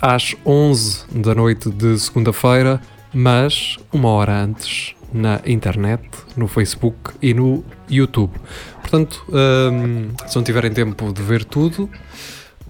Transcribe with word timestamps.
às 0.00 0.34
11 0.44 1.04
da 1.22 1.34
noite 1.34 1.70
de 1.70 1.98
segunda-feira, 1.98 2.80
mas 3.12 3.78
uma 3.92 4.08
hora 4.10 4.42
antes 4.42 4.94
na 5.12 5.40
internet, 5.46 6.02
no 6.36 6.46
Facebook 6.46 7.12
e 7.22 7.32
no 7.32 7.64
YouTube. 7.88 8.32
Portanto, 8.80 9.24
hum, 9.28 10.10
se 10.26 10.36
não 10.36 10.42
tiverem 10.42 10.70
tempo 10.70 11.12
de 11.12 11.22
ver 11.22 11.44
tudo, 11.44 11.88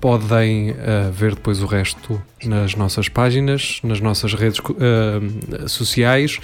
podem 0.00 0.70
uh, 0.70 1.10
ver 1.12 1.34
depois 1.34 1.62
o 1.62 1.66
resto 1.66 2.20
nas 2.44 2.74
nossas 2.74 3.08
páginas, 3.08 3.80
nas 3.82 4.00
nossas 4.00 4.34
redes 4.34 4.58
uh, 4.60 5.68
sociais, 5.68 6.38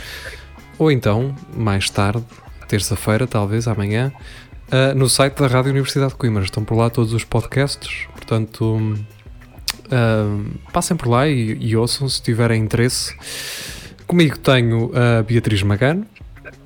ou 0.78 0.90
então, 0.90 1.34
mais 1.56 1.88
tarde, 1.88 2.24
terça-feira, 2.66 3.26
talvez 3.26 3.68
amanhã, 3.68 4.12
uh, 4.68 4.98
no 4.98 5.08
site 5.08 5.38
da 5.38 5.46
Rádio 5.46 5.70
Universidade 5.70 6.12
de 6.12 6.18
Coimbra. 6.18 6.42
Estão 6.42 6.64
por 6.64 6.76
lá 6.76 6.90
todos 6.90 7.12
os 7.12 7.24
podcasts, 7.24 8.06
portanto, 8.12 8.98
uh, 9.92 10.58
passem 10.72 10.96
por 10.96 11.08
lá 11.08 11.28
e, 11.28 11.56
e, 11.60 11.76
ouçam 11.76 12.08
se 12.08 12.22
tiverem 12.22 12.62
interesse. 12.62 13.14
Comigo 14.06 14.38
tenho 14.38 14.90
a 14.96 15.22
Beatriz 15.22 15.62
Magano 15.62 16.06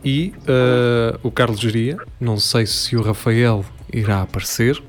e 0.04 0.32
uh, 0.42 1.18
o 1.22 1.30
Carlos 1.30 1.60
Geria. 1.60 1.96
Não 2.20 2.38
sei 2.38 2.66
se 2.66 2.96
o 2.96 3.02
Rafael 3.02 3.64
irá 3.92 4.22
aparecer. 4.22 4.82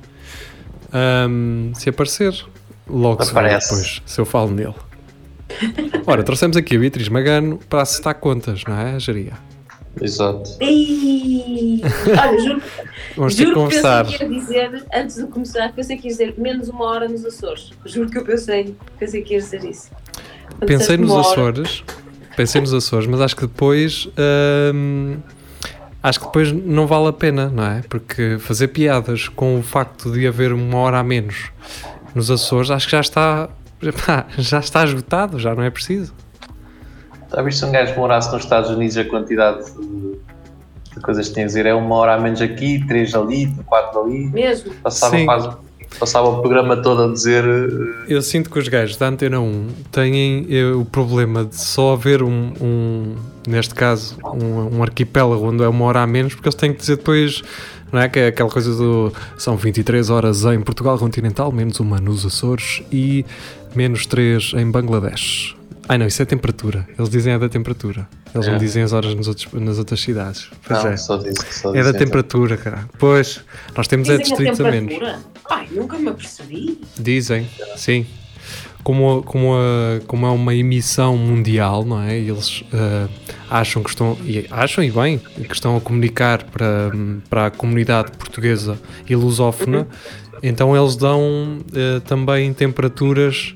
Um, 0.94 1.74
se 1.76 1.90
aparecer, 1.90 2.34
logo 2.88 3.24
se 3.24 3.34
vê 3.34 3.42
depois, 3.42 4.02
se 4.06 4.22
eu 4.22 4.26
falo 4.26 4.52
nele. 4.52 4.76
Ora, 6.06 6.24
trouxemos 6.24 6.56
aqui 6.56 6.76
a 6.76 6.80
Beatriz 6.80 7.10
Magano 7.10 7.60
para 7.70 7.82
acertar 7.82 8.16
contas, 8.16 8.64
não 8.68 8.80
é, 8.80 9.00
Geria? 9.00 9.47
Exato. 10.02 10.58
Ei, 10.60 11.82
olha, 12.20 12.40
juro, 12.40 12.62
Vamos 13.18 13.36
ter 13.36 13.46
que 13.46 13.50
juro 13.50 13.70
que 13.70 13.78
conversar. 13.78 14.06
pensei 14.06 14.18
que 14.28 14.34
ia 14.34 14.40
dizer, 14.40 14.86
antes 14.94 15.16
de 15.16 15.28
começar, 15.28 15.74
pensei 15.74 15.98
que 15.98 16.08
ia 16.08 16.12
dizer 16.12 16.36
menos 16.38 16.70
uma 16.70 16.86
hora 16.86 17.08
nos 17.08 17.26
Açores. 17.26 17.72
Juro 17.86 18.10
que 18.10 18.18
eu 18.18 18.24
pensei, 18.26 18.76
pensei 19.00 19.22
que 19.22 19.34
ia 19.34 19.40
dizer 19.40 19.64
isso. 19.64 19.90
Quando 20.58 20.68
Pensei 20.68 20.98
nos 20.98 21.12
Açores, 21.12 21.84
pensei 22.36 22.62
nos 22.62 22.74
Açores, 22.74 23.08
mas 23.08 23.22
acho 23.22 23.36
que 23.36 23.44
depois 23.48 24.08
hum, 24.74 25.18
acho 26.02 26.20
que 26.20 26.26
depois 26.26 26.52
não 26.52 26.88
vale 26.88 27.08
a 27.08 27.14
pena, 27.14 27.50
não 27.50 27.64
é? 27.64 27.82
Porque 27.90 28.38
fazer 28.40 28.70
piadas 28.70 29.28
com 29.28 29.60
o 29.60 29.64
facto 29.64 30.12
de 30.12 30.28
haver 30.28 30.54
uma 30.54 30.78
hora 30.78 31.00
a 31.00 31.04
menos 31.04 31.52
nos 32.16 32.32
Açores, 32.32 32.72
acho 32.72 32.86
que 32.86 32.92
já 32.92 33.02
está 33.02 33.50
já 34.38 34.60
está 34.60 34.84
esgotado, 34.84 35.40
já 35.40 35.54
não 35.54 35.64
é 35.64 35.70
preciso. 35.70 36.14
Já 37.38 37.44
viste 37.44 37.60
se 37.60 37.66
um 37.66 37.72
gajo 37.72 37.94
morasse 38.00 38.34
nos 38.34 38.44
Estados 38.44 38.72
Unidos 38.72 38.98
a 38.98 39.06
quantidade 39.06 39.64
de, 39.72 40.18
de 40.96 41.00
coisas 41.04 41.30
que 41.30 41.36
tem 41.36 41.44
a 41.44 41.46
dizer? 41.46 41.68
É 41.68 41.74
uma 41.76 41.94
hora 41.94 42.16
a 42.16 42.20
menos 42.20 42.42
aqui, 42.42 42.84
três 42.88 43.14
ali, 43.14 43.54
quatro 43.68 44.02
ali. 44.02 44.26
Mesmo. 44.26 44.74
Passava 44.82 45.16
Sim. 45.16 45.26
quase. 45.26 45.50
Passava 46.00 46.28
o 46.30 46.42
programa 46.42 46.76
todo 46.78 47.04
a 47.04 47.14
dizer. 47.14 47.44
eh, 47.46 48.06
Eu 48.16 48.24
sinto 48.24 48.50
que 48.50 48.58
os 48.58 48.68
gajos 48.68 48.98
da 48.98 49.08
Antena 49.08 49.40
1 49.40 49.68
têm 49.92 50.48
eh, 50.50 50.66
o 50.74 50.84
problema 50.84 51.46
de 51.46 51.56
só 51.56 51.94
haver 51.94 52.24
um, 52.24 52.54
um- 52.60 53.16
neste 53.48 53.76
caso, 53.76 54.18
um, 54.34 54.78
um 54.78 54.82
arquipélago 54.84 55.48
onde 55.48 55.64
é 55.64 55.68
uma 55.68 55.86
hora 55.86 56.02
a 56.02 56.08
menos, 56.08 56.34
porque 56.34 56.48
eles 56.50 56.56
têm 56.56 56.74
que 56.74 56.80
dizer 56.80 56.98
depois, 56.98 57.44
não 57.92 58.00
é? 58.02 58.10
Que 58.10 58.20
é 58.20 58.28
aquela 58.30 58.50
coisa 58.50 58.76
do. 58.76 59.14
São 59.38 59.56
23 59.56 60.10
horas 60.10 60.44
em 60.44 60.60
Portugal 60.62 60.98
continental, 60.98 61.52
menos 61.52 61.80
uma 61.80 62.00
nos 62.02 62.26
Açores 62.26 62.82
e 62.92 63.24
menos 63.76 64.08
3 64.08 64.54
em 64.58 64.70
Bangladesh. 64.72 65.56
Ai 65.90 65.98
não, 65.98 66.06
isso 66.06 66.22
é 66.22 66.26
temperatura. 66.26 66.88
Eles 66.98 67.10
dizem 67.10 67.34
é 67.34 67.40
da 67.40 67.48
temperatura. 67.48 68.08
Eles 68.36 68.46
não 68.48 68.56
É. 68.56 68.58
dizem 68.58 68.84
as 68.84 68.92
horas 68.94 69.16
nos 69.16 69.28
outros- 69.28 69.48
nas 69.54 69.78
outras 69.78 70.00
cidades. 70.02 70.50
Pois 70.68 70.84
não, 70.84 70.92
é. 70.92 70.98
só 70.98 71.18
disso. 71.18 71.46
Só 71.50 71.70
É 71.74 71.82
da 71.84 71.92
dizem. 71.92 72.00
temperatura, 72.06 72.58
cara. 72.58 72.90
Pois, 73.00 73.42
nós 73.76 73.88
temos 73.88 74.10
é 74.10 74.18
Dizem 74.18 74.26
a 74.26 74.28
distritos 74.28 74.60
a 74.60 74.64
menos. 74.72 74.94
temperatura. 74.94 75.26
Ai, 75.50 75.68
nunca 75.72 75.98
me 75.98 76.10
apercebi. 76.10 76.82
Dizem, 77.00 77.48
sim. 77.78 78.06
Como, 78.84 79.22
como, 79.24 79.54
a- 79.56 80.00
como 80.08 80.26
é 80.26 80.30
uma 80.30 80.56
emissão 80.56 81.18
mundial, 81.18 81.84
não 81.86 82.02
é? 82.02 82.18
Eles 82.18 82.64
eh, 82.74 83.08
acham 83.50 83.84
que 83.84 83.90
estão, 83.90 84.18
e 84.26 84.46
acham 84.50 84.84
e 84.84 84.90
bem, 84.92 85.18
que 85.18 85.54
estão 85.54 85.76
a 85.76 85.82
comunicar 85.82 86.44
para, 86.46 86.92
para 87.30 87.48
a 87.48 87.52
comunidade 87.52 88.12
portuguesa 88.18 88.78
e 89.10 89.14
lusófona, 89.16 89.86
então 90.42 90.76
eles 90.76 90.96
dão 90.96 91.60
eh, 91.74 92.00
também 92.02 92.54
temperaturas 92.54 93.54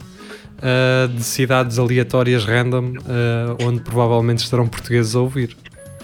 eh, 0.61 1.07
de 1.07 1.23
cidades 1.23 1.79
aleatórias 1.79 2.45
random, 2.45 2.93
eh, 3.07 3.65
onde 3.65 3.81
provavelmente 3.81 4.39
estarão 4.39 4.67
portugueses 4.67 5.15
a 5.15 5.19
ouvir. 5.19 5.57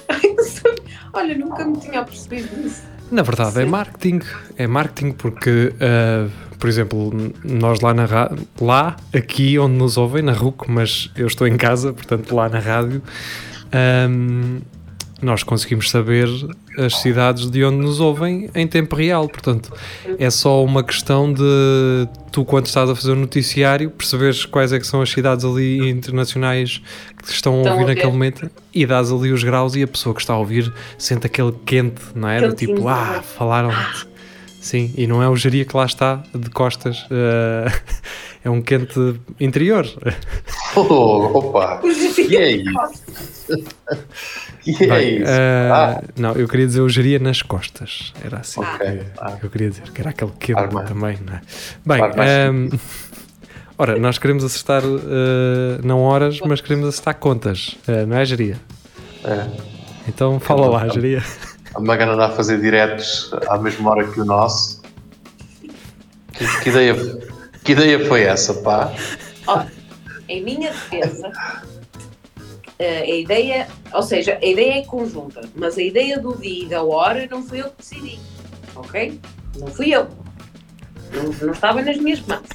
Olha, 1.13 1.37
nunca 1.37 1.65
me 1.65 1.77
tinha 1.77 2.01
apercebido 2.01 2.47
disso. 2.63 2.83
Na 3.11 3.21
verdade, 3.21 3.59
é 3.59 3.63
Sim. 3.63 3.69
marketing. 3.69 4.19
É 4.57 4.67
marketing 4.67 5.11
porque, 5.13 5.73
uh, 5.75 6.29
por 6.57 6.67
exemplo, 6.67 7.11
nós 7.43 7.79
lá 7.79 7.93
na 7.93 8.05
lá, 8.59 8.97
aqui 9.13 9.57
onde 9.57 9.75
nos 9.75 9.97
ouvem, 9.97 10.21
na 10.21 10.33
RUC, 10.33 10.69
mas 10.69 11.09
eu 11.15 11.27
estou 11.27 11.47
em 11.47 11.55
casa, 11.55 11.93
portanto 11.93 12.35
lá 12.35 12.49
na 12.49 12.59
rádio, 12.59 13.01
um, 14.09 14.59
nós 15.21 15.43
conseguimos 15.43 15.89
saber 15.89 16.27
as 16.77 16.97
cidades 16.97 17.49
de 17.49 17.63
onde 17.63 17.77
nos 17.77 17.99
ouvem 17.99 18.49
em 18.53 18.67
tempo 18.67 18.95
real. 18.95 19.27
Portanto, 19.27 19.73
é 20.19 20.29
só 20.29 20.63
uma 20.63 20.83
questão 20.83 21.33
de 21.33 22.07
tu, 22.31 22.45
quando 22.45 22.67
estás 22.67 22.89
a 22.89 22.95
fazer 22.95 23.11
o 23.11 23.15
noticiário, 23.15 23.89
perceberes 23.89 24.45
quais 24.45 24.71
é 24.71 24.79
que 24.79 24.85
são 24.85 25.01
as 25.01 25.09
cidades 25.09 25.43
ali 25.43 25.89
internacionais 25.89 26.81
que 27.23 27.31
estão 27.31 27.55
a 27.55 27.57
Estão 27.57 27.71
a 27.71 27.75
ouvir 27.75 27.87
naquele 27.87 28.11
momento 28.11 28.49
e 28.73 28.85
dás 28.85 29.11
ali 29.11 29.31
os 29.31 29.43
graus 29.43 29.75
e 29.75 29.83
a 29.83 29.87
pessoa 29.87 30.13
que 30.13 30.21
está 30.21 30.33
a 30.33 30.37
ouvir 30.37 30.71
sente 30.97 31.25
aquele 31.25 31.53
quente, 31.65 32.01
não 32.13 32.29
é? 32.29 32.47
Do 32.47 32.53
tipo, 32.53 32.87
ah, 32.87 33.05
não 33.05 33.15
é? 33.15 33.21
falaram. 33.21 33.71
Sim, 34.61 34.93
e 34.97 35.07
não 35.07 35.23
é 35.23 35.29
o 35.29 35.35
geria 35.35 35.63
que 35.63 35.75
lá 35.77 35.85
está 35.85 36.23
de 36.35 36.49
costas, 36.49 37.05
eh, 37.11 37.71
é 38.43 38.49
um 38.49 38.61
quente 38.61 39.15
interior. 39.39 39.87
Oh, 40.75 41.39
opa! 41.39 41.81
E 42.29 42.35
é 42.35 42.51
isso? 42.51 42.69
E 44.65 44.83
é 44.83 44.87
Bem, 44.87 45.15
isso? 45.21 45.25
eh, 45.31 45.69
Ah. 45.71 46.01
Não, 46.17 46.33
eu 46.33 46.45
queria 46.47 46.65
dizer 46.67 46.81
o 46.81 46.89
geria 46.89 47.19
nas 47.19 47.41
costas, 47.41 48.11
era 48.23 48.39
assim 48.39 48.59
Ok. 48.59 48.85
que, 48.97 49.05
Ah. 49.17 49.31
que 49.31 49.45
eu 49.45 49.49
queria 49.49 49.69
dizer, 49.69 49.83
que 49.91 50.01
era 50.01 50.09
aquele 50.09 50.31
bem. 50.79 50.85
também, 50.85 51.17
não 51.25 51.33
é? 51.35 51.41
Bem, 51.85 51.99
mais 52.17 52.29
ehm, 52.29 52.69
ora, 53.77 53.97
nós 53.97 54.17
queremos 54.17 54.43
acertar 54.43 54.83
eh, 54.83 55.79
não 55.83 56.01
horas, 56.01 56.39
mas 56.45 56.59
queremos 56.59 56.89
acertar 56.89 57.15
contas, 57.15 57.77
eh, 57.87 58.05
não 58.05 58.17
é, 58.17 58.25
geria? 58.25 58.57
É. 59.23 59.47
Então 60.07 60.37
fala 60.39 60.67
lá, 60.67 60.87
geria. 60.89 61.23
A 61.73 61.79
Magana 61.79 62.13
anda 62.13 62.25
a 62.25 62.31
fazer 62.31 62.59
diretos 62.59 63.31
à 63.47 63.57
mesma 63.57 63.91
hora 63.91 64.03
que 64.05 64.19
o 64.19 64.25
nosso. 64.25 64.81
Que, 66.33 66.45
que 66.63 66.69
ideia, 66.69 66.93
que 67.63 67.71
ideia 67.71 68.05
foi 68.07 68.23
essa, 68.23 68.53
pá? 68.55 68.91
Olha, 69.47 69.71
em 70.27 70.43
minha 70.43 70.71
defesa, 70.71 71.31
a 72.79 73.05
ideia, 73.05 73.67
ou 73.91 74.03
seja, 74.03 74.37
a 74.41 74.45
ideia 74.45 74.79
é 74.79 74.85
conjunta, 74.85 75.41
mas 75.55 75.77
a 75.77 75.81
ideia 75.81 76.19
do 76.19 76.37
dia 76.37 76.63
e 76.63 76.67
da 76.67 76.83
hora 76.83 77.27
não 77.29 77.41
fui 77.41 77.61
eu 77.61 77.69
que 77.71 77.77
decidi, 77.77 78.19
ok? 78.75 79.19
Não 79.57 79.67
fui 79.67 79.89
eu. 79.89 80.07
Não, 81.13 81.23
não 81.47 81.53
estava 81.53 81.81
nas 81.81 81.97
minhas 81.97 82.21
mãos. 82.21 82.47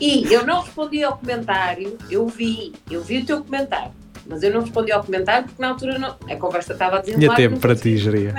E 0.00 0.32
eu 0.32 0.46
não 0.46 0.62
respondi 0.62 1.02
ao 1.04 1.18
comentário, 1.18 1.98
eu 2.10 2.26
vi, 2.26 2.72
eu 2.90 3.02
vi 3.02 3.18
o 3.18 3.26
teu 3.26 3.44
comentário, 3.44 3.92
mas 4.26 4.42
eu 4.42 4.50
não 4.50 4.62
respondi 4.62 4.90
ao 4.90 5.04
comentário 5.04 5.46
porque 5.46 5.60
na 5.60 5.68
altura 5.68 5.98
não, 5.98 6.16
a 6.26 6.36
conversa 6.36 6.72
estava 6.72 6.96
a 6.96 7.00
desenrolar. 7.00 7.36
Tinha 7.36 7.48
tempo 7.50 7.60
para 7.60 7.76
ti, 7.76 7.98
geria. 7.98 8.32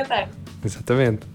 Exatamente. 0.66 1.28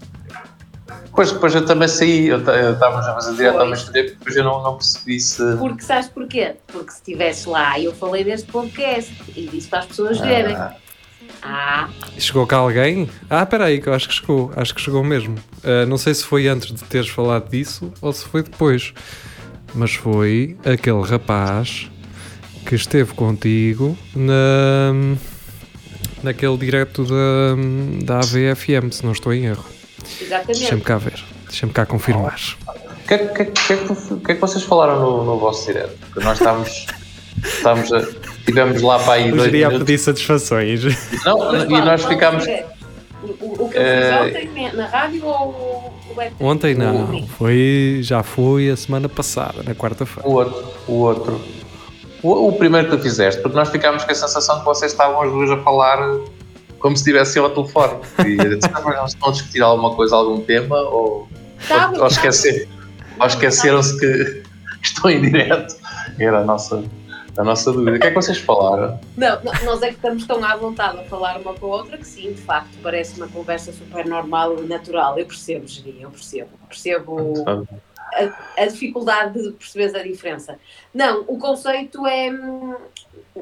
Depois, 1.05 1.31
depois 1.31 1.53
eu 1.55 1.65
também 1.65 1.87
saí, 1.87 2.27
eu 2.27 2.43
ta- 2.43 2.55
eu 2.55 2.73
estávamos 2.73 3.05
a 3.07 3.13
fazer 3.15 3.35
direto 3.35 3.53
ao 3.59 3.67
Pois. 3.67 3.79
mesmo 3.79 3.91
tempo, 3.93 4.09
depois 4.11 4.35
eu 4.35 4.43
não, 4.43 4.63
não 4.63 4.75
percebi 4.77 5.19
se. 5.19 5.55
Porque 5.57 5.83
sabes 5.83 6.07
porquê? 6.09 6.55
Porque 6.67 6.91
se 6.91 6.97
estivesse 6.97 7.49
lá, 7.49 7.79
eu 7.79 7.93
falei 7.93 8.23
deste 8.23 8.51
podcast 8.51 9.13
e 9.35 9.47
disse 9.47 9.67
para 9.67 9.79
as 9.79 9.85
pessoas 9.85 10.19
verem. 10.19 10.55
Ah, 10.55 10.75
Ah, 11.43 11.89
Chegou 12.17 12.47
cá 12.47 12.57
alguém? 12.57 13.09
Ah, 13.29 13.43
espera 13.43 13.65
aí, 13.65 13.79
que 13.81 13.87
eu 13.87 13.93
acho 13.93 14.07
que 14.07 14.13
chegou. 14.15 14.51
Acho 14.55 14.73
que 14.73 14.81
chegou 14.81 15.03
mesmo. 15.03 15.35
Ah, 15.63 15.85
não 15.85 15.97
sei 15.97 16.13
se 16.13 16.23
foi 16.23 16.47
antes 16.47 16.73
de 16.73 16.83
teres 16.85 17.09
falado 17.09 17.49
disso 17.49 17.91
ou 18.01 18.11
se 18.13 18.25
foi 18.25 18.41
depois. 18.43 18.93
Mas 19.75 19.93
foi 19.93 20.57
aquele 20.65 21.01
rapaz 21.03 21.89
que 22.65 22.75
esteve 22.75 23.13
contigo 23.13 23.97
na, 24.15 24.93
naquele 26.23 26.57
direto 26.57 27.03
da, 27.05 27.55
da 28.03 28.19
AVFM, 28.19 28.91
se 28.91 29.05
não 29.05 29.11
estou 29.11 29.33
em 29.33 29.45
erro. 29.45 29.65
Exatamente. 30.21 30.59
Deixa-me 30.59 30.81
cá 30.81 30.97
ver. 30.97 31.23
Deixa-me 31.47 31.71
cá 31.73 31.85
confirmar. 31.85 32.39
O 32.67 33.07
que, 33.07 33.13
é- 33.13 33.17
que, 33.19 33.45
que, 33.45 33.73
é 33.73 33.77
que, 33.77 34.31
é 34.31 34.35
que 34.35 34.41
vocês 34.41 34.63
falaram 34.63 34.99
no, 34.99 35.23
no 35.23 35.37
vosso 35.39 35.65
direto? 35.65 35.97
Porque 35.99 36.19
nós 36.23 36.37
estávamos. 36.39 36.85
estávamos 37.43 37.93
a, 37.93 38.01
tivemos 38.45 38.81
lá 38.81 38.99
para 38.99 39.13
aí 39.13 39.29
Eu 39.29 39.35
dois 39.35 39.43
diria 39.51 39.67
a 39.67 39.69
minutos. 39.69 39.85
pedir 39.87 39.97
satisfações. 39.99 40.83
Não, 41.25 41.39
Mas 41.51 41.63
e 41.63 41.67
nós 41.69 42.03
ficámos. 42.05 42.47
é? 42.47 42.65
O, 43.23 43.27
o, 43.27 43.65
o 43.65 43.69
que 43.69 43.77
eu 43.77 43.81
fiz 43.81 44.35
ontem 44.55 44.71
na 44.73 44.85
rádio 44.87 45.25
ou? 45.25 45.93
Ontem 46.39 46.75
não, 46.75 47.27
foi, 47.37 47.99
já 48.01 48.23
foi 48.23 48.69
a 48.69 48.75
semana 48.75 49.07
passada, 49.09 49.61
na 49.63 49.73
quarta-feira. 49.75 50.27
O 50.27 50.33
outro. 50.33 50.67
O 50.87 50.93
outro. 50.93 51.41
O, 52.23 52.47
o 52.49 52.53
primeiro 52.53 52.89
que 52.89 52.97
tu 52.97 53.01
fizeste, 53.03 53.41
porque 53.41 53.55
nós 53.55 53.69
ficámos 53.69 54.03
com 54.03 54.11
a 54.11 54.15
sensação 54.15 54.59
que 54.59 54.65
vocês 54.65 54.91
estavam 54.91 55.21
as 55.21 55.31
duas 55.31 55.51
a 55.51 55.57
falar 55.63 55.99
como 56.79 56.95
se 56.95 57.01
estivessem 57.01 57.41
ao 57.41 57.49
telefone. 57.49 57.99
E 58.25 58.37
eu 58.37 58.57
disse, 58.57 58.69
"Ah, 58.73 58.81
mas 58.81 58.97
eles 58.97 59.13
estão 59.13 59.29
a 59.29 59.31
discutir 59.31 59.61
alguma 59.61 59.95
coisa, 59.95 60.15
algum 60.15 60.41
tema, 60.41 60.79
ou, 60.79 61.27
Tava, 61.67 61.95
ou, 61.95 62.01
ou 62.01 62.07
esquecer, 62.07 62.67
ou 63.19 63.25
esqueceram-se 63.27 63.99
que 63.99 64.43
estão 64.83 65.09
em 65.09 65.21
direto. 65.21 65.75
Era 66.19 66.39
a 66.39 66.43
nossa, 66.43 66.83
a 67.37 67.43
nossa 67.43 67.71
dúvida. 67.71 67.97
O 67.97 67.99
que 67.99 68.07
é 68.07 68.09
que 68.09 68.15
vocês 68.15 68.37
falaram? 68.37 68.99
Não, 69.15 69.43
não, 69.43 69.53
nós 69.65 69.81
é 69.81 69.89
que 69.89 69.95
estamos 69.95 70.25
tão 70.25 70.43
à 70.43 70.55
vontade 70.55 70.99
a 70.99 71.03
falar 71.03 71.39
uma 71.39 71.53
com 71.53 71.73
a 71.73 71.77
outra 71.77 71.97
que 71.97 72.07
sim, 72.07 72.33
de 72.33 72.41
facto, 72.41 72.77
parece 72.81 73.17
uma 73.17 73.27
conversa 73.27 73.71
super 73.71 74.05
normal 74.07 74.63
e 74.63 74.67
natural. 74.67 75.17
Eu 75.17 75.25
percebo, 75.25 75.67
Geri, 75.67 76.01
eu 76.01 76.09
percebo. 76.09 76.49
Percebo 76.67 77.43
a, 78.13 78.61
a 78.61 78.65
dificuldade 78.65 79.41
de 79.41 79.51
perceberes 79.51 79.93
a 79.93 80.03
diferença. 80.03 80.57
Não, 80.93 81.23
o 81.27 81.37
conceito 81.37 82.05
é. 82.05 82.31
hum, 82.31 82.75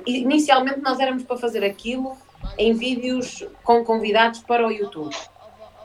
Inicialmente 0.05 0.81
nós 0.81 0.99
éramos 0.99 1.23
para 1.23 1.37
fazer 1.37 1.63
aquilo 1.63 2.17
em 2.57 2.73
vídeos 2.73 3.45
com 3.63 3.83
convidados 3.83 4.39
para 4.41 4.65
o 4.67 4.71
YouTube. 4.71 5.15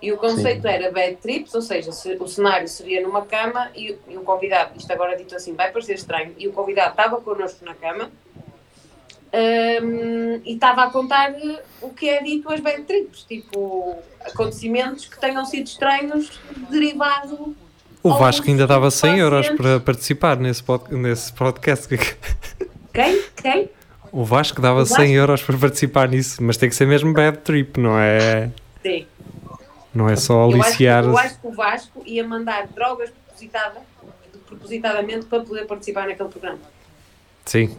E 0.03 0.11
o 0.13 0.17
conceito 0.17 0.67
era 0.67 0.91
bad 0.91 1.17
trips, 1.17 1.55
ou 1.55 1.61
seja, 1.61 1.93
se- 1.93 2.17
o 2.19 2.27
cenário 2.27 2.67
seria 2.69 3.03
numa 3.03 3.23
cama 3.27 3.71
e, 3.75 3.97
e 4.09 4.17
o 4.17 4.23
convidado, 4.23 4.71
isto 4.77 4.91
agora 4.93 5.15
dito 5.17 5.35
assim, 5.37 5.55
vai 5.55 5.71
parecer 5.71 5.95
estranho, 5.95 6.35
e 6.39 6.49
o 6.49 6.53
convidado 6.53 6.91
estava 6.93 7.21
connosco 7.21 7.63
na 7.65 7.75
cama 7.75 8.11
hum, 9.83 10.41
e 10.45 10.55
estava 10.55 10.85
a 10.85 10.91
contar 10.91 11.35
o 11.83 11.91
que 11.91 12.09
é 12.09 12.23
dito 12.23 12.51
as 12.51 12.61
bad 12.61 12.83
trips, 12.85 13.25
tipo 13.25 13.97
acontecimentos 14.25 15.07
que 15.07 15.19
tenham 15.21 15.45
sido 15.45 15.67
estranhos 15.67 16.41
derivado 16.71 17.55
O 18.03 18.15
Vasco 18.15 18.49
ainda 18.49 18.67
dava 18.67 18.91
100 18.91 19.19
euros 19.19 19.49
para 19.51 19.81
participar 19.81 20.37
nesse, 20.39 20.63
pod- 20.63 20.95
nesse 20.95 21.31
podcast. 21.33 21.89
Quem? 22.93 23.23
Quem? 23.37 23.71
O 24.13 24.25
Vasco 24.25 24.61
dava 24.61 24.81
O 24.83 24.85
Vasco? 24.85 24.97
100 24.97 25.13
euros 25.15 25.43
para 25.43 25.57
participar 25.57 26.09
nisso, 26.09 26.43
mas 26.43 26.57
tem 26.57 26.69
que 26.69 26.75
ser 26.75 26.87
mesmo 26.87 27.13
bad 27.13 27.39
trip, 27.39 27.79
não 27.81 27.99
é, 27.99 28.51
Sim. 28.83 29.07
não 29.95 30.09
é 30.09 30.17
só 30.17 30.51
Eu 30.51 30.61
acho, 30.63 30.77
que- 30.77 30.87
aliciar. 30.89 31.05
eu 31.05 31.19
acho 31.19 31.39
que 31.41 31.47
o 31.47 31.53
Vasco 31.53 32.03
ia 32.05 32.27
mandar 32.27 32.67
drogas 32.75 33.11
propositada, 33.11 33.81
propositadamente 34.47 35.27
para 35.27 35.41
poder 35.45 35.65
participar 35.67 36.09
naquele 36.09 36.29
programa. 36.29 36.59
Sim. 37.45 37.77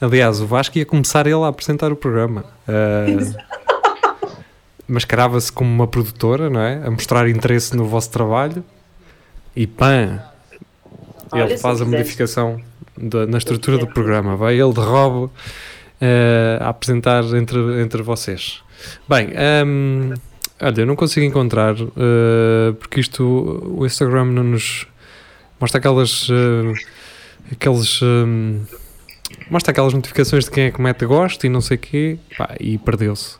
Aliás, 0.00 0.40
o 0.40 0.46
Vasco 0.46 0.76
ia 0.78 0.84
começar 0.86 1.26
ele 1.26 1.42
a 1.42 1.48
apresentar 1.48 1.92
o 1.92 1.96
programa. 1.96 2.44
Uh, 2.66 3.34
mascarava-se 4.88 5.50
como 5.52 5.70
uma 5.70 5.86
produtora, 5.86 6.48
não 6.50 6.60
é? 6.60 6.82
A 6.86 6.90
mostrar 6.90 7.28
interesse 7.28 7.76
no 7.76 7.84
vosso 7.86 8.10
trabalho 8.10 8.64
e 9.56 9.66
pã! 9.66 10.22
Olha, 11.32 11.42
ele 11.44 11.56
se 11.56 11.62
faz 11.62 11.80
a 11.80 11.84
modificação 11.84 12.60
da- 12.96 13.26
na 13.26 13.38
estrutura 13.38 13.78
do 13.78 13.86
programa. 13.86 14.36
Vai 14.36 14.60
ele 14.60 14.72
de 14.72 14.80
robo 14.80 15.26
uh, 16.00 16.62
a 16.62 16.68
apresentar 16.68 17.24
entre, 17.36 17.58
entre 17.82 18.02
vocês. 18.02 18.62
Bem, 19.08 19.28
hum, 19.66 20.14
olha, 20.60 20.80
eu 20.82 20.86
não 20.86 20.96
consigo 20.96 21.24
encontrar 21.26 21.74
uh, 21.80 22.74
porque 22.78 23.00
isto, 23.00 23.22
o 23.78 23.84
Instagram 23.86 24.26
não 24.26 24.44
nos 24.44 24.86
mostra 25.60 25.78
aquelas. 25.78 26.28
uh, 26.28 26.72
aqueles. 27.52 28.00
hum, 28.02 28.62
mostra 29.50 29.72
aquelas 29.72 29.92
notificações 29.94 30.44
de 30.44 30.50
quem 30.50 30.64
é 30.64 30.70
que 30.70 30.80
mete 30.80 31.04
gosto 31.06 31.44
e 31.44 31.48
não 31.48 31.60
sei 31.60 31.76
o 31.76 31.80
quê, 31.80 32.18
pá, 32.36 32.54
e 32.60 32.78
perdeu-se. 32.78 33.36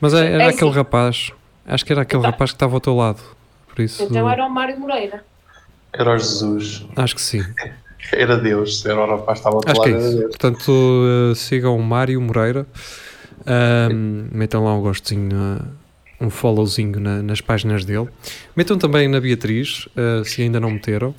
Mas 0.00 0.14
é- 0.14 0.32
era 0.32 0.44
É 0.44 0.48
aquele 0.48 0.70
assim. 0.70 0.78
rapaz, 0.78 1.32
acho 1.66 1.84
que 1.84 1.92
era 1.92 2.02
aquele 2.02 2.20
Então- 2.20 2.30
rapaz 2.30 2.50
que 2.50 2.56
estava 2.56 2.74
ao 2.74 2.80
teu 2.80 2.96
lado. 2.96 3.20
Por 3.68 3.82
isso, 3.82 4.02
Então 4.02 4.28
era 4.28 4.44
o 4.44 4.50
Mário 4.50 4.78
Moreira. 4.80 5.22
Era 5.92 6.14
o 6.14 6.18
Jesus. 6.18 6.84
acho 6.96 7.14
que 7.14 7.20
sim. 7.22 7.42
Era 8.12 8.36
Deus. 8.36 8.84
Era 8.86 9.00
o 9.00 9.06
rapaz 9.08 9.40
que 9.40 9.48
estava 9.48 9.56
a 9.56 9.70
Acho 9.70 9.76
falar. 9.76 9.84
que 9.84 9.90
é 9.90 9.94
era 9.96 10.08
isso. 10.08 10.18
Deus. 10.18 10.30
Portanto, 10.36 10.68
uh, 10.72 11.34
sigam 11.34 11.76
o 11.76 11.82
Mário 11.82 12.20
Moreira, 12.20 12.66
um, 13.92 14.26
metam 14.32 14.64
lá 14.64 14.74
um 14.74 14.80
gostozinho, 14.82 15.30
uh, 15.36 15.64
um 16.20 16.30
followzinho 16.30 17.00
na- 17.00 17.22
nas 17.22 17.40
páginas 17.40 17.84
dele. 17.84 18.08
Metam 18.56 18.76
também 18.78 19.08
na 19.08 19.20
Beatriz, 19.20 19.86
uh, 19.96 20.24
se 20.24 20.42
ainda 20.42 20.60
não 20.60 20.70
meteram. 20.70 21.14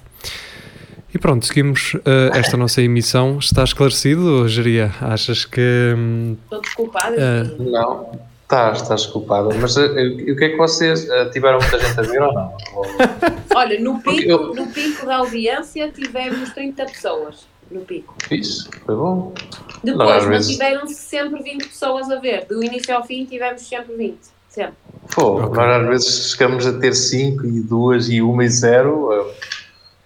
E 1.13 1.17
pronto, 1.17 1.45
seguimos 1.45 1.93
uh, 1.95 1.99
esta 2.33 2.55
nossa 2.55 2.81
emissão. 2.81 3.37
Está 3.39 3.63
esclarecido, 3.63 4.47
Geria? 4.47 4.93
Achas 5.01 5.43
que. 5.43 5.93
hum, 5.97 6.37
Estou 6.45 6.61
desculpada. 6.61 7.15
É. 7.17 7.43
Geri. 7.45 7.69
Não. 7.71 8.19
Estás, 8.51 8.81
estás 8.81 9.05
culpado. 9.05 9.49
Mas 9.61 9.77
eh, 9.77 9.85
e 10.27 10.31
o 10.33 10.35
que 10.35 10.43
é 10.43 10.49
que 10.49 10.57
vocês 10.57 11.09
eh, 11.09 11.29
tiveram 11.29 11.57
muita 11.57 11.79
gente 11.79 11.97
a 11.97 12.03
ver 12.03 12.21
ou 12.21 12.33
não? 12.33 12.53
Olha, 13.55 13.79
no 13.79 14.01
pico, 14.01 14.29
eu- 14.29 14.53
no 14.53 14.67
pico 14.67 15.05
da 15.05 15.15
audiência 15.19 15.89
tivemos 15.89 16.49
30 16.51 16.83
pessoas. 16.83 17.47
No 17.71 17.79
pico. 17.85 18.13
Fixe, 18.27 18.67
foi 18.85 18.93
bom. 18.93 19.33
Não, 19.81 19.97
Depois 19.97 20.09
às 20.17 20.25
vezes- 20.25 20.47
mantiveram-se 20.57 20.95
sempre 20.95 21.41
20 21.41 21.65
pessoas 21.69 22.11
a 22.11 22.17
ver. 22.19 22.45
Do 22.47 22.61
início 22.61 22.93
ao 22.93 23.05
fim 23.05 23.23
tivemos 23.23 23.61
sempre 23.61 23.95
20. 23.95 24.19
Sempre. 24.49 24.73
Pô, 25.15 25.41
Ok. 25.41 25.55
nós 25.55 25.81
às 25.81 25.87
vezes 25.87 26.31
chegamos 26.31 26.67
a 26.67 26.77
ter 26.77 26.93
5 26.93 27.45
e 27.45 27.61
2 27.61 28.09
e 28.09 28.21
1 28.21 28.41
e 28.41 28.49
0. 28.49 29.31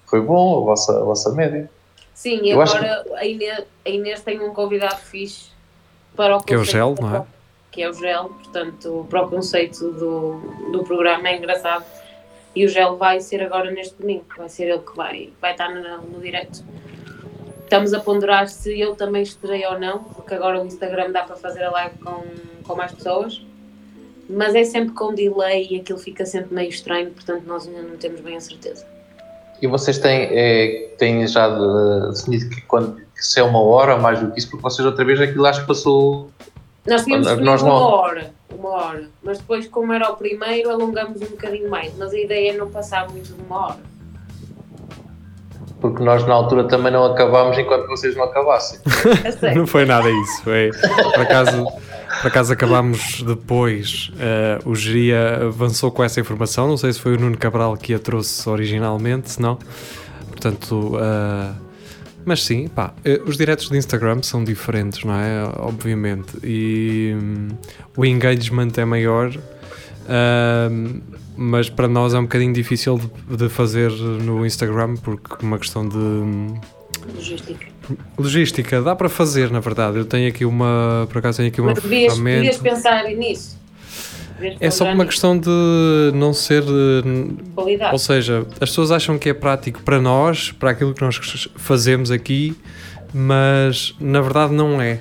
Foi 0.06 0.22
bom 0.22 0.60
a 0.62 0.66
vossa, 0.66 1.00
a 1.00 1.04
vossa 1.04 1.32
média. 1.34 1.68
Sim, 2.14 2.42
e 2.44 2.52
Eu 2.52 2.62
acho 2.62 2.78
agora 2.78 3.04
a, 3.16 3.26
Inês, 3.26 3.64
a 3.84 3.90
Inês 3.90 4.22
tem 4.22 4.40
um 4.40 4.54
convidado 4.54 4.98
fixe 4.98 5.48
para 6.16 6.38
o 6.38 6.44
Que 6.44 6.54
é 6.54 6.58
o 6.58 6.64
Gel, 6.64 6.94
não 7.02 7.16
é? 7.16 7.24
Que 7.76 7.84
é 7.84 7.90
o 7.90 7.94
Gel, 7.94 8.30
portanto, 8.30 9.06
para 9.10 9.24
o 9.24 9.30
conceito 9.30 9.92
do, 9.92 10.40
do 10.72 10.82
programa 10.86 11.28
é 11.28 11.36
engraçado. 11.38 11.84
E 12.56 12.66
o 12.66 12.70
Gel 12.70 12.96
vai 12.96 13.20
ser 13.20 13.44
agora 13.44 13.70
neste 13.70 13.96
domingo, 14.00 14.24
vai 14.38 14.48
ser 14.48 14.70
ele 14.70 14.80
que 14.80 14.96
vai, 14.96 15.34
vai 15.42 15.52
estar 15.52 15.68
no, 15.68 16.02
no 16.04 16.22
direto. 16.22 16.64
Estamos 17.66 17.94
a 17.94 18.00
ponderar 18.00 18.48
se 18.48 18.80
eu 18.80 18.96
também 18.96 19.24
estarei 19.24 19.66
ou 19.66 19.78
não, 19.78 20.06
porque 20.06 20.34
agora 20.36 20.62
o 20.62 20.66
Instagram 20.66 21.12
dá 21.12 21.24
para 21.24 21.36
fazer 21.36 21.64
a 21.64 21.72
live 21.72 21.98
com, 21.98 22.24
com 22.64 22.76
mais 22.78 22.94
pessoas. 22.94 23.42
Mas 24.30 24.56
é 24.56 24.64
sempre 24.64 24.94
com 24.96 25.14
delay 25.14 25.68
e 25.70 25.82
aquilo 25.82 26.00
fica 26.00 26.26
sempre 26.26 26.56
meio 26.56 26.70
estranho, 26.70 27.12
portanto 27.12 27.44
nós 27.46 27.68
ainda 27.68 27.82
não 27.82 27.98
temos 27.98 28.22
bem 28.22 28.38
a 28.38 28.42
certeza. 28.42 28.88
E 29.62 29.68
vocês 29.68 30.00
têm, 30.00 30.30
eh, 30.32 30.94
têm 30.98 31.28
já 31.28 31.50
de- 31.50 32.12
definido 32.14 32.50
que, 32.50 32.62
quando, 32.62 32.96
que 32.96 33.26
se 33.26 33.40
é 33.40 33.44
uma 33.44 33.62
hora 33.62 33.96
ou 33.96 34.02
mais 34.02 34.20
do 34.22 34.32
que 34.32 34.40
isso, 34.40 34.50
porque 34.50 34.64
vocês 34.64 34.86
outra 34.86 35.04
vez 35.04 35.20
aquilo 35.20 35.46
acho 35.46 35.62
que 35.62 35.68
passou. 35.68 36.30
Nós 36.88 37.04
tínhamos 37.04 37.26
Nós 37.28 37.38
definido 37.38 37.66
não- 37.66 37.72
uma 37.78 37.96
hora, 37.96 38.32
uma 38.58 38.70
hora, 38.70 39.10
mas 39.24 39.38
depois, 39.40 39.68
como 39.68 39.92
era 39.94 40.12
o 40.12 40.16
primeiro, 40.16 40.70
alongamos 40.70 41.22
um 41.22 41.26
bocadinho 41.26 41.70
mais. 41.70 41.92
Mas 41.98 42.14
a 42.14 42.18
ideia 42.20 42.52
é 42.52 42.58
não 42.58 42.70
passar 42.70 43.10
muito 43.10 43.34
de 43.34 43.42
uma 43.42 43.66
hora. 43.68 43.96
Porque 45.82 46.04
nós 46.04 46.26
na 46.26 46.34
altura 46.34 46.64
também 46.68 46.92
não 46.92 47.06
acabámos 47.06 47.58
enquanto 47.58 47.88
vocês 47.88 48.16
não 48.16 48.24
acabassem. 48.24 48.80
Não 49.56 49.68
foi 49.68 49.86
nada 49.86 50.10
isso. 50.10 50.44
Foi, 50.44 50.72
por, 51.14 51.22
acaso, 51.22 51.64
por 52.22 52.28
acaso 52.28 52.54
acabámos 52.54 53.22
depois. 53.22 54.12
eh, 54.20 54.60
o 54.66 54.74
Geria 54.74 55.46
avançou 55.48 55.92
com 55.92 56.04
essa 56.04 56.20
informação. 56.20 56.68
Não 56.68 56.78
sei 56.78 56.92
se 56.94 57.00
foi 57.00 57.16
o 57.16 57.20
Nuno 57.20 57.38
Cabral 57.38 57.76
que 57.78 57.94
a 57.94 58.00
trouxe 58.00 58.48
originalmente, 58.50 59.32
se 59.32 59.42
não. 59.42 59.60
Portanto, 60.30 60.94
eh, 61.00 61.52
mas 62.26 62.44
sim, 62.44 62.68
pá, 62.68 62.94
eh, 63.04 63.22
os 63.26 63.38
diretos 63.38 63.70
de 63.70 63.78
Instagram 63.78 64.22
são 64.24 64.44
diferentes, 64.44 65.04
não 65.04 65.14
é? 65.14 65.44
Obviamente. 65.58 66.38
E 66.44 67.16
hum, 67.22 67.48
o 67.96 68.06
engagement 68.06 68.72
é 68.78 68.86
maior. 68.86 69.32
ahm, 70.08 71.02
mas 71.38 71.70
para 71.70 71.88
nós 71.88 72.14
é 72.14 72.20
um 72.20 72.24
bocadinho 72.24 72.54
difícil 72.54 72.98
de, 72.98 73.38
de 73.38 73.50
fazer 73.50 73.92
no 73.92 74.46
Instagram 74.46 74.96
porque 74.96 75.46
uma 75.46 75.60
questão 75.60 75.88
de 75.88 75.98
hum, 75.98 76.56
Logística. 77.14 77.66
Logística, 78.18 78.82
dá 78.82 78.96
para 78.96 79.10
fazer, 79.10 79.52
na 79.52 79.60
verdade. 79.60 79.98
Eu 79.98 80.06
tenho 80.06 80.28
aqui 80.28 80.46
uma, 80.46 81.08
por 81.10 81.20
acaso 81.20 81.38
tenho 81.38 81.50
aqui 81.50 81.62
uma 81.62 81.74
Mas 81.74 81.84
devias, 81.84 82.18
devias 82.18 82.58
pensar 82.58 83.04
nisso. 83.06 83.58
É 84.60 84.70
só 84.70 84.86
uma 84.86 85.06
questão 85.06 85.38
de 85.38 86.12
não 86.14 86.34
ser. 86.34 86.64
eh, 86.64 87.34
Qualidade. 87.56 87.94
Ou 87.94 88.00
seja, 88.00 88.46
as 88.60 88.70
pessoas 88.70 88.92
acham 88.92 89.18
que 89.18 89.30
é 89.30 89.34
prático 89.34 89.82
para 89.82 90.00
nós, 90.00 90.52
para 90.52 90.72
aquilo 90.72 90.94
que 90.94 91.02
nós 91.02 91.18
fazemos 91.56 92.12
aqui, 92.12 92.56
mas 93.14 93.96
na 94.00 94.22
verdade 94.22 94.54
não 94.54 94.82
é. 94.82 95.00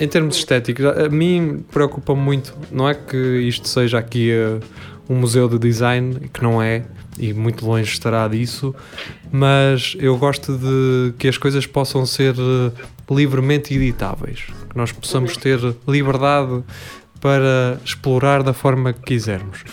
Em 0.00 0.08
termos 0.08 0.36
estéticos, 0.36 0.84
a 0.84 1.08
mim 1.08 1.64
preocupa 1.70 2.14
muito. 2.16 2.52
Não 2.72 2.88
é 2.88 2.94
que 2.94 3.16
isto 3.16 3.68
seja 3.68 3.98
aqui 3.98 4.32
eh, 4.32 4.58
um 5.08 5.14
museu 5.16 5.48
de 5.48 5.58
design, 5.58 6.28
que 6.32 6.42
não 6.42 6.60
é, 6.60 6.82
e 7.16 7.32
muito 7.32 7.64
longe 7.64 7.92
estará 7.92 8.26
disso, 8.26 8.74
mas 9.30 9.96
eu 10.00 10.16
gosto 10.18 10.58
de 10.58 11.12
que 11.16 11.28
as 11.28 11.38
coisas 11.38 11.64
possam 11.64 12.04
ser 12.04 12.34
eh, 12.34 12.72
livremente 13.08 13.72
editáveis, 13.72 14.46
que 14.68 14.76
nós 14.76 14.90
possamos 14.90 15.36
ter 15.36 15.60
liberdade 15.86 16.64
para 17.24 17.80
explorar 17.82 18.42
da 18.42 18.52
forma 18.52 18.92
que 18.92 19.00
quisermos. 19.00 19.64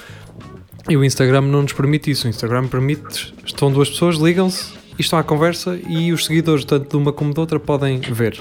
E 0.87 0.95
o 0.95 1.03
Instagram 1.03 1.41
não 1.41 1.63
nos 1.63 1.73
permite 1.73 2.09
isso. 2.09 2.25
O 2.25 2.29
Instagram 2.29 2.69
permite, 2.69 3.33
estão 3.45 3.69
duas 3.69 3.89
pessoas, 3.89 4.15
ligam-se 4.15 4.73
e 4.97 5.01
estão 5.01 5.19
à 5.19 5.23
conversa 5.23 5.77
e 5.85 6.13
os 6.13 6.27
seguidores, 6.27 6.63
tanto 6.63 6.89
de 6.89 6.95
uma 6.95 7.11
como 7.11 7.33
de 7.33 7.41
outra, 7.41 7.59
podem 7.59 7.99
ver. 7.99 8.39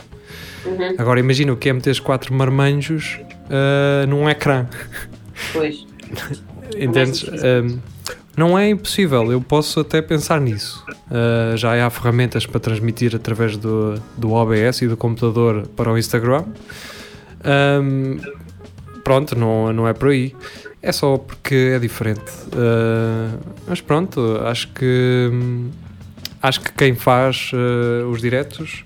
Uhum. 0.64 0.94
Agora 0.96 1.18
imagina 1.18 1.52
o 1.52 1.56
que 1.56 1.68
é 1.68 1.72
meter 1.72 1.98
quatro 1.98 2.32
marmanjos 2.32 3.18
ah, 3.50 4.06
num 4.06 4.30
ecrã. 4.30 4.68
Pois. 5.52 5.84
Entendes? 6.78 7.24
Um, 7.24 7.80
não 8.36 8.56
é 8.56 8.70
impossível, 8.70 9.32
eu 9.32 9.40
posso 9.40 9.80
até 9.80 10.00
pensar 10.00 10.40
nisso. 10.40 10.84
Uh, 11.10 11.56
já 11.56 11.84
há 11.84 11.90
ferramentas 11.90 12.46
para 12.46 12.60
transmitir 12.60 13.16
através 13.16 13.56
do, 13.56 14.00
do 14.16 14.30
OBS 14.30 14.82
e 14.82 14.86
do 14.86 14.96
computador 14.96 15.66
para 15.74 15.92
o 15.92 15.98
Instagram. 15.98 16.44
Um, 17.44 18.20
pronto, 19.04 19.36
não, 19.38 19.72
não 19.72 19.88
é 19.88 19.92
por 19.92 20.08
aí. 20.10 20.34
É 20.82 20.92
só 20.92 21.18
porque 21.18 21.72
é 21.74 21.78
diferente. 21.78 22.20
Uh, 22.54 23.38
mas 23.66 23.80
pronto, 23.80 24.38
acho 24.44 24.68
que 24.68 25.30
acho 26.42 26.60
que 26.60 26.72
quem 26.72 26.94
faz 26.94 27.50
uh, 27.52 28.08
os 28.08 28.20
diretos 28.20 28.84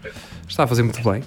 está 0.48 0.64
a 0.64 0.66
fazer 0.66 0.82
muito 0.82 1.02
bem. 1.08 1.22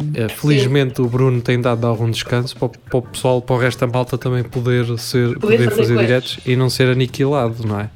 Uh, 0.00 0.28
felizmente 0.28 1.00
o 1.02 1.06
Bruno 1.06 1.40
tem 1.40 1.60
dado 1.60 1.86
algum 1.86 2.10
descanso 2.10 2.56
para, 2.56 2.66
o- 2.66 2.70
para 2.70 2.98
o 2.98 3.02
pessoal, 3.02 3.42
para 3.42 3.56
o 3.56 3.58
resto 3.58 3.80
da 3.80 3.86
malta 3.92 4.16
também 4.18 4.42
poder, 4.44 4.84
ser, 4.98 5.38
poder, 5.38 5.58
fazer 5.58 5.70
fazer, 5.70 5.76
coisas. 5.94 6.06
diretos 6.06 6.38
e 6.46 6.56
não 6.56 6.70
ser 6.70 6.88
aniquilado, 6.88 7.66
não 7.66 7.80
é? 7.80 7.90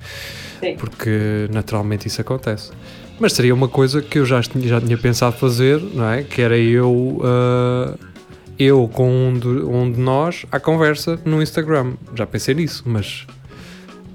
Sim. 0.61 0.77
Porque 0.77 1.49
naturalmente 1.53 2.07
isso 2.09 2.21
acontece. 2.21 2.71
Mas 3.19 3.33
seria 3.33 3.55
uma 3.55 3.69
coisa 3.69 4.03
que 4.03 4.19
eu 4.19 4.27
já 4.27 4.43
tinha, 4.43 4.69
já 4.69 4.81
tinha 4.81 4.97
pensado 4.99 5.37
fazer, 5.37 5.81
não 5.81 6.11
é? 6.11 6.23
Que 6.23 6.43
era 6.43 6.57
eu, 6.59 7.21
eu 8.59 8.89
com 8.93 9.09
um 9.29 9.39
de, 9.39 9.49
um 9.49 9.91
de 9.91 10.01
nós 10.01 10.47
à 10.51 10.59
conversa 10.59 11.19
no 11.25 11.43
Instagram. 11.43 11.95
Já 12.15 12.27
pensei 12.27 12.55
nisso, 12.55 12.83
mas 12.87 13.27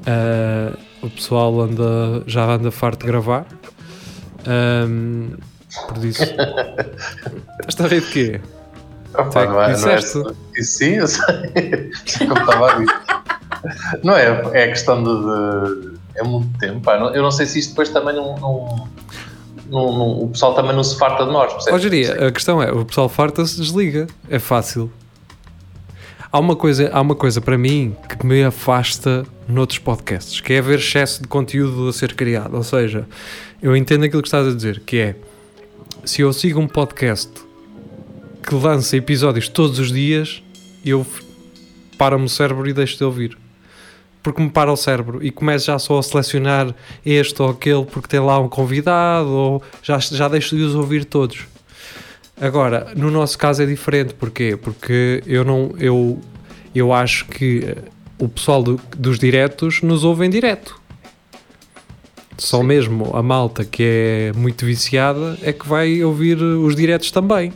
uh, 0.08 0.78
o 1.02 1.10
pessoal 1.10 1.62
anda, 1.62 2.24
já 2.28 2.46
anda 2.46 2.72
farto 2.72 3.02
de 3.02 3.08
gravar. 3.08 3.46
Um, 4.48 5.32
por 5.88 6.04
isso. 6.04 6.24
Estás 7.68 7.92
a 7.92 7.94
rir 7.94 8.02
de 8.02 8.12
quê? 8.12 8.42
Opa, 9.14 9.42
é 9.42 9.46
não 9.46 9.52
é, 9.54 9.56
não 9.56 9.62
é, 9.64 9.74
disseste? 9.74 10.20
Sim, 10.64 10.96
eu 10.96 11.08
sei. 11.08 11.24
Como 12.28 12.40
estava 12.40 12.72
a 12.72 12.76
dizer. 12.80 12.96
Não 14.04 14.16
é, 14.16 14.42
é 14.64 14.68
questão 14.70 15.04
de, 15.04 15.92
de- 15.92 16.00
É 16.16 16.24
muito 16.24 16.58
tempo. 16.58 16.82
pá. 16.82 16.96
Eu 17.14 17.22
não 17.22 17.32
sei 17.32 17.46
se 17.46 17.60
isto 17.60 17.70
depois 17.72 17.90
também 17.90 18.16
não. 18.16 18.36
não, 18.40 18.88
não- 19.72 19.98
não- 19.98 20.24
o 20.24 20.30
pessoal 20.30 20.54
também 20.54 20.76
não 20.76 20.84
se 20.84 20.98
farta 20.98 21.26
de 21.26 21.32
nós. 21.32 21.52
percebes? 21.54 21.82
Jeria, 21.82 22.28
a 22.28 22.32
questão 22.32 22.62
é, 22.62 22.72
o 22.72 22.86
pessoal 22.86 23.10
farta-se, 23.10 23.56
desliga. 23.60 24.06
É 24.30 24.38
fácil. 24.38 24.92
Há 26.32 26.40
uma, 26.40 26.56
coisa, 26.56 26.90
há 26.94 27.02
uma 27.02 27.16
coisa 27.16 27.42
para 27.42 27.58
mim 27.58 27.96
que 28.08 28.26
me 28.26 28.44
afasta 28.44 29.26
noutros 29.50 29.80
podcasts, 29.80 30.40
que 30.40 30.54
é 30.54 30.60
haver 30.60 30.80
excesso 30.80 31.22
de 31.22 31.28
conteúdo 31.28 31.90
a 31.90 31.94
ser 31.94 32.14
criado. 32.16 32.56
Ou 32.56 32.64
seja, 32.64 33.06
eu 33.62 33.76
entendo 33.76 34.06
aquilo 34.06 34.22
que 34.22 34.28
estás 34.30 34.48
a 34.48 34.54
dizer, 34.56 34.82
que 34.86 34.98
é 34.98 35.16
se 36.06 36.22
eu 36.22 36.32
sigo 36.32 36.60
um 36.60 36.68
podcast 36.68 37.30
que 38.48 38.56
lança 38.56 38.96
episódios 38.96 39.50
todos 39.50 39.78
os 39.78 39.92
dias, 39.92 40.42
eu 40.86 41.06
para-me 41.98 42.26
o 42.26 42.30
cérebro 42.30 42.68
e 42.70 42.74
deixo 42.74 42.98
de 42.98 43.04
ouvir. 43.04 43.38
Porque 44.24 44.42
me 44.42 44.50
para 44.50 44.72
o 44.72 44.78
cérebro 44.78 45.24
e 45.24 45.32
começo 45.32 45.66
já 45.66 45.80
só 45.80 45.98
a 45.98 46.04
selecionar 46.04 46.76
este 47.06 47.42
ou 47.42 47.50
aquele 47.50 47.86
porque 47.86 48.08
tem 48.08 48.20
lá 48.20 48.40
um 48.40 48.48
convidado 48.48 49.30
ou 49.30 49.64
já, 49.82 49.98
já 49.98 50.28
deixo 50.28 50.56
de 50.56 50.62
os 50.62 50.76
ouvir 50.76 51.06
todos. 51.06 51.46
Agora, 52.40 52.92
no 52.96 53.10
nosso 53.12 53.38
caso 53.38 53.62
é 53.64 53.66
diferente, 53.66 54.14
porquê? 54.14 54.56
Porque 54.62 55.24
eu 55.26 55.44
não 55.44 55.74
eu, 55.80 56.20
eu 56.74 56.94
acho 56.94 57.26
que 57.26 57.64
eh, 57.66 57.78
o 58.20 58.28
pessoal 58.28 58.62
do- 58.64 58.80
dos 58.96 59.18
diretos 59.20 59.82
nos 59.82 60.04
ouve 60.04 60.26
em 60.26 60.30
direto. 60.30 60.80
Só 62.38 62.64
mesmo 62.64 63.16
a 63.16 63.22
malta 63.22 63.64
que 63.64 63.84
é 63.84 64.32
muito 64.36 64.66
viciada 64.66 65.38
é 65.44 65.54
que 65.54 65.68
vai 65.68 66.04
ouvir 66.04 66.42
os 66.42 66.76
diretos 66.76 67.12
também. 67.12 67.54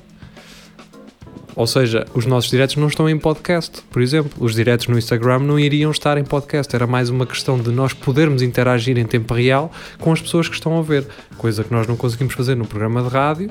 Ou 1.55 1.65
seja, 1.65 2.05
os 2.13 2.25
nossos 2.25 2.49
diretos 2.49 2.75
não 2.75 2.87
estão 2.87 3.09
em 3.09 3.17
podcast, 3.17 3.81
por 3.89 4.01
exemplo. 4.01 4.31
Os 4.39 4.53
diretos 4.53 4.87
no 4.87 4.97
Instagram 4.97 5.39
não 5.39 5.57
iriam 5.57 5.89
estar 5.89 6.17
em 6.17 6.23
podcast. 6.23 6.75
Era 6.75 6.85
mais 6.85 7.09
uma 7.09 7.25
questão 7.25 7.57
de 7.57 7.71
nós 7.71 7.93
podermos 7.93 8.41
interagir 8.41 8.97
em 8.97 9.05
tempo 9.05 9.33
real 9.33 9.71
com 9.99 10.11
as 10.11 10.19
pessoas 10.19 10.49
que 10.49 10.55
estão 10.55 10.77
a 10.77 10.81
ver. 10.81 11.07
Coisa 11.37 11.63
que 11.63 11.71
nós 11.71 11.87
não 11.87 11.95
conseguimos 11.95 12.33
fazer 12.33 12.55
no 12.55 12.65
programa 12.65 13.01
de 13.01 13.07
rádio, 13.07 13.49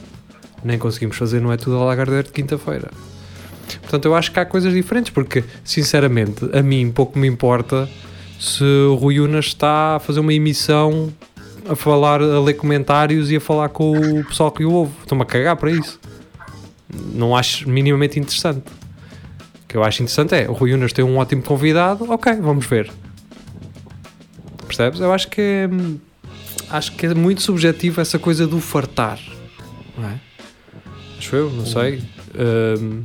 nem 0.63 0.79
conseguimos 0.79 1.17
fazer 1.17 1.41
no 1.41 1.51
É 1.51 1.57
Tudo 1.57 1.79
a 1.79 1.85
Lagardeira 1.85 2.25
de 2.25 2.31
quinta-feira. 2.31 2.91
Portanto, 3.81 4.05
eu 4.05 4.15
acho 4.15 4.31
que 4.31 4.39
há 4.39 4.45
coisas 4.45 4.75
diferentes, 4.75 5.11
porque, 5.11 5.43
sinceramente, 5.65 6.45
a 6.53 6.63
mim 6.63 6.91
pouco 6.91 7.19
me 7.19 7.27
importa 7.27 7.89
se 8.39 8.65
o 8.65 8.95
Rui 8.97 9.19
Unas 9.21 9.47
está 9.47 9.97
a 9.97 9.99
fazer 9.99 10.21
uma 10.21 10.35
emissão 10.35 11.11
a 11.67 11.75
falar, 11.75 12.21
a 12.21 12.41
ler 12.41 12.55
comentários 12.55 13.31
e 13.31 13.37
a 13.37 13.41
falar 13.41 13.71
com 13.71 13.93
o 13.99 14.25
pessoal 14.25 14.51
que 14.53 14.65
o 14.65 14.73
ouve. 14.73 14.93
Estou-me 15.01 15.23
a 15.23 15.27
cagar 15.27 15.57
para 15.57 15.71
isso. 15.71 15.99
Não 17.13 17.37
acho 17.37 17.69
minimamente 17.69 18.19
interessante. 18.19 18.63
O 19.65 19.67
que 19.69 19.77
eu 19.77 19.85
acho 19.85 20.03
interessante 20.03 20.35
é 20.35 20.49
o 20.49 20.53
Rui 20.53 20.73
Unas 20.75 20.93
tem 20.93 21.05
um 21.05 21.17
ótimo 21.19 21.43
convidado, 21.43 22.11
ok, 22.11 22.35
vamos 22.35 22.67
ver. 22.67 22.91
Percebes? 24.67 25.01
Eu 25.01 25.13
acho 25.13 25.29
que 25.29 25.41
é, 25.41 25.69
acho 26.71 26.93
que 26.93 27.07
é 27.07 27.15
muito 27.15 27.43
subjetivo 27.43 28.01
essa 28.01 28.19
coisa 28.19 28.47
do 28.47 28.61
fartar. 28.61 29.19
Não 29.97 30.09
é? 30.09 30.21
Acho 31.19 31.37
eu, 31.37 31.51
não 31.51 31.67
sei. 31.67 32.03
Ahm, 32.37 33.03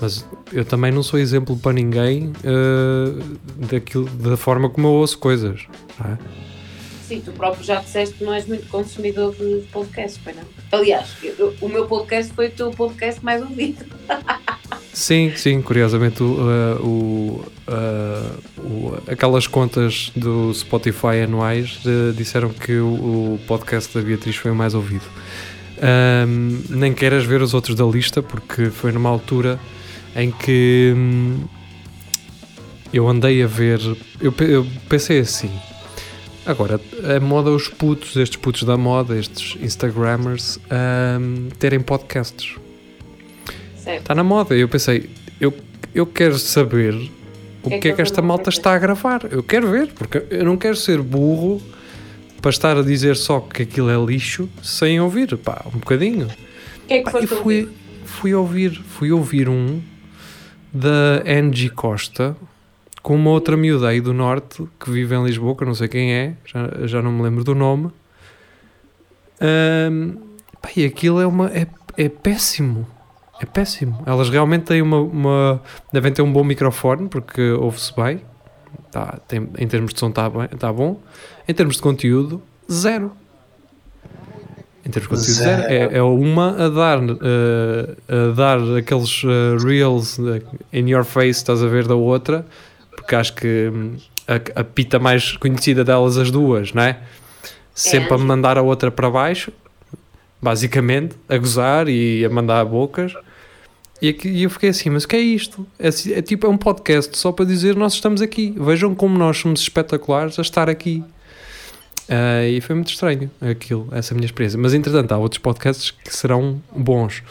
mas 0.00 0.26
eu 0.52 0.64
também 0.64 0.92
não 0.92 1.02
sou 1.02 1.18
exemplo 1.18 1.56
para 1.56 1.72
ninguém 1.72 2.32
ah, 2.44 3.22
daquilo, 3.70 4.06
da 4.06 4.36
forma 4.36 4.68
como 4.68 4.88
eu 4.88 4.92
ouço 4.92 5.18
coisas. 5.18 5.62
não 5.98 6.12
é? 6.12 6.18
Sim, 7.14 7.20
tu 7.24 7.30
próprio 7.30 7.64
já 7.64 7.76
disseste 7.80 8.16
que 8.16 8.24
não 8.24 8.34
és 8.34 8.44
muito 8.44 8.66
consumidor 8.68 9.32
de 9.36 9.62
podcast, 9.70 10.18
foi 10.18 10.32
não? 10.32 10.42
Aliás, 10.72 11.10
o 11.60 11.68
meu 11.68 11.86
podcast 11.86 12.32
foi 12.32 12.48
o 12.48 12.50
teu 12.50 12.70
podcast 12.72 13.24
mais 13.24 13.40
ouvido. 13.40 13.84
Sim, 14.92 15.32
sim, 15.36 15.60
curiosamente 15.60 16.22
o, 16.22 16.36
ah, 16.40 16.80
o, 16.80 17.44
ah, 17.66 18.30
o- 18.58 19.10
aquelas 19.10 19.46
contas 19.48 20.12
do 20.14 20.52
Spotify 20.54 21.22
anuais 21.24 21.80
eh, 21.84 22.12
disseram 22.16 22.50
que 22.50 22.76
o, 22.76 22.86
o 23.34 23.40
podcast 23.46 23.92
da 23.96 24.04
Beatriz 24.04 24.36
foi 24.36 24.52
o 24.52 24.54
mais 24.54 24.72
ouvido. 24.72 25.04
Ahm, 25.82 26.62
nem 26.70 26.92
queiras 26.94 27.24
ver 27.24 27.42
os 27.42 27.54
outros 27.54 27.74
da 27.76 27.84
lista, 27.84 28.22
porque 28.22 28.70
foi 28.70 28.92
numa 28.92 29.10
altura 29.10 29.58
em 30.14 30.30
que 30.30 30.92
hum, 30.96 31.40
eu 32.92 33.08
andei 33.08 33.42
a 33.42 33.46
ver. 33.48 33.80
Eu, 34.20 34.32
eu 34.46 34.64
pensei 34.88 35.18
assim. 35.18 35.50
Agora, 36.46 36.78
a 37.16 37.20
moda, 37.20 37.50
os 37.50 37.68
putos, 37.68 38.16
estes 38.16 38.36
putos 38.36 38.64
da 38.64 38.76
moda, 38.76 39.16
estes 39.16 39.56
Instagrammers, 39.62 40.58
ahm, 40.70 41.48
terem 41.58 41.80
podcasts. 41.80 42.56
Certo. 43.78 44.00
Está 44.00 44.14
na 44.14 44.22
moda. 44.22 44.54
Eu 44.54 44.68
pensei, 44.68 45.08
eu, 45.40 45.54
eu 45.94 46.06
quero 46.06 46.38
saber 46.38 46.94
o 47.62 47.68
que 47.70 47.74
é 47.74 47.78
que, 47.78 47.92
que 47.94 48.02
esta 48.02 48.20
malta 48.20 48.50
está 48.50 48.74
a 48.74 48.78
gravar. 48.78 49.22
Eu 49.30 49.42
quero 49.42 49.70
ver, 49.70 49.88
porque 49.94 50.22
eu 50.30 50.44
não 50.44 50.56
quero 50.56 50.76
ser 50.76 51.00
burro 51.00 51.62
para 52.42 52.50
estar 52.50 52.76
a 52.76 52.82
dizer 52.82 53.16
só 53.16 53.40
que 53.40 53.62
aquilo 53.62 53.88
é 53.88 53.96
lixo 53.96 54.48
sem 54.62 55.00
ouvir. 55.00 55.34
Pá, 55.38 55.64
um 55.66 55.78
bocadinho. 55.78 56.26
O 56.26 56.86
que 56.86 56.94
é 56.94 57.02
que 57.02 57.10
Pá, 57.10 57.20
e 57.20 57.26
fui, 57.26 57.70
fui 58.04 58.34
ouvir, 58.34 58.82
fui 58.86 59.10
ouvir 59.10 59.48
um 59.48 59.80
da 60.70 61.22
Angie 61.26 61.70
Costa 61.70 62.36
com 63.04 63.14
uma 63.14 63.28
outra 63.30 63.54
miúda 63.54 63.86
aí 63.88 64.00
do 64.00 64.14
norte 64.14 64.66
que 64.80 64.90
vive 64.90 65.14
em 65.14 65.22
Lisboa, 65.24 65.54
que 65.54 65.62
eu 65.62 65.66
não 65.66 65.74
sei 65.74 65.88
quem 65.88 66.10
é, 66.12 66.34
já, 66.46 66.86
já 66.86 67.02
não 67.02 67.12
me 67.12 67.22
lembro 67.22 67.44
do 67.44 67.54
nome. 67.54 67.90
Ahm, 69.40 70.16
pá, 70.62 70.70
e 70.74 70.84
aquilo 70.86 71.20
é 71.20 71.26
uma 71.26 71.48
é, 71.52 71.66
é 71.96 72.08
péssimo. 72.08 72.86
É 73.40 73.44
péssimo. 73.44 74.02
Elas 74.06 74.30
realmente 74.30 74.62
têm 74.64 74.80
uma, 74.80 74.98
uma- 75.00 75.62
devem 75.92 76.12
ter 76.12 76.22
um 76.22 76.32
bom 76.32 76.42
microfone 76.44 77.08
porque 77.08 77.42
ouve-se 77.52 77.94
bem. 77.94 78.22
Tá, 78.90 79.18
tem, 79.28 79.48
em 79.58 79.66
termos 79.68 79.92
de 79.92 80.00
som 80.00 80.08
está 80.08 80.30
tá 80.58 80.72
bom. 80.72 80.98
Em 81.46 81.52
termos 81.52 81.76
de 81.76 81.82
conteúdo, 81.82 82.40
zero. 82.72 83.12
Em 84.86 84.90
termos 84.90 85.02
de 85.02 85.08
conteúdo, 85.08 85.32
zero. 85.32 85.62
Zero. 85.62 85.72
É, 85.94 85.98
é 85.98 86.02
uma 86.02 86.64
a 86.64 86.68
dar, 86.68 86.98
eh, 87.02 87.96
a 88.08 88.32
dar 88.34 88.58
aqueles 88.78 89.22
eh, 89.24 89.56
reels 89.64 90.18
eh, 90.18 90.40
in 90.72 90.88
your 90.88 91.04
face, 91.04 91.30
estás 91.40 91.62
a 91.62 91.66
ver, 91.66 91.86
da 91.88 91.94
outra, 91.96 92.46
porque 92.96 93.14
acho 93.14 93.34
que 93.34 93.70
hum, 93.72 93.96
a, 94.26 94.60
a 94.60 94.64
pita 94.64 94.98
mais 94.98 95.36
conhecida 95.36 95.84
delas, 95.84 96.16
as 96.18 96.30
duas, 96.30 96.72
não 96.72 96.82
é? 96.82 96.98
Sempre 97.74 98.12
a 98.12 98.16
Angie. 98.16 98.26
mandar 98.26 98.56
a 98.58 98.62
outra 98.62 98.90
para 98.90 99.10
baixo, 99.10 99.52
basicamente, 100.40 101.16
a 101.28 101.36
gozar 101.36 101.88
e 101.88 102.24
a 102.24 102.28
mandar 102.30 102.64
bocas. 102.64 103.12
E, 104.02 104.16
e 104.24 104.42
eu 104.42 104.50
fiquei 104.50 104.68
assim, 104.70 104.90
mas 104.90 105.04
o 105.04 105.08
que 105.08 105.16
é 105.16 105.20
isto? 105.20 105.66
É, 105.78 105.88
assim- 105.88 106.12
é 106.12 106.20
tipo, 106.20 106.46
é 106.46 106.50
um 106.50 106.58
podcast 106.58 107.16
só 107.16 107.32
para 107.32 107.44
dizer 107.44 107.74
nós 107.76 107.94
estamos 107.94 108.20
aqui. 108.20 108.54
Vejam 108.58 108.94
como 108.94 109.16
nós 109.16 109.38
somos 109.38 109.60
espetaculares 109.60 110.38
a 110.38 110.42
estar 110.42 110.68
aqui. 110.68 111.02
Ah, 112.08 112.46
e 112.46 112.60
foi 112.60 112.74
muito 112.74 112.90
estranho 112.90 113.30
aquilo, 113.40 113.88
essa 113.92 114.14
minha 114.14 114.26
experiência. 114.26 114.58
Mas 114.58 114.74
entretanto, 114.74 115.12
há 115.12 115.16
outros 115.18 115.38
podcasts 115.40 115.90
que 115.90 116.14
serão 116.14 116.60
bons. 116.70 117.22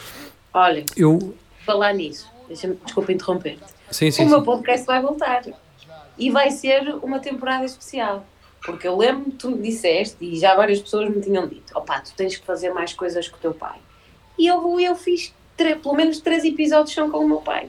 Olha, 0.52 0.84
Eu. 0.96 1.34
falar 1.64 1.92
nisso, 1.92 2.28
desculpa 2.84 3.12
interromper. 3.12 3.56
Sim, 3.90 4.10
sim, 4.10 4.24
o 4.24 4.28
meu 4.28 4.42
podcast 4.42 4.86
vai 4.86 5.00
voltar. 5.00 5.42
E 6.16 6.30
vai 6.30 6.50
ser 6.50 6.94
uma 7.02 7.18
temporada 7.18 7.64
especial. 7.64 8.24
Porque 8.64 8.88
eu 8.88 8.96
lembro 8.96 9.24
que 9.24 9.32
tu 9.32 9.50
me 9.50 9.62
disseste, 9.62 10.16
e 10.20 10.38
já 10.38 10.54
várias 10.54 10.80
pessoas 10.80 11.14
me 11.14 11.20
tinham 11.20 11.46
dito: 11.46 11.76
opá, 11.76 12.00
tu 12.00 12.12
tens 12.16 12.36
que 12.36 12.46
fazer 12.46 12.72
mais 12.72 12.92
coisas 12.92 13.28
com 13.28 13.36
o 13.36 13.40
teu 13.40 13.52
pai. 13.52 13.78
E 14.38 14.46
eu, 14.46 14.80
eu 14.80 14.96
fiz 14.96 15.32
pelo 15.56 15.94
menos 15.94 16.20
três 16.20 16.44
episódios 16.44 16.94
são 16.94 17.10
com 17.10 17.18
o 17.18 17.28
meu 17.28 17.38
pai. 17.38 17.68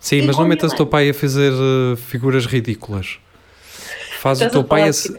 Sim, 0.00 0.16
E 0.18 0.26
mas 0.26 0.36
não 0.36 0.46
metas 0.46 0.72
o 0.72 0.76
teu 0.76 0.86
pai 0.86 1.10
a 1.10 1.14
fazer 1.14 1.52
uh, 1.52 1.96
figuras 1.96 2.46
ridículas. 2.46 3.18
Faz 4.20 4.40
o 4.40 4.44
Estás 4.44 4.52
teu 4.52 4.60
a 4.62 4.64
pai 4.64 4.88
a. 4.88 4.92
se-? 4.92 5.18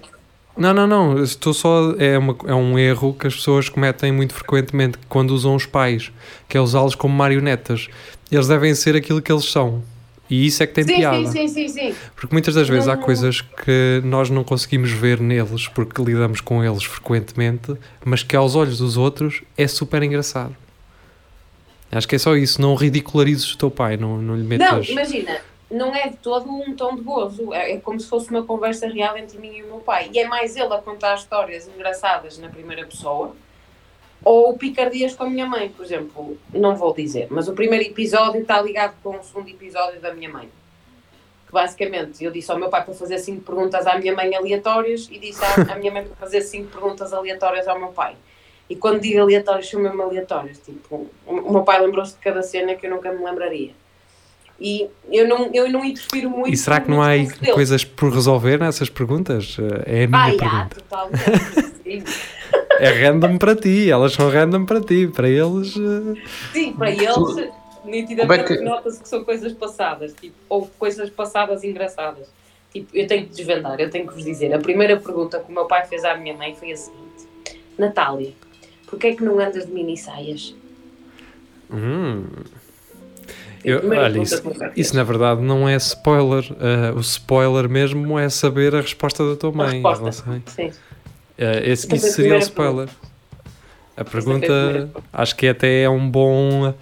Não, 0.57 0.73
não, 0.73 0.87
não. 0.87 1.23
Estou 1.23 1.53
só. 1.53 1.93
É, 1.97 2.17
uma, 2.17 2.35
é 2.45 2.53
um 2.53 2.77
erro 2.77 3.13
que 3.13 3.27
as 3.27 3.35
pessoas 3.35 3.69
cometem 3.69 4.11
muito 4.11 4.33
frequentemente 4.33 4.97
quando 5.07 5.31
usam 5.31 5.55
os 5.55 5.65
pais, 5.65 6.11
que 6.47 6.57
é 6.57 6.61
usá-los 6.61 6.95
como 6.95 7.15
marionetas. 7.15 7.87
Eles 8.31 8.47
devem 8.47 8.73
ser 8.75 8.95
aquilo 8.95 9.21
que 9.21 9.31
eles 9.31 9.45
são. 9.45 9.83
E 10.29 10.45
isso 10.45 10.61
é 10.61 10.67
que 10.67 10.73
tem 10.73 10.83
Sim, 10.83 10.95
piada. 10.95 11.25
sim, 11.31 11.47
sim, 11.47 11.67
sim, 11.67 11.67
sim. 11.67 11.95
Porque 12.15 12.33
muitas 12.33 12.53
das 12.53 12.69
vezes 12.69 12.87
há 12.87 12.95
Não- 12.95 13.01
coisas 13.01 13.41
que 13.41 13.99
nós 14.03 14.29
não 14.29 14.43
conseguimos 14.43 14.91
ver 14.91 15.19
neles 15.19 15.67
porque 15.67 15.99
lidamos 16.03 16.39
com 16.39 16.63
eles 16.63 16.83
frequentemente, 16.83 17.75
mas 18.05 18.21
que 18.21 18.35
aos 18.35 18.53
olhos 18.55 18.77
dos 18.77 18.95
outros 18.95 19.41
é 19.57 19.67
super 19.67 20.03
engraçado. 20.03 20.55
Acho 21.91 22.07
que 22.07 22.15
é 22.15 22.19
só 22.19 22.35
isso, 22.35 22.61
não 22.61 22.75
ridicularizes 22.75 23.51
o 23.53 23.57
teu 23.57 23.71
pai, 23.71 23.97
não, 23.97 24.21
não 24.21 24.35
lhe 24.35 24.43
Não, 24.43 24.47
metas. 24.47 24.89
imagina, 24.89 25.41
não 25.71 25.95
é 25.95 26.09
de 26.09 26.17
todo 26.17 26.47
um 26.47 26.75
tom 26.75 26.95
de 26.95 27.01
gozo. 27.01 27.51
É, 27.51 27.71
é 27.73 27.77
como 27.79 27.99
se 27.99 28.07
fosse 28.07 28.29
uma 28.29 28.43
conversa 28.43 28.87
real 28.87 29.17
entre 29.17 29.39
mim 29.39 29.57
e 29.57 29.63
o 29.63 29.65
meu 29.67 29.77
pai. 29.79 30.11
E 30.13 30.19
é 30.19 30.27
mais 30.27 30.55
ele 30.55 30.71
a 30.71 30.77
contar 30.77 31.15
histórias 31.15 31.67
engraçadas 31.67 32.37
na 32.37 32.47
primeira 32.49 32.85
pessoa 32.85 33.35
ou 34.23 34.57
picardias 34.57 35.15
com 35.15 35.23
a 35.23 35.29
minha 35.29 35.45
mãe, 35.45 35.69
por 35.69 35.85
exemplo. 35.85 36.37
Não 36.53 36.75
vou 36.75 36.93
dizer, 36.93 37.27
mas 37.29 37.47
o 37.47 37.53
primeiro 37.53 37.85
episódio 37.85 38.41
está 38.41 38.61
ligado 38.61 38.95
com 39.01 39.17
o 39.17 39.23
segundo 39.23 39.49
episódio 39.49 39.99
da 39.99 40.13
minha 40.13 40.29
mãe. 40.29 40.49
Que 41.47 41.53
basicamente 41.53 42.23
eu 42.23 42.31
disse 42.31 42.51
ao 42.51 42.59
meu 42.59 42.69
pai 42.69 42.83
para 42.83 42.93
fazer 42.93 43.17
cinco 43.17 43.41
perguntas 43.41 43.87
à 43.87 43.97
minha 43.97 44.13
mãe 44.13 44.35
aleatórias 44.35 45.07
e 45.11 45.17
disse 45.17 45.43
à, 45.43 45.73
à 45.73 45.75
minha 45.75 45.91
mãe 45.91 46.03
para 46.03 46.15
fazer 46.15 46.41
cinco 46.41 46.69
perguntas 46.69 47.13
aleatórias 47.13 47.67
ao 47.67 47.79
meu 47.79 47.89
pai. 47.89 48.15
E 48.69 48.75
quando 48.75 49.01
digo 49.01 49.19
aleatórios, 49.19 49.67
são 49.67 49.81
mesmo 49.81 50.01
aleatórios. 50.01 50.59
Tipo, 50.59 51.09
o 51.25 51.51
meu 51.51 51.63
pai 51.63 51.81
lembrou-se 51.81 52.13
de 52.13 52.19
cada 52.19 52.43
cena 52.43 52.75
que 52.75 52.85
eu 52.85 52.91
nunca 52.91 53.11
me 53.11 53.25
lembraria. 53.25 53.73
E 54.61 54.87
eu 55.09 55.27
não, 55.27 55.49
eu 55.53 55.69
não 55.71 55.85
interfiro 55.85 56.29
muito. 56.29 56.53
E 56.53 56.57
será 56.57 56.81
que 56.81 56.89
não 56.89 57.01
há 57.01 57.11
coisas 57.53 57.85
por 57.85 58.11
resolver 58.11 58.59
nessas 58.59 58.89
perguntas? 58.89 59.55
Eh, 59.85 60.01
É 60.01 60.03
a 60.03 60.07
minha 60.07 60.21
Ah, 60.21 60.27
há, 60.27 60.35
pergunta. 60.37 60.75
totalmente. 60.81 61.23
Sim. 61.83 62.03
É 62.81 62.87
random 62.91 63.37
para 63.37 63.55
ti, 63.57 63.91
elas 63.91 64.13
são 64.13 64.29
random 64.29 64.63
para 64.65 64.79
ti, 64.79 65.05
para 65.07 65.27
eles. 65.27 65.75
eh, 65.75 66.15
Sim, 66.53 66.71
para 66.73 66.89
eles, 66.89 67.37
é 67.37 67.51
nitidamente 67.83 68.45
que- 68.45 68.63
nota-se 68.63 69.01
que 69.03 69.09
são 69.09 69.25
coisas 69.25 69.51
passadas, 69.51 70.13
tipo, 70.13 70.35
ou 70.47 70.65
coisas 70.79 71.09
passadas 71.09 71.61
engraçadas. 71.65 72.33
Tipo, 72.71 72.87
eu 72.95 73.05
tenho 73.05 73.23
que 73.25 73.31
desvendar, 73.35 73.77
eu 73.81 73.89
tenho 73.89 74.07
que 74.07 74.13
vos 74.13 74.23
dizer. 74.23 74.53
A 74.53 74.59
primeira 74.59 74.95
pergunta 74.95 75.39
que 75.41 75.51
o 75.51 75.53
meu 75.53 75.65
pai 75.65 75.85
fez 75.87 76.05
à 76.05 76.15
minha 76.15 76.33
mãe 76.37 76.55
foi 76.55 76.71
a 76.71 76.77
seguinte: 76.77 77.27
Natália, 77.77 78.31
porquê 78.87 79.07
é 79.07 79.15
que 79.15 79.23
não 79.25 79.37
andas 79.39 79.65
de 79.65 79.73
mini 79.73 79.97
saias? 79.97 80.55
hum. 81.69 82.23
Eu- 83.63 83.81
olha, 83.89 84.19
isso, 84.21 84.41
isso 84.75 84.95
na 84.95 85.03
verdade 85.03 85.41
não 85.41 85.67
é 85.67 85.75
spoiler. 85.75 86.45
eh, 86.59 86.91
o 86.95 86.99
spoiler 87.01 87.67
mesmo 87.69 88.17
é 88.17 88.29
saber 88.29 88.73
a 88.75 88.81
resposta 88.81 89.27
da 89.29 89.35
tua 89.35 89.51
mãe. 89.51 89.69
em 89.69 89.73
resposta. 89.83 89.99
relação 90.03 90.33
a- 90.45 90.49
Sim. 90.49 90.71
Eh, 91.37 91.69
esse, 91.71 91.93
isso 91.95 92.07
seria 92.13 92.35
o 92.35 92.39
spoiler. 92.39 92.87
A 93.97 94.01
a 94.01 94.05
pergunta 94.05 94.89
acho 95.11 95.35
que 95.35 95.45
até 95.47 95.81
é 95.81 95.89
um 95.89 96.09
bom 96.09 96.73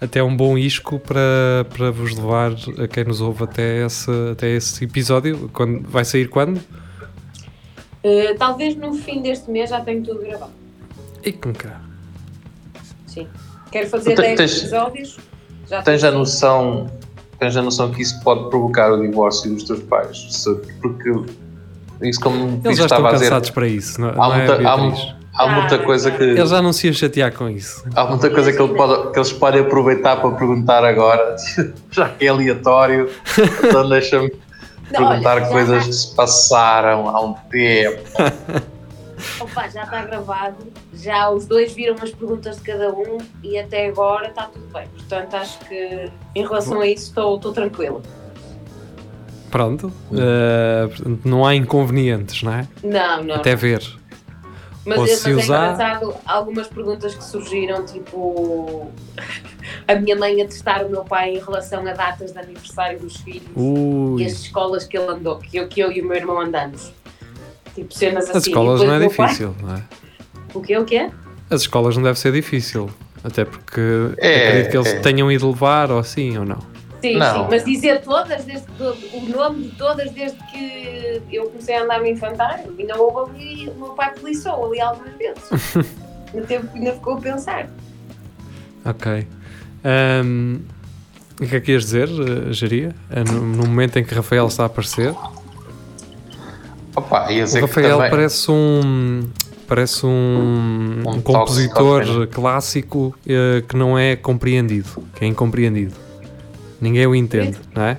até 0.00 0.20
um 0.22 0.36
bom 0.36 0.58
isco 0.58 0.98
para, 0.98 1.64
para 1.72 1.92
vos 1.92 2.16
levar 2.16 2.50
a 2.82 2.88
quem 2.88 3.04
nos 3.04 3.20
ouve 3.20 3.44
até 3.44 3.86
esse, 3.86 4.10
até 4.32 4.48
esse 4.50 4.84
episódio. 4.84 5.48
Quando, 5.52 5.88
vai 5.88 6.04
sair 6.04 6.28
quando? 6.28 6.58
Uh, 8.04 8.36
talvez 8.38 8.74
no 8.76 8.92
fim 8.94 9.22
deste 9.22 9.50
mês 9.50 9.70
já 9.70 9.80
tenho 9.80 10.02
tudo 10.02 10.20
gravado. 10.20 10.52
E 11.24 11.32
com 11.32 11.52
cá. 11.54 11.80
Sim. 13.06 13.28
Quero 13.70 13.88
fazer 13.88 14.10
Tu 14.14 14.16
te- 14.16 14.22
10 14.22 14.36
tens- 14.38 14.58
episódios. 14.58 15.16
Já 15.68 15.82
Tens 15.82 16.04
a 16.04 16.10
noção, 16.10 16.86
tens 17.38 17.56
a 17.56 17.62
noção 17.62 17.90
que 17.90 18.02
isso 18.02 18.20
pode 18.22 18.48
provocar 18.50 18.92
o 18.92 19.00
divórcio 19.00 19.52
dos 19.52 19.64
teus 19.64 19.80
pais? 19.82 20.26
Se- 20.30 20.54
Porque 20.80 21.10
isso 22.02 22.20
como 22.20 22.60
Eles 22.64 22.78
já 22.78 22.84
estão 22.84 22.98
estava 22.98 23.08
a 23.08 23.12
dizer, 23.12 23.24
cansados 23.26 23.50
para 23.50 23.66
isso, 23.68 24.00
não, 24.00 24.08
há 24.10 24.14
não 24.14 24.34
é, 24.34 24.36
muita, 24.48 24.54
há, 24.68 24.76
mu- 24.76 24.90
Beatriz? 24.90 25.14
há 25.36 25.48
muita 25.48 25.74
Ah, 25.76 25.78
coisa 25.78 26.10
que 26.10 26.22
Eles 26.22 26.50
já 26.50 26.60
não 26.62 26.72
se 26.72 26.86
iam 26.86 26.94
chatear 26.94 27.32
com 27.32 27.48
isso. 27.48 27.84
há 27.94 28.04
muita 28.06 28.28
coisa 28.30 28.52
que, 28.52 28.60
ele 28.60 28.74
pode- 28.74 29.12
que 29.12 29.18
eles 29.18 29.32
podem 29.32 29.60
aproveitar 29.62 30.16
para 30.20 30.30
perguntar 30.32 30.84
agora, 30.84 31.36
já 31.90 32.08
que 32.08 32.26
é 32.26 32.28
aleatório, 32.28 33.08
então 33.64 33.88
deixa-me 33.88 34.30
olha, 34.96 35.08
perguntar 35.08 35.40
já 35.40 35.46
coisas 35.48 35.84
que 35.86 35.92
se 35.92 36.14
passaram 36.14 37.08
há 37.08 37.20
um 37.24 37.32
tempo. 37.50 38.02
Opa, 39.40 39.68
já 39.68 39.82
está 39.84 40.02
gravado, 40.04 40.56
já 40.92 41.28
os 41.30 41.46
dois 41.46 41.72
viram 41.72 41.96
as 42.00 42.10
perguntas 42.10 42.56
de 42.56 42.62
cada 42.62 42.90
um 42.92 43.18
e 43.42 43.58
até 43.58 43.86
agora 43.86 44.28
está 44.28 44.44
tudo 44.44 44.66
bem. 44.72 44.86
Portanto, 44.88 45.34
acho 45.34 45.58
que 45.60 46.10
em 46.34 46.42
relação 46.42 46.80
a 46.80 46.86
isso 46.86 47.08
estou, 47.08 47.36
estou 47.36 47.52
tranquila. 47.52 48.00
Pronto. 49.50 49.92
Portanto, 50.08 51.20
não 51.24 51.46
há 51.46 51.54
inconvenientes, 51.54 52.42
não 52.42 52.52
é? 52.54 52.68
Não, 52.82 53.22
não. 53.22 53.34
Até 53.36 53.54
ver. 53.54 53.82
mas 54.84 54.98
ou 54.98 55.06
mas 55.06 55.18
se 55.18 55.30
é 55.30 55.34
usar- 55.34 55.72
engraçado 55.72 56.14
algumas 56.26 56.66
perguntas 56.68 57.14
que 57.14 57.22
surgiram, 57.24 57.84
tipo 57.84 58.90
a 59.86 59.94
minha 59.94 60.16
mãe 60.16 60.42
a 60.42 60.44
testar 60.46 60.84
o 60.84 60.90
meu 60.90 61.04
pai 61.04 61.36
em 61.36 61.38
relação 61.38 61.86
a 61.86 61.92
datas 61.92 62.32
de 62.32 62.38
aniversário 62.38 62.98
dos 62.98 63.16
filhos 63.18 63.48
Ui. 63.54 64.22
e 64.22 64.26
as 64.26 64.32
escolas 64.32 64.84
que 64.86 64.98
ele 64.98 65.08
andou, 65.08 65.38
que 65.38 65.56
eu, 65.56 65.68
que 65.68 65.80
eu 65.80 65.92
e 65.92 66.00
o 66.00 66.04
meu 66.06 66.16
irmão 66.16 66.40
andamos. 66.40 66.92
Tipo, 67.74 67.92
cenas 67.94 68.24
assim. 68.28 68.38
As 68.38 68.46
escolas 68.46 68.80
E 68.82 68.86
não 68.86 68.94
é 68.94 68.98
meu 68.98 69.10
pai- 69.10 69.26
difícil, 69.28 69.54
não 69.62 69.74
é? 69.76 69.82
O 70.54 70.60
que 70.60 70.76
o 70.78 70.84
quê? 70.84 71.10
As 71.50 71.62
escolas 71.62 71.96
não 71.96 72.02
deve 72.04 72.18
ser 72.18 72.32
difícil. 72.32 72.88
Até 73.22 73.44
porque 73.44 73.80
É, 74.18 74.36
acredito 74.48 74.70
que 74.70 74.76
eles 74.76 74.88
é. 74.94 75.00
tenham 75.00 75.30
ido 75.32 75.48
levar 75.50 75.90
ou 75.90 75.98
assim 75.98 76.36
ou 76.38 76.44
não. 76.44 76.58
Sim, 77.00 77.18
Não. 77.18 77.34
sim, 77.44 77.46
mas 77.50 77.64
dizer 77.64 78.00
todas, 78.02 78.44
desde, 78.44 78.66
que- 78.66 79.16
o 79.16 79.28
nome 79.28 79.64
de 79.64 79.70
todas 79.76 80.10
desde 80.12 80.38
que 80.50 81.20
eu 81.30 81.44
comecei 81.50 81.76
a 81.76 81.82
andar 81.82 82.00
no 82.00 82.06
infantário, 82.06 82.74
ainda 82.78 82.96
houve 82.96 83.30
ali, 83.30 83.68
o 83.70 83.74
meu 83.74 83.90
pai 83.90 84.12
poliçou 84.14 84.66
ali 84.70 84.80
algumas 84.80 85.12
vezes. 85.16 85.42
ainda, 86.32 86.46
teve, 86.46 86.68
ainda 86.74 86.92
ficou 86.94 87.14
a 87.14 87.20
pensar. 87.20 87.68
Ok. 88.84 89.26
Ahm, 89.84 90.60
o 91.40 91.46
que 91.46 91.56
é 91.56 91.60
que 91.60 91.72
ias 91.72 91.84
dizer, 91.84 92.08
eh, 92.08 92.52
Jeria? 92.52 92.94
Eh, 93.10 93.24
No, 93.24 93.40
no 93.40 93.66
momento 93.66 93.98
em 93.98 94.04
que 94.04 94.14
Rafael 94.14 94.46
está 94.46 94.62
a 94.62 94.66
aparecer, 94.66 95.14
Opa, 96.96 97.26
o 97.28 97.60
Rafael 97.60 97.96
também, 97.96 98.10
parece 98.10 98.50
um 98.50 99.22
parece 99.66 100.06
um, 100.06 101.02
Um 101.06 101.10
um 101.16 101.20
compositor 101.22 102.04
tóxico, 102.04 102.26
clássico 102.28 103.14
eh, 103.26 103.62
que 103.66 103.76
não 103.76 103.98
é 103.98 104.14
compreendido, 104.14 104.88
que 105.16 105.24
é 105.24 105.28
incompreendido. 105.28 105.94
Ninguém 106.80 107.06
o 107.06 107.14
entende, 107.14 107.58
não 107.74 107.82
é? 107.82 107.96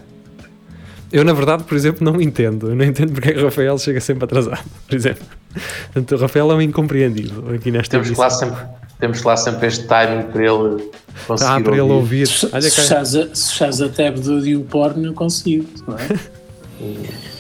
Eu, 1.12 1.24
na 1.24 1.34
verdade, 1.34 1.64
por 1.64 1.76
exemplo, 1.76 2.04
não 2.04 2.22
entendo. 2.22 2.70
Eu 2.70 2.76
não 2.76 2.86
entendo 2.86 3.14
porque 3.14 3.30
é 3.30 3.34
que 3.34 3.40
o 3.40 3.46
Rafael 3.46 3.78
chega 3.80 4.00
sempre 4.00 4.26
atrasado, 4.26 4.64
por 4.88 4.96
exemplo. 4.96 5.26
Portanto, 5.94 6.16
o 6.16 6.18
Rafael 6.22 6.52
é 6.52 6.56
um 6.56 6.62
incompreendido 6.62 7.46
aqui 7.56 7.72
nesta 7.72 7.92
temos 7.98 8.10
que, 8.12 8.20
lá 8.20 8.30
sempre, 8.30 8.62
temos 9.00 9.24
lá 9.24 9.36
sempre 9.38 9.68
este 9.68 9.88
timing 9.88 10.24
para 10.32 10.42
ele 10.46 10.90
conseguir 11.28 11.52
Ah, 11.52 11.62
para 11.62 11.72
ele 11.74 11.82
ouvir. 11.82 12.28
Se 12.28 12.46
Olha 12.52 12.62
se 12.62 12.72
fechares 12.82 13.16
a- 13.16 13.34
se 13.34 13.52
fechares 13.54 13.82
a 13.82 13.90
tab 13.90 14.16
do 14.20 14.46
YouPorn, 14.46 15.06
eu 15.06 15.14
consigo, 15.14 15.66
não 15.88 15.96
é? 15.98 16.08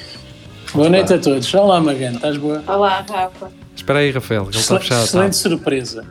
Boa 0.76 0.90
noite 0.90 1.14
a 1.14 1.18
todos. 1.18 1.54
Olá, 1.54 1.80
Magano, 1.80 2.16
estás 2.18 2.38
boa? 2.38 2.64
Olá, 2.68 3.06
Rafa. 3.10 3.52
Espera 3.76 4.00
aí, 4.00 4.12
Rafael, 4.12 4.44
que 4.46 4.50
ele 4.52 4.58
está 4.60 4.76
Excelente, 4.76 4.84
fechado. 4.84 5.00
tá? 5.00 5.06
excelente 5.06 5.36
surpresa. 5.38 6.06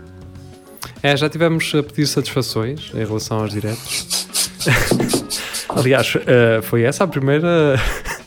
É, 1.02 1.16
já 1.16 1.28
tivemos 1.28 1.72
a 1.74 1.82
pedir 1.82 2.06
satisfações 2.06 2.90
em 2.94 3.04
relação 3.04 3.40
aos 3.40 3.50
diretos. 3.52 4.26
Aliás, 5.68 6.14
eh, 6.26 6.60
foi 6.62 6.82
essa 6.82 7.04
a 7.04 7.06
primeira. 7.06 7.78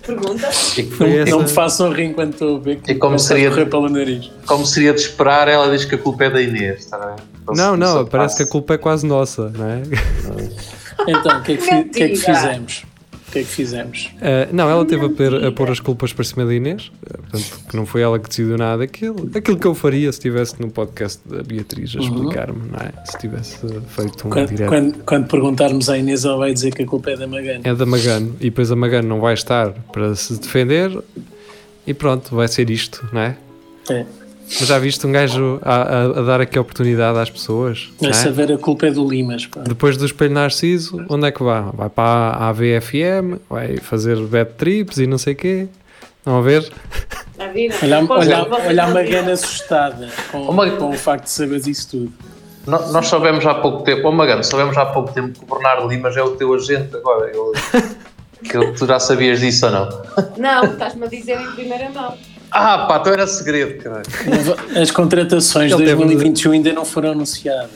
Pergunta? 0.05 0.47
Não, 0.99 1.07
essa- 1.07 1.31
não 1.31 1.39
me 1.41 1.47
façam 1.49 1.91
rir 1.91 2.05
enquanto 2.05 2.33
estou 2.33 2.57
a 2.57 2.59
ver 2.59 2.75
que 2.81 2.91
E 2.91 2.95
como 2.95 3.17
seria- 3.17 3.47
a 3.47 3.51
correr 3.51 3.65
pelo 3.65 3.89
nariz. 3.89 4.29
como 4.45 4.65
seria 4.65 4.93
de 4.93 4.99
esperar, 5.01 5.47
ela 5.47 5.71
diz 5.71 5.85
que 5.85 5.95
a 5.95 5.97
culpa 5.97 6.25
é 6.25 6.29
da 6.29 6.41
Inês, 6.41 6.79
está 6.81 6.97
bem? 6.97 7.15
Então, 7.41 7.55
Não, 7.55 7.77
não, 7.77 8.05
parece 8.05 8.35
que 8.35 8.43
a 8.43 8.45
passa- 8.45 8.51
culpa 8.51 8.73
é 8.73 8.77
quase 8.77 9.05
nossa, 9.07 9.49
não 9.49 9.65
é? 9.69 9.81
Então, 11.07 11.39
o 11.39 11.41
que 11.43 11.53
é 11.53 11.57
que, 11.57 11.83
que 11.85 12.03
é 12.03 12.09
que 12.09 12.15
fizemos? 12.17 12.83
O 13.27 13.31
que 13.31 13.39
é 13.39 13.41
que 13.43 13.49
fizemos? 13.49 14.09
Eh, 14.21 14.47
não, 14.53 14.69
ela 14.69 14.85
teve 14.85 15.05
a, 15.05 15.09
per- 15.09 15.45
a 15.45 15.51
pôr 15.51 15.69
as 15.69 15.81
culpas 15.81 16.13
para 16.13 16.23
cima 16.23 16.45
da 16.45 16.53
Inês, 16.53 16.89
eh, 17.05 17.17
portanto, 17.17 17.59
que 17.69 17.75
não 17.75 17.85
foi 17.85 18.01
ela 18.01 18.17
que 18.17 18.29
decidiu 18.29 18.57
nada 18.57 18.77
daquilo. 18.77 19.29
Aquilo 19.35 19.57
que 19.59 19.67
eu 19.67 19.75
faria 19.75 20.09
se 20.13 20.17
estivesse 20.19 20.59
no 20.61 20.69
podcast 20.71 21.19
da 21.27 21.43
Beatriz 21.43 21.93
a 21.95 21.99
Uhum. 21.99 22.05
explicar-me, 22.05 22.69
não 22.69 22.79
é? 22.79 22.93
Se 23.05 23.17
tivesse 23.17 23.57
feito 23.89 24.27
um 24.27 24.29
Quando, 24.31 24.47
direto. 24.49 24.69
quando, 24.69 24.97
quando 25.03 25.27
perguntarmos 25.27 25.89
à 25.89 25.97
Inês, 25.97 26.23
ela 26.23 26.37
vai 26.37 26.53
dizer 26.53 26.73
que 26.73 26.83
a 26.83 26.87
culpa 26.87 27.11
é 27.11 27.17
da 27.17 27.27
Magano. 27.27 27.61
É 27.65 27.75
da 27.75 27.85
Magano, 27.85 28.35
e 28.39 28.45
depois 28.45 28.71
a 28.71 28.75
Magano 28.77 29.09
não 29.09 29.19
vai 29.19 29.33
estar 29.33 29.71
para 29.91 30.15
se 30.15 30.39
defender, 30.39 30.97
e 31.85 31.93
pronto, 31.93 32.33
vai 32.33 32.47
ser 32.47 32.69
isto, 32.69 33.07
não 33.11 33.21
é? 33.21 33.37
É. 33.89 34.05
Mas 34.47 34.67
já 34.67 34.79
viste 34.79 35.05
um 35.05 35.11
gajo 35.11 35.59
a, 35.61 35.75
a- 35.75 36.03
a 36.19 36.21
dar 36.23 36.39
aqui 36.41 36.57
a 36.57 36.61
oportunidade 36.61 37.19
às 37.19 37.29
pessoas? 37.29 37.89
é? 38.01 38.05
Vai 38.05 38.13
saber 38.13 38.51
a 38.53 38.57
culpa 38.57 38.87
é 38.87 38.91
do 38.91 39.07
Limas, 39.07 39.45
pá. 39.45 39.61
Depois 39.61 39.97
do 39.97 40.05
espelho 40.05 40.33
Narciso, 40.33 41.03
onde 41.09 41.27
é 41.27 41.31
que 41.31 41.43
vai? 41.43 41.63
Vai 41.73 41.89
para 41.89 42.03
a 42.37 42.49
AVFM, 42.49 43.39
vai 43.49 43.77
fazer 43.77 44.15
bad 44.27 44.51
trips 44.57 44.97
e 44.99 45.05
não 45.07 45.17
sei 45.17 45.33
o 45.33 45.35
quê. 45.35 45.67
Não 46.25 46.39
a 46.39 46.41
ver? 46.41 46.69
Olha, 47.39 48.05
olha, 48.09 48.47
olha 48.67 48.83
a? 48.83 48.87
Magana 48.87 49.31
assustada 49.33 50.09
com, 50.31 50.43
Uma- 50.49 50.69
com 50.71 50.89
o 50.89 50.93
facto 50.93 51.25
de 51.25 51.29
saberes 51.31 51.67
isso 51.67 51.89
tudo. 51.91 52.13
No- 52.65 52.91
Nós 52.91 53.07
soubemos 53.07 53.45
há 53.45 53.55
pouco 53.55 53.83
tempo, 53.83 54.07
ô 54.07 54.11
Magano, 54.11 54.43
soubemos 54.43 54.77
há 54.77 54.85
pouco 54.87 55.13
tempo 55.13 55.37
que 55.39 55.43
o 55.43 55.47
Bernardo 55.55 55.87
Limas 55.87 56.17
é 56.17 56.21
o 56.23 56.31
teu 56.35 56.53
agente 56.53 56.95
agora. 56.95 57.29
Ele, 57.31 57.87
que 58.43 58.71
tu 58.77 58.85
já 58.85 58.99
sabias 58.99 59.39
disso 59.39 59.65
ou 59.67 59.71
não? 59.71 59.89
Não, 60.37 60.63
estás-me 60.65 61.05
a 61.05 61.09
dizer 61.09 61.39
em 61.39 61.51
primeira 61.51 61.89
mão. 61.89 62.13
Ah, 62.49 62.85
pá, 62.87 62.97
então 63.01 63.13
era 63.13 63.27
segredo, 63.27 63.81
caralho. 63.83 64.03
As 64.81 64.89
contratações 64.89 65.67
de 65.69 65.75
Ele 65.81 65.85
teve- 65.85 65.95
2021 65.97 66.51
ainda 66.53 66.73
não 66.73 66.85
foram 66.85 67.11
anunciadas. 67.11 67.69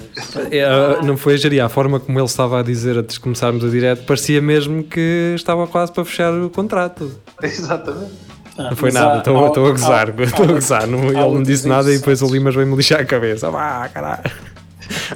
É, 0.50 1.02
não 1.04 1.18
foi 1.18 1.34
a 1.34 1.38
gerir. 1.38 1.64
A 1.64 1.70
forma 1.70 2.00
como 2.00 2.18
ele 2.18 2.26
estava 2.26 2.60
a 2.60 2.64
dizer 2.64 2.98
antes 2.98 3.16
de 3.16 3.20
começarmos 3.20 3.64
a 3.66 3.68
direto, 3.70 4.04
parecia 4.06 4.42
mesmo 4.42 4.84
que 4.84 5.34
estava 5.36 5.68
quase 5.68 5.92
para 5.92 6.06
fechar 6.06 6.34
o 6.34 6.50
contrato. 6.50 7.12
Exatamente. 7.44 8.12
Ah, 8.58 8.64
Não 8.70 8.76
foi 8.76 8.92
nada, 8.92 9.18
estou 9.20 9.38
a 9.68 9.72
gozar. 9.72 10.14
Estou 10.20 10.46
a 10.46 10.52
gozar. 10.54 10.88
Não, 10.88 11.06
ele 11.06 11.14
não 11.16 11.44
disse 11.44 11.68
nada 11.68 11.92
e 11.92 11.98
depois 11.98 12.22
o. 12.22 12.28
Limas 12.28 12.54
veio-me 12.56 12.76
lixar 12.76 13.00
a 13.02 13.06
cabeça. 13.06 13.50
Vá, 13.50 13.88
caralho. 13.90 14.24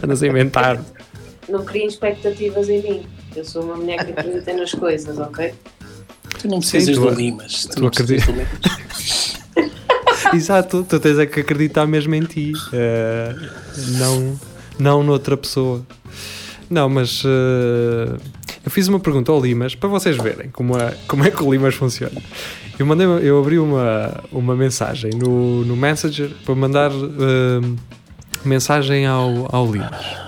Andas 0.03 0.21
a 0.23 0.27
inventar. 0.27 0.79
Não 1.49 1.63
criem 1.63 1.87
expectativas 1.87 2.69
em 2.69 2.81
mim. 2.81 3.05
Eu 3.35 3.43
sou 3.45 3.63
uma 3.63 3.75
mulher 3.75 4.03
que 4.05 4.11
acredita 4.11 4.53
nas 4.53 4.71
coisas, 4.73 5.17
ok? 5.19 5.53
Tu 6.39 6.47
não 6.47 6.59
precisas 6.59 6.95
Sim, 6.95 7.01
tu- 7.01 7.09
do 7.09 7.13
Limas. 7.15 7.65
Tu 7.65 7.75
tu 7.75 7.81
não 7.81 7.89
Exato, 10.33 10.85
tu 10.87 10.99
tens 10.99 11.17
é 11.19 11.25
que 11.25 11.39
acreditar 11.39 11.85
mesmo 11.85 12.15
em 12.15 12.21
ti, 12.21 12.53
eh, 12.73 13.35
não, 13.97 14.39
não 14.79 15.03
noutra 15.03 15.35
pessoa. 15.37 15.85
Não, 16.69 16.89
mas 16.89 17.23
eh, 17.25 18.17
eu 18.63 18.71
fiz 18.71 18.87
uma 18.87 18.99
pergunta 18.99 19.31
ao 19.31 19.41
Limas 19.41 19.75
para 19.75 19.89
vocês 19.89 20.17
verem 20.17 20.49
como 20.49 20.77
é, 20.77 20.95
como 21.07 21.23
é 21.23 21.31
que 21.31 21.43
o 21.43 21.51
Limas 21.51 21.75
funciona. 21.75 22.21
Eu, 22.77 22.85
mandei, 22.85 23.05
eu 23.05 23.39
abri 23.39 23.59
uma, 23.59 24.23
uma 24.31 24.55
mensagem 24.55 25.11
no, 25.11 25.63
no 25.63 25.75
Messenger 25.75 26.31
para 26.43 26.55
mandar 26.55 26.91
eh, 26.91 27.75
mensagem 28.43 29.05
ao, 29.05 29.47
ao 29.53 29.71
Limas. 29.71 30.25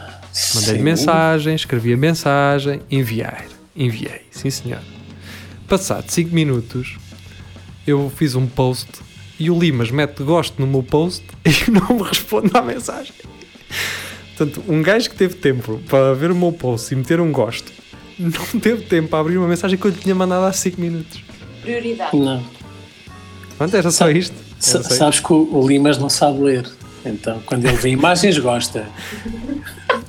Mandei-lhe 0.53 0.83
mensagem, 0.83 1.55
escrevi 1.55 1.93
a 1.93 1.97
mensagem, 1.97 2.81
enviar. 2.91 3.45
Enviei, 3.75 4.21
sim 4.31 4.49
senhor. 4.49 4.81
Passado 5.67 6.09
5 6.09 6.33
minutos, 6.33 6.97
eu 7.85 8.11
fiz 8.15 8.35
um 8.35 8.45
post 8.45 8.87
e 9.39 9.49
o 9.51 9.57
Limas 9.59 9.91
mete 9.91 10.23
gosto 10.23 10.59
no 10.59 10.67
meu 10.67 10.83
post 10.83 11.23
e 11.45 11.69
não 11.71 11.97
me 11.97 12.03
responde 12.03 12.51
à 12.53 12.61
mensagem. 12.61 13.13
Portanto, 14.35 14.63
um 14.67 14.81
gajo 14.81 15.09
que 15.09 15.15
teve 15.15 15.35
tempo 15.35 15.79
para 15.89 16.13
ver 16.13 16.31
o 16.31 16.35
meu 16.35 16.51
post 16.51 16.93
e 16.93 16.97
meter 16.97 17.19
um 17.19 17.31
gosto, 17.31 17.71
não 18.19 18.31
teve 18.59 18.83
tempo 18.83 19.09
para 19.09 19.19
abrir 19.19 19.37
uma 19.37 19.47
mensagem 19.47 19.77
que 19.77 19.85
eu 19.85 19.91
lhe 19.91 19.97
tinha 19.97 20.13
mandado 20.15 20.45
há 20.45 20.53
5 20.53 20.79
minutos. 20.79 21.21
Prioridade. 21.61 22.15
Não. 22.17 22.43
Pronto, 23.57 23.75
era 23.75 23.89
só 23.91 24.09
isto. 24.11 24.35
Eu 24.57 24.83
sei. 24.83 24.97
sabes 24.97 25.19
que 25.19 25.33
o, 25.33 25.55
o 25.55 25.67
Limas 25.67 25.97
não 25.97 26.09
sabe 26.09 26.39
ler. 26.41 26.67
Então, 27.05 27.39
quando 27.45 27.65
ele 27.65 27.77
vê 27.77 27.89
imagens, 27.89 28.37
gosta. 28.37 28.87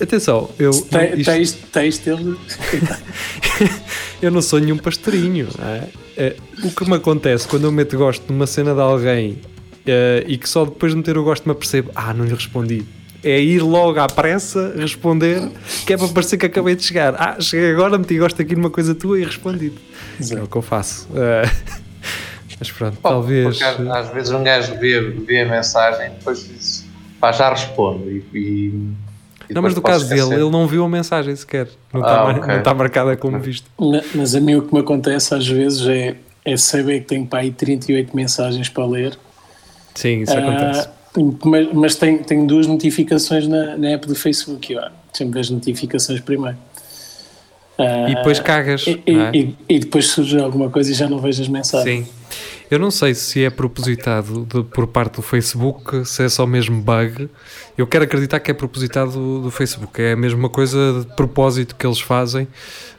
Atenção, 0.00 0.50
eu, 0.58 0.70
Te- 0.72 1.14
isto- 1.20 1.24
Texto, 1.32 1.66
texto, 1.70 2.06
ele. 2.08 2.36
eu 4.20 4.30
não 4.30 4.42
sou 4.42 4.58
nenhum 4.58 4.76
pastorinho. 4.78 5.48
não 5.58 5.66
é? 5.68 5.88
É, 6.20 6.34
o 6.64 6.70
que 6.72 6.84
me 6.84 6.96
acontece 6.96 7.46
quando 7.46 7.62
eu 7.64 7.70
meto 7.70 7.96
gosto 7.96 8.32
numa 8.32 8.44
cena 8.44 8.74
de 8.74 8.80
alguém 8.80 9.38
eh, 9.86 10.24
e 10.26 10.36
que 10.36 10.48
só 10.48 10.64
depois 10.64 10.90
de 10.90 10.98
meter 10.98 11.16
o 11.16 11.22
gosto 11.22 11.46
me 11.46 11.52
apercebo, 11.52 11.92
ah, 11.94 12.12
não 12.12 12.24
lhe 12.24 12.34
respondi. 12.34 12.84
É 13.22 13.40
ir 13.40 13.60
logo 13.60 14.00
à 14.00 14.08
pressa 14.08 14.74
responder, 14.76 15.48
que 15.86 15.92
é 15.92 15.96
para 15.96 16.08
parecer 16.08 16.36
que 16.36 16.46
acabei 16.46 16.74
de 16.74 16.82
chegar. 16.82 17.14
Ah, 17.16 17.40
cheguei 17.40 17.70
agora, 17.70 17.96
meti 17.96 18.18
gosto 18.18 18.42
aqui 18.42 18.56
numa 18.56 18.68
coisa 18.68 18.96
tua 18.96 19.20
e 19.20 19.24
respondi. 19.24 19.72
É 20.28 20.42
o 20.42 20.48
que 20.48 20.56
eu 20.56 20.62
faço. 20.62 21.08
Eh, 21.14 21.48
mas 22.58 22.70
pronto, 22.72 22.98
talvez. 23.00 23.56
porque 23.56 23.88
às, 23.88 24.08
vezes 24.10 24.32
um 24.32 24.42
gajo 24.42 24.76
vê, 24.76 25.00
vê 25.00 25.42
a 25.42 25.48
mensagem 25.48 26.10
depois 26.10 26.48
diz, 26.48 26.84
pá, 27.20 27.30
já 27.30 27.50
respondo. 27.50 28.10
E 28.10 28.92
Não, 29.50 29.62
mas 29.62 29.74
no 29.74 29.82
caso 29.82 30.06
dele, 30.08 30.20
esquecer. 30.20 30.40
ele 30.40 30.50
não 30.50 30.66
viu 30.66 30.84
a 30.84 30.88
mensagem 30.88 31.34
sequer. 31.36 31.68
Não 31.92 32.02
Ah, 32.02 32.06
está 32.06 32.22
mar- 32.24 32.36
ok. 32.38 32.48
não 32.48 32.58
está 32.58 32.74
marcada 32.74 33.16
como 33.16 33.38
visto. 33.40 33.70
Ma- 33.78 34.02
Mas 34.14 34.34
a 34.34 34.40
mim 34.40 34.56
o 34.56 34.62
que 34.62 34.74
me 34.74 34.80
acontece 34.80 35.34
às 35.34 35.46
vezes 35.46 35.86
é, 35.86 36.16
é 36.44 36.56
saber 36.56 37.00
que 37.00 37.06
tenho 37.06 37.26
para 37.26 37.40
aí 37.40 37.50
38 37.50 38.14
mensagens 38.14 38.68
para 38.68 38.84
ler. 38.86 39.18
Sim, 39.94 40.22
isso 40.22 40.32
acontece. 40.36 40.88
Ah, 40.88 40.92
mas 41.44 41.72
mas 41.72 41.96
tenho, 41.96 42.22
tenho 42.22 42.46
duas 42.46 42.66
notificações 42.66 43.48
na, 43.48 43.76
na 43.76 43.88
app 43.90 44.06
do 44.06 44.14
Facebook. 44.14 44.72
Eu 44.72 44.82
sempre 45.12 45.34
vejo 45.40 45.54
notificações 45.54 46.20
primeiro. 46.20 46.56
Ah, 47.78 48.08
E 48.10 48.14
depois 48.16 48.40
cagas. 48.40 48.86
e, 48.86 49.02
e- 49.06 49.12
não 49.12 49.26
é? 49.26 49.30
e- 49.34 49.56
e 49.68 49.78
depois 49.78 50.06
surge 50.08 50.38
alguma 50.38 50.68
coisa 50.68 50.90
e 50.90 50.94
já 50.94 51.08
não 51.08 51.18
vejo 51.18 51.40
as 51.42 51.48
mensagens. 51.48 52.06
Sim. 52.06 52.12
Eu 52.70 52.78
não 52.78 52.90
sei 52.90 53.14
se 53.14 53.42
é 53.44 53.48
propositado 53.50 54.44
de- 54.44 54.62
por 54.62 54.86
parte 54.86 55.16
do 55.16 55.22
Facebook, 55.22 56.04
se 56.06 56.22
é 56.22 56.28
só 56.28 56.46
mesmo 56.46 56.80
bug. 56.82 57.28
Eu 57.76 57.86
quero 57.86 58.04
acreditar 58.04 58.40
que 58.40 58.50
é 58.50 58.54
propositado 58.54 59.12
do, 59.12 59.42
do 59.42 59.50
Facebook. 59.50 60.00
É 60.02 60.12
a 60.12 60.16
mesma 60.16 60.48
coisa 60.50 61.00
de 61.06 61.14
propósito 61.16 61.74
que 61.76 61.86
eles 61.86 62.00
fazem 62.00 62.46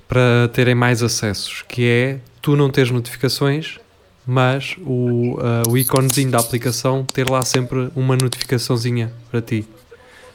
para 0.08 0.49
terem 0.53 0.73
mais 0.73 1.03
acessos, 1.03 1.63
que 1.67 1.86
é 1.86 2.19
tu 2.41 2.55
não 2.55 2.69
teres 2.71 2.89
notificações, 2.89 3.77
mas 4.25 4.75
o, 4.86 5.38
ah, 5.39 5.63
o 5.69 5.77
íconezinho 5.77 6.32
da 6.32 6.39
aplicação 6.39 7.03
ter 7.05 7.29
lá 7.29 7.43
sempre 7.43 7.89
uma 7.95 8.15
notificaçãozinha 8.15 9.13
para 9.29 9.39
ti. 9.41 9.67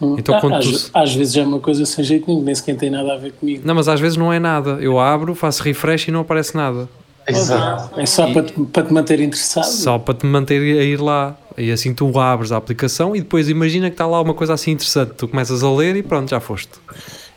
Hum. 0.00 0.14
Então, 0.18 0.36
Ah, 0.36 0.40
quando 0.40 0.54
às, 0.54 0.66
tu- 0.66 0.90
às 0.94 1.12
vezes 1.14 1.34
é 1.36 1.42
uma 1.42 1.58
coisa 1.58 1.84
sem 1.84 2.04
jeito 2.04 2.26
nenhum, 2.28 2.42
nem 2.42 2.54
sequer 2.54 2.76
tem 2.76 2.90
nada 2.90 3.14
a 3.14 3.16
ver 3.16 3.32
comigo. 3.32 3.62
Não, 3.64 3.74
mas 3.74 3.88
às 3.88 3.98
vezes 3.98 4.16
não 4.16 4.32
é 4.32 4.38
nada. 4.38 4.78
Eu 4.80 4.98
abro, 5.00 5.34
faço 5.34 5.62
refresh 5.62 6.06
e 6.08 6.10
não 6.12 6.20
aparece 6.20 6.54
nada. 6.56 6.88
Exato. 7.26 8.00
É 8.00 8.06
só 8.06 8.32
para, 8.32 8.42
te, 8.42 8.52
para 8.52 8.82
te 8.86 8.92
manter 8.92 9.20
interessado. 9.20 9.64
Só 9.64 9.98
para 9.98 10.14
te 10.14 10.26
manter 10.26 10.60
a 10.60 10.82
ir 10.84 11.00
lá. 11.00 11.36
E 11.56 11.70
assim 11.70 11.94
tu 11.94 12.18
abres 12.18 12.50
a 12.52 12.56
aplicação 12.56 13.14
e 13.14 13.20
depois 13.20 13.48
imagina 13.48 13.88
que 13.88 13.94
está 13.94 14.06
lá 14.06 14.20
uma 14.20 14.34
coisa 14.34 14.54
assim 14.54 14.72
interessante. 14.72 15.12
Tu 15.14 15.28
começas 15.28 15.62
a 15.62 15.70
ler 15.70 15.96
e 15.96 16.02
pronto, 16.02 16.28
já 16.28 16.40
foste. 16.40 16.72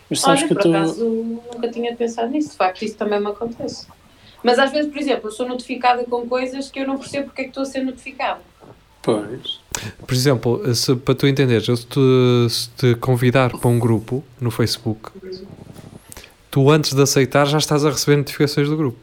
Mas 0.09 0.21
sabes 0.21 0.41
Olha, 0.41 0.47
que 0.47 0.53
eu 0.53 0.57
por 0.57 0.65
estou. 0.65 0.75
acaso 0.75 1.05
nunca 1.53 1.67
tinha 1.69 1.95
pensado 1.95 2.29
nisso. 2.31 2.51
De 2.51 2.57
facto, 2.57 2.81
isso 2.83 2.95
também 2.95 3.19
me 3.19 3.27
acontece. 3.27 3.87
Mas 4.43 4.57
às 4.59 4.71
vezes, 4.71 4.91
por 4.91 4.99
exemplo, 4.99 5.27
eu 5.27 5.31
sou 5.31 5.47
notificada 5.47 6.03
com 6.03 6.27
coisas 6.27 6.69
que 6.71 6.79
eu 6.79 6.87
não 6.87 6.97
percebo 6.97 7.25
porque 7.27 7.41
é 7.41 7.43
que 7.45 7.49
estou 7.49 7.63
a 7.63 7.65
ser 7.65 7.83
notificada. 7.83 8.39
Pois. 9.01 9.59
Por 10.05 10.13
exemplo, 10.13 10.75
se, 10.75 10.95
para 10.95 11.15
tu 11.15 11.27
entenderes, 11.27 11.67
eu 11.67 11.77
se 11.77 11.85
te, 11.85 11.99
se 12.49 12.69
te 12.69 12.95
convidar 12.95 13.51
para 13.51 13.69
um 13.69 13.79
grupo 13.79 14.23
no 14.39 14.49
Facebook, 14.49 15.11
tu 16.49 16.69
antes 16.69 16.93
de 16.93 17.01
aceitar 17.01 17.45
já 17.45 17.57
estás 17.57 17.85
a 17.85 17.89
receber 17.89 18.17
notificações 18.17 18.67
do 18.67 18.75
grupo. 18.75 18.97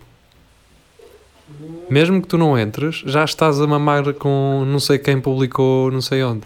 Mesmo 1.90 2.20
que 2.22 2.28
tu 2.28 2.38
não 2.38 2.58
entres, 2.58 3.02
já 3.06 3.24
estás 3.24 3.60
a 3.60 3.66
mamar 3.66 4.12
com 4.14 4.64
não 4.66 4.78
sei 4.80 4.98
quem 4.98 5.20
publicou 5.20 5.90
não 5.90 6.00
sei 6.00 6.22
onde. 6.24 6.42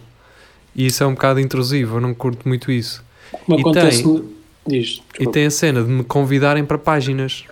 E 0.74 0.86
isso 0.86 1.02
é 1.02 1.06
um 1.06 1.12
bocado 1.14 1.40
intrusivo, 1.40 1.96
eu 1.96 2.00
não 2.00 2.14
curto 2.14 2.46
muito 2.48 2.70
isso. 2.70 3.02
Me 3.48 3.56
E 3.56 3.60
acontece. 3.60 4.02
tem- 4.02 4.38
Diz. 4.66 5.00
E 5.18 5.26
tem 5.26 5.46
a 5.46 5.50
cena 5.50 5.82
de 5.82 5.88
me 5.88 6.04
convidarem 6.04 6.64
para 6.64 6.76
páginas. 6.76 7.44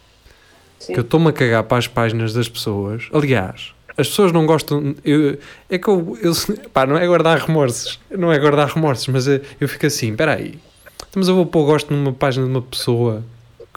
Sim. 0.78 0.92
que 0.92 0.98
eu 0.98 1.02
estou-me 1.02 1.28
a 1.28 1.32
cagar 1.32 1.62
para 1.64 1.78
as 1.78 1.86
páginas 1.88 2.34
das 2.34 2.50
pessoas. 2.50 3.08
Aliás, 3.10 3.72
as 3.96 4.08
pessoas 4.08 4.30
não 4.30 4.44
gostam. 4.44 4.94
Eu, 5.02 5.38
é 5.70 5.78
que 5.78 5.88
eu, 5.88 6.18
eu. 6.22 6.32
Pá, 6.70 6.84
não 6.86 6.98
é 6.98 7.06
guardar 7.06 7.38
remorsos. 7.38 7.98
Não 8.10 8.30
é 8.30 8.38
guardar 8.38 8.68
remorsos, 8.68 9.08
mas 9.08 9.26
eu, 9.26 9.40
eu 9.58 9.66
fico 9.68 9.86
assim: 9.86 10.10
espera 10.10 10.34
aí. 10.34 10.58
Então, 10.98 11.08
Mas 11.16 11.28
eu 11.28 11.34
vou 11.34 11.46
pôr 11.46 11.64
gosto 11.64 11.94
numa 11.94 12.12
página 12.12 12.44
de 12.44 12.50
uma 12.50 12.60
pessoa 12.60 13.24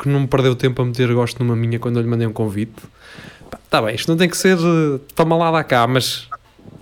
que 0.01 0.09
não 0.09 0.19
me 0.19 0.27
perdeu 0.27 0.53
tempo 0.55 0.81
a 0.81 0.85
meter 0.85 1.13
gosto 1.13 1.41
numa 1.41 1.55
minha 1.55 1.79
quando 1.79 1.95
eu 1.95 2.01
lhe 2.03 2.07
mandei 2.09 2.27
um 2.27 2.33
convite. 2.33 2.73
Está 3.69 3.81
bem, 3.83 3.93
isto 3.93 4.07
não 4.09 4.17
tem 4.17 4.27
que 4.27 4.35
ser. 4.35 4.57
eh, 4.57 4.99
Toma 5.15 5.37
lá 5.37 5.51
da 5.51 5.63
cá, 5.63 5.85
mas. 5.85 6.27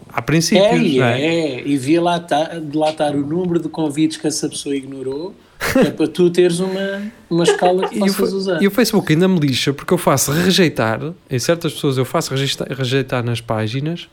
Há 0.09 0.21
princípios, 0.21 0.65
É, 0.71 0.77
e 0.77 0.97
não 0.99 1.05
é? 1.05 1.21
é, 1.21 1.67
e 1.67 1.77
via 1.77 2.01
lá 2.01 2.19
tá, 2.19 2.57
de 2.59 2.75
lá 2.75 2.89
estar 2.89 3.13
o 3.13 3.19
número 3.21 3.59
de 3.59 3.69
convites 3.69 4.17
que 4.17 4.25
essa 4.25 4.49
pessoa 4.49 4.75
ignorou, 4.75 5.35
é 5.75 5.91
para 5.91 6.07
tu 6.07 6.29
teres 6.31 6.59
uma, 6.59 7.11
uma 7.29 7.43
escala 7.43 7.87
que 7.87 7.97
E 7.99 8.01
o, 8.01 8.05
possas 8.05 8.33
usar. 8.33 8.63
e 8.63 8.65
o 8.67 8.71
Facebook 8.71 9.13
ainda 9.13 9.27
me 9.27 9.37
lixa 9.39 9.73
porque 9.73 9.93
eu 9.93 9.97
faço 9.97 10.31
rejeitar, 10.31 11.13
em 11.29 11.37
certas 11.37 11.73
pessoas 11.73 11.99
eu 11.99 12.05
faço 12.05 12.31
rejeitar, 12.33 12.67
rejeitar 12.71 13.23
nas 13.23 13.41
páginas 13.41 14.07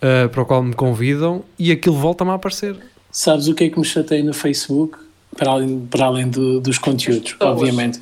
ah, 0.00 0.28
para 0.28 0.42
o 0.42 0.46
qual 0.46 0.62
me 0.62 0.72
convidam 0.74 1.42
e 1.58 1.72
aquilo 1.72 1.96
volta-me 1.96 2.30
a 2.30 2.34
aparecer. 2.34 2.76
Sabes 3.10 3.48
o 3.48 3.54
que 3.54 3.64
é 3.64 3.70
que 3.70 3.78
me 3.78 3.84
chateia 3.84 4.22
no 4.22 4.32
Facebook? 4.32 4.98
Para 5.40 5.52
além, 5.52 5.80
para 5.90 6.04
além 6.04 6.28
do- 6.28 6.60
dos 6.60 6.76
conteúdos, 6.76 7.34
obviamente. 7.40 7.98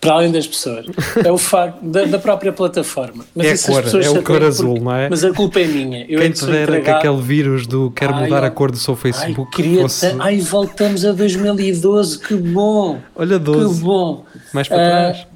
Para 0.00 0.14
além 0.14 0.32
das 0.32 0.46
pessoas. 0.46 0.86
É 1.22 1.30
o 1.30 1.36
facto 1.36 1.78
da, 1.82 2.06
da 2.06 2.18
própria 2.18 2.52
plataforma. 2.52 3.24
Mas 3.34 3.46
é 3.46 3.50
a 3.50 3.52
isso 3.54 3.66
as 3.68 3.74
cor, 3.74 3.82
pessoas 3.84 4.06
é 4.06 4.10
o 4.10 4.14
cor 4.14 4.22
porque- 4.24 4.44
azul, 4.46 4.80
não 4.80 4.94
é? 4.96 5.08
Mas 5.10 5.22
a 5.22 5.30
culpa 5.32 5.60
é 5.60 5.66
minha. 5.66 6.06
Eu 6.08 6.18
é 6.18 6.22
Quem 6.22 6.32
que 6.32 6.38
te 6.38 6.46
dera 6.46 6.80
que 6.80 6.90
aquele 6.90 7.20
vírus 7.20 7.66
do 7.66 7.90
quero 7.90 8.14
Ai, 8.14 8.24
mudar 8.24 8.42
a 8.44 8.50
cor 8.50 8.70
do 8.70 8.78
seu 8.78 8.94
Ai, 8.94 9.00
Facebook 9.00 9.50
queria 9.54 9.82
fosse. 9.82 10.06
Ai, 10.18 10.40
voltamos 10.40 11.04
a 11.04 11.12
2012, 11.12 12.18
que 12.18 12.34
bom! 12.34 12.98
Olha, 13.14 13.38
Que 13.38 13.44
12, 13.44 13.80
bom! 13.82 14.24
mais 14.54 14.66
para 14.68 14.78
Ah, 14.78 15.12
trás. 15.12 15.26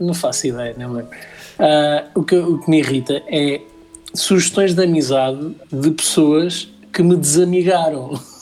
Não 0.00 0.14
faço 0.14 0.46
ideia, 0.46 0.74
não 0.78 0.92
lembro. 0.92 1.10
Ah, 1.58 2.04
o, 2.14 2.22
que, 2.24 2.34
o 2.36 2.58
que 2.58 2.70
me 2.70 2.78
irrita 2.78 3.22
é 3.28 3.60
sugestões 4.14 4.74
de 4.74 4.82
amizade 4.82 5.54
de 5.70 5.90
pessoas 5.90 6.68
que 6.92 7.02
me 7.02 7.14
desamigaram. 7.16 8.18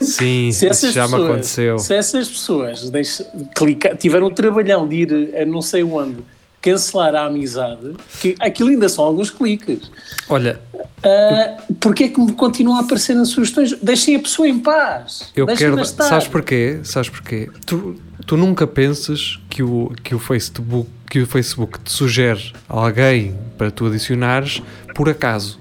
Sim, 0.00 0.50
Se 0.52 0.66
isso 0.66 0.66
essas 0.66 0.94
já 0.94 1.04
me 1.06 1.10
pessoas, 1.12 1.30
aconteceu. 1.30 1.78
Se 1.78 1.94
essas 1.94 2.28
pessoas 2.28 2.90
deixam- 2.90 3.26
clicar, 3.54 3.96
tiveram 3.96 4.26
o 4.26 4.30
trabalhão 4.30 4.86
de 4.86 4.96
ir 4.96 5.34
a 5.36 5.44
não 5.44 5.60
sei 5.62 5.82
onde 5.82 6.18
cancelar 6.60 7.14
a 7.14 7.26
amizade, 7.26 7.94
que 8.20 8.34
aquilo 8.40 8.68
ainda 8.70 8.88
são 8.88 9.04
alguns 9.04 9.30
cliques. 9.30 9.90
Olha, 10.28 10.60
Ah, 11.04 11.56
Porquê 11.78 12.04
é 12.04 12.08
que 12.08 12.20
me 12.20 12.32
continuam 12.32 12.76
a 12.78 12.80
aparecer 12.80 13.14
nas 13.14 13.28
sugestões? 13.28 13.72
Deixem 13.80 14.16
a 14.16 14.18
pessoa 14.18 14.48
em 14.48 14.58
paz. 14.58 15.30
eu 15.36 15.46
quero. 15.46 15.78
estar. 15.80 16.04
Sabes 16.04 16.26
porquê? 16.26 16.80
Sabes 16.82 17.08
porquê? 17.08 17.48
Tu, 17.64 17.94
tu 18.26 18.36
nunca 18.36 18.66
penses 18.66 19.38
que 19.48 19.62
o, 19.62 19.92
que, 20.02 20.12
o 20.14 20.18
Facebook, 20.18 20.90
que 21.08 21.20
o 21.20 21.26
Facebook 21.26 21.78
te 21.80 21.92
sugere 21.92 22.52
alguém 22.68 23.36
para 23.56 23.70
tu 23.70 23.86
adicionares 23.86 24.60
por 24.94 25.08
acaso. 25.08 25.58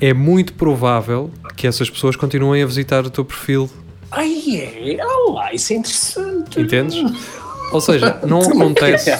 É 0.00 0.12
muito 0.14 0.52
provável 0.52 1.30
que 1.56 1.66
essas 1.66 1.88
pessoas 1.90 2.14
continuem 2.16 2.62
a 2.62 2.66
visitar 2.66 3.04
o 3.06 3.10
teu 3.10 3.24
perfil 3.24 3.68
Ai 4.10 4.96
é, 4.98 5.04
olá, 5.04 5.52
isso 5.52 5.72
é 5.72 5.76
interessante. 5.76 6.60
Entendes? 6.60 6.94
Ou 7.72 7.80
seja, 7.80 8.20
não 8.26 8.40
acontece. 8.40 9.10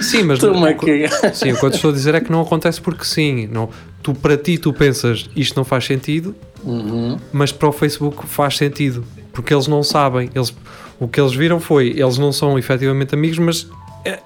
Sim, 0.00 0.22
mas 0.22 0.38
cagar. 0.38 1.34
sim, 1.34 1.52
o 1.52 1.58
que 1.58 1.64
eu 1.64 1.68
estou 1.70 1.90
a 1.90 1.92
dizer 1.92 2.14
é 2.14 2.20
que 2.20 2.30
não 2.30 2.40
acontece 2.42 2.80
porque 2.80 3.04
sim. 3.04 3.48
Não, 3.48 3.68
tu 4.02 4.14
para 4.14 4.36
ti 4.36 4.56
tu 4.56 4.72
pensas 4.72 5.28
isto 5.34 5.56
não 5.56 5.64
faz 5.64 5.84
sentido, 5.84 6.34
Uhum. 6.64 7.18
mas 7.32 7.52
para 7.52 7.68
o 7.68 7.72
Facebook 7.72 8.26
faz 8.26 8.56
sentido 8.56 9.04
porque 9.32 9.52
eles 9.52 9.66
não 9.66 9.82
sabem. 9.82 10.30
Eles, 10.34 10.54
o 10.98 11.06
que 11.08 11.20
eles 11.20 11.34
viram 11.34 11.60
foi 11.60 11.88
eles 11.88 12.16
não 12.16 12.32
são 12.32 12.58
efetivamente 12.58 13.14
amigos, 13.14 13.38
mas 13.38 13.66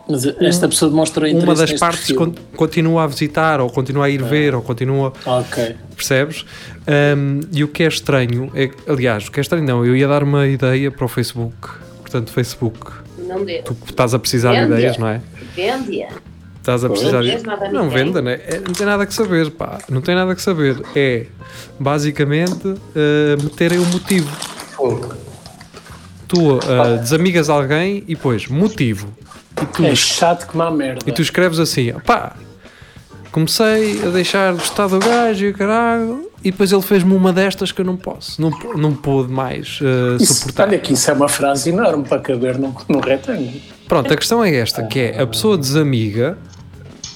Mas 0.09 0.25
esta 0.27 0.69
pessoa 0.69 0.91
demonstrou 0.91 1.27
interesse 1.27 1.47
uma 1.47 1.55
das 1.55 1.73
partes 1.75 2.13
con- 2.13 2.35
continua 2.57 3.05
a 3.05 3.07
visitar 3.07 3.61
ou 3.61 3.69
continua 3.71 4.07
a 4.07 4.11
ir 4.11 4.23
ver 4.23 4.55
ou 4.55 4.63
continua 4.63 5.13
Ok. 5.25 5.77
percebes? 5.97 6.45
Um, 7.17 7.41
e 7.53 7.63
o 7.65 7.69
que 7.69 7.83
é 7.85 7.89
estranho 7.89 8.51
é, 8.55 8.71
aliás, 8.89 9.29
o 9.29 9.31
que 9.33 9.41
é 9.41 9.43
estranho 9.43 9.65
não, 9.65 9.85
eu 9.85 9.95
ia 9.97 10.09
dar 10.09 10.23
uma 10.23 10.47
ideia 10.47 10.91
para 10.91 11.05
o 11.05 11.09
Facebook. 11.09 11.69
Portanto, 12.01 12.33
Facebook, 12.33 12.91
Não 13.29 13.45
dê. 13.45 13.63
tu 13.63 13.77
estás 13.89 14.13
a 14.15 14.19
precisar 14.19 14.53
de 14.55 14.61
Vende. 14.63 14.73
ideias, 14.73 14.99
não 14.99 15.07
é? 15.09 15.21
Vende-a. 15.55 16.09
Estás 16.59 16.85
a 16.85 16.91
precisar 16.91 17.23
Não 17.23 17.59
de... 17.59 17.73
Não 17.73 17.89
venda, 17.89 18.21
né? 18.21 18.39
É, 18.47 18.59
não 18.59 18.73
tem 18.75 18.85
nada 18.87 19.07
que 19.07 19.15
saber, 19.15 19.51
pá. 19.53 19.79
Não 19.89 20.01
tem 20.03 20.15
nada 20.15 20.35
que 20.35 20.43
saber. 20.43 20.77
É, 20.95 21.25
basicamente, 21.79 22.75
eh, 22.95 23.37
meterem 23.43 23.79
um 23.79 23.87
motivo. 23.87 24.31
Fogo. 24.77 25.15
Tu 26.29 26.59
eh, 26.59 26.99
desamigas 26.99 27.49
alguém 27.49 28.05
e 28.07 28.15
depois, 28.15 28.47
motivo. 28.47 29.09
E 29.63 29.67
tu, 29.67 29.85
É 29.85 29.95
chato 29.95 30.47
como 30.47 30.63
a 30.63 30.71
merda. 30.71 31.05
e 31.09 31.13
tu 31.13 31.23
escreves 31.23 31.59
assim, 31.59 31.93
pá, 32.07 32.35
comecei 33.31 34.03
a 34.07 34.11
deixar 34.11 34.53
de 34.55 34.59
gostar 34.61 34.87
do 34.89 34.99
gajo 34.99 35.47
e 35.47 35.53
caralho, 35.53 36.31
e 36.43 36.51
depois 36.51 36.73
ele 36.73 36.83
fez-me 36.83 37.15
uma 37.15 37.33
destas 37.33 37.71
que 37.73 37.81
eu 37.81 37.85
não 37.85 37.97
posso. 37.97 38.41
Não, 38.41 38.51
não 38.77 38.95
pude 38.95 39.31
mais 39.33 39.79
eh, 39.83 40.17
Isso, 40.23 40.35
suportar. 40.35 40.69
olha 40.69 40.79
que 40.79 40.95
isso 40.95 41.11
é 41.11 41.15
uma 41.15 41.29
frase 41.29 41.71
enorme 41.71 42.05
para 42.09 42.19
caber 42.21 42.59
num, 42.59 42.75
num 42.89 43.01
retângulo. 43.01 43.53
Pronto, 43.87 44.13
a 44.13 44.17
questão 44.17 44.43
é 44.43 44.55
esta, 44.55 44.83
que 44.85 44.99
é 44.99 45.21
a 45.21 45.27
pessoa 45.27 45.59
desamiga, 45.59 46.39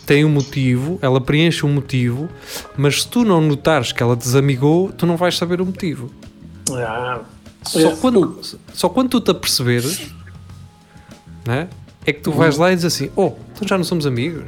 tem 0.06 0.24
um 0.24 0.28
motivo, 0.28 0.98
ela 1.00 1.20
preenche 1.20 1.64
um 1.64 1.72
motivo, 1.72 2.28
mas 2.76 3.02
se 3.02 3.08
tu 3.08 3.24
não 3.24 3.40
notares 3.40 3.92
que 3.92 4.02
ela 4.02 4.14
desamigou, 4.14 4.92
tu 4.92 5.06
não 5.06 5.16
vais 5.16 5.36
saber 5.36 5.60
o 5.60 5.66
motivo. 5.66 6.10
Ah, 6.72 7.20
Só 7.62 7.96
quando, 7.96 8.40
só 8.74 8.88
quando 8.90 9.08
tu 9.08 9.20
te 9.20 9.30
aperceberes, 9.30 10.08
né, 11.46 11.68
é 12.06 12.12
que 12.12 12.20
tu 12.20 12.30
vais 12.32 12.56
lá 12.56 12.72
e 12.72 12.74
dizes 12.76 12.94
assim, 12.94 13.10
oh, 13.16 13.32
então 13.54 13.66
já 13.66 13.76
não 13.78 13.84
somos 13.84 14.06
amigos. 14.06 14.42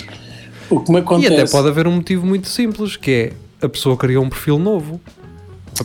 o 0.71 0.81
que 0.81 0.91
me 0.91 0.99
E 0.99 1.01
acontece. 1.01 1.33
até 1.35 1.47
pode 1.51 1.69
haver 1.69 1.87
um 1.87 1.93
motivo 1.93 2.27
muito 2.27 2.49
simples, 2.49 2.97
que 2.97 3.11
é 3.11 3.33
a 3.65 3.69
pessoa 3.69 3.97
criou 3.97 4.25
um 4.25 4.29
perfil 4.29 4.59
novo. 4.59 5.01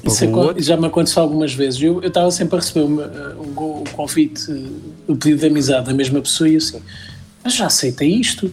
Isso 0.06 0.26
o 0.26 0.38
outro. 0.38 0.64
já 0.64 0.78
me 0.78 0.88
aconteceu 0.88 1.22
algumas 1.22 1.54
vezes. 1.54 1.82
Eu 1.82 2.00
estava 2.02 2.32
sempre 2.32 2.56
a 2.56 2.60
receber 2.60 2.86
uma, 2.86 3.04
uh, 3.04 3.42
um, 3.42 3.80
um 3.82 3.84
convite, 3.84 4.50
uh, 4.50 4.72
o 5.10 5.16
pedido 5.16 5.40
de 5.42 5.48
amizade 5.48 5.88
da 5.88 5.94
mesma 5.94 6.22
pessoa 6.22 6.48
e 6.50 6.56
assim, 6.56 6.82
mas 7.44 7.54
já 7.56 7.66
aceitei 7.66 8.10
isto. 8.10 8.52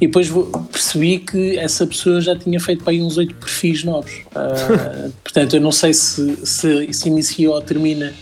E 0.00 0.06
depois 0.08 0.26
vou- 0.28 0.46
percebi 0.72 1.20
que 1.20 1.56
essa 1.56 1.86
pessoa 1.86 2.20
já 2.20 2.36
tinha 2.36 2.58
feito 2.58 2.82
para 2.82 2.92
aí 2.92 3.00
uns 3.00 3.16
oito 3.16 3.32
perfis 3.36 3.84
novos. 3.84 4.10
Ah, 4.34 5.08
portanto, 5.22 5.54
eu 5.54 5.60
não 5.60 5.70
sei 5.70 5.94
se, 5.94 6.44
se, 6.44 6.92
se 6.92 7.08
inicia 7.08 7.48
ou 7.50 7.60
termina 7.62 8.12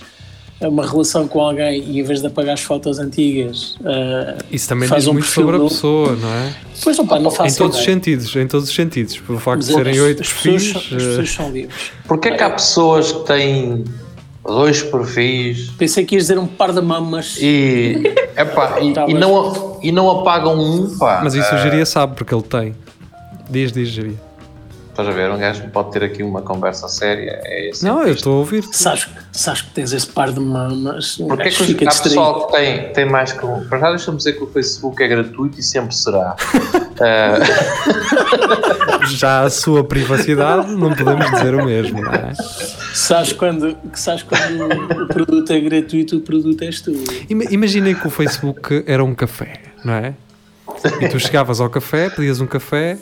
uma 0.69 0.87
relação 0.87 1.27
com 1.27 1.41
alguém 1.41 1.83
e 1.83 2.01
em 2.01 2.03
vez 2.03 2.21
de 2.21 2.27
apagar 2.27 2.55
as 2.55 2.61
fotos 2.61 2.99
antigas, 2.99 3.77
ah, 3.85 4.37
Isso 4.51 4.69
também 4.69 4.89
faz 4.89 5.03
diz 5.05 5.09
um 5.09 5.13
muito 5.15 5.27
sobre 5.29 5.57
a 5.57 5.61
pessoa, 5.61 6.17
não 6.17 6.29
é? 6.33 6.55
Depois 6.77 6.97
não, 6.99 7.07
pá, 7.07 7.19
não 7.19 7.31
faço 7.31 7.55
Em 7.55 7.59
todos 7.59 7.77
os 7.77 7.83
ideia. 7.83 7.95
sentidos, 7.97 8.37
em 8.37 8.47
todos 8.47 8.69
os 8.69 8.75
sentidos. 8.75 9.19
Pelo 9.19 9.39
facto 9.39 9.61
de 9.61 9.73
serem 9.73 10.01
oito 10.01 10.19
perfis. 10.19 10.71
são- 10.73 10.81
As 10.81 10.93
eh, 10.93 10.97
pessoas 10.97 11.31
são 11.31 11.51
livres. 11.51 11.93
Porquê 12.07 12.29
é 12.29 12.37
que 12.37 12.43
há 12.43 12.51
pessoas 12.51 13.13
que 13.13 13.25
têm 13.27 13.85
dois 14.45 14.83
perfis 14.83 15.71
Pensei 15.79 16.05
que 16.05 16.15
ias 16.15 16.25
dizer 16.25 16.39
um 16.39 16.47
par 16.47 16.73
de 16.73 16.81
mamas. 16.81 17.37
e, 17.41 18.03
epá, 18.37 18.81
e, 18.81 18.93
Tá 18.93 19.07
e 19.09 19.15
não, 19.15 19.79
e 19.83 19.93
não 19.93 20.11
apagam 20.11 20.59
um, 20.59 20.97
pá? 20.99 21.21
Mas 21.23 21.35
isso 21.35 21.55
o 21.55 21.59
Geria 21.59 21.85
sabe, 21.87 22.15
porque 22.17 22.35
ele 22.35 22.43
tem. 22.43 22.75
Diz, 23.51 23.73
diz, 23.73 23.89
Geria. 23.89 24.30
Estás 24.91 25.09
a 25.09 25.13
ver? 25.13 25.31
Um 25.31 25.39
gajo 25.39 25.63
pode 25.69 25.93
ter 25.93 26.05
aqui 26.05 26.23
uma 26.23 26.43
conversa 26.43 26.89
séria. 26.89 27.41
É 27.45 27.71
assim. 27.71 27.87
Não, 27.87 28.03
eu 28.03 28.13
estou 28.13 28.35
a 28.35 28.37
ouvir. 28.39 28.63
Sabes, 28.73 29.09
sabes 29.33 29.63
que 29.63 29.71
tens 29.71 29.93
esse 29.93 30.07
par 30.07 30.31
de 30.33 30.41
mamas. 30.41 31.19
um 31.19 31.29
Porquê 31.29 31.45
gajo 31.45 31.57
que 31.59 31.65
fica 31.65 31.85
há 31.89 31.89
pessoal 32.03 32.47
que 32.47 32.53
tem, 32.57 32.93
tem 32.93 33.05
mais 33.09 33.33
que 33.33 33.47
um? 33.47 33.67
Para 33.69 33.79
já 33.79 33.89
deixa-me 33.91 34.17
dizer 34.19 34.33
que 34.35 34.45
o 34.45 34.47
Facebook 34.49 35.03
é 35.03 35.09
gratuito 35.09 35.59
e 35.59 35.63
sempre 35.63 35.95
será. 35.95 36.37
Ah, 37.01 37.39
Já 39.09 39.43
a 39.45 39.51
sua 39.51 39.83
privacidade, 39.85 40.71
não 40.75 40.95
podemos 40.95 41.31
dizer 41.31 41.55
o 41.55 41.65
mesmo, 41.65 42.03
não 42.03 42.13
é? 42.13 42.33
Sabes 42.95 43.33
quando, 43.33 43.77
sabes 43.95 44.23
quando 44.23 44.65
o 45.03 45.07
produto 45.09 45.51
é 45.53 45.61
gratuito, 45.61 46.17
o 46.17 46.21
produto 46.21 46.63
és 46.63 46.81
tu. 46.81 46.93
Ima- 47.29 47.45
Imaginem 47.51 47.95
que 47.95 48.07
o 48.07 48.11
Facebook 48.11 48.85
era 48.87 49.03
um 49.05 49.15
café, 49.15 49.61
não 49.85 49.95
é? 49.95 50.15
E 51.01 51.09
tu 51.09 51.19
chegavas 51.19 51.61
ao 51.61 51.69
café, 51.71 52.11
pedias 52.11 52.41
um 52.41 52.47
café, 52.47 52.99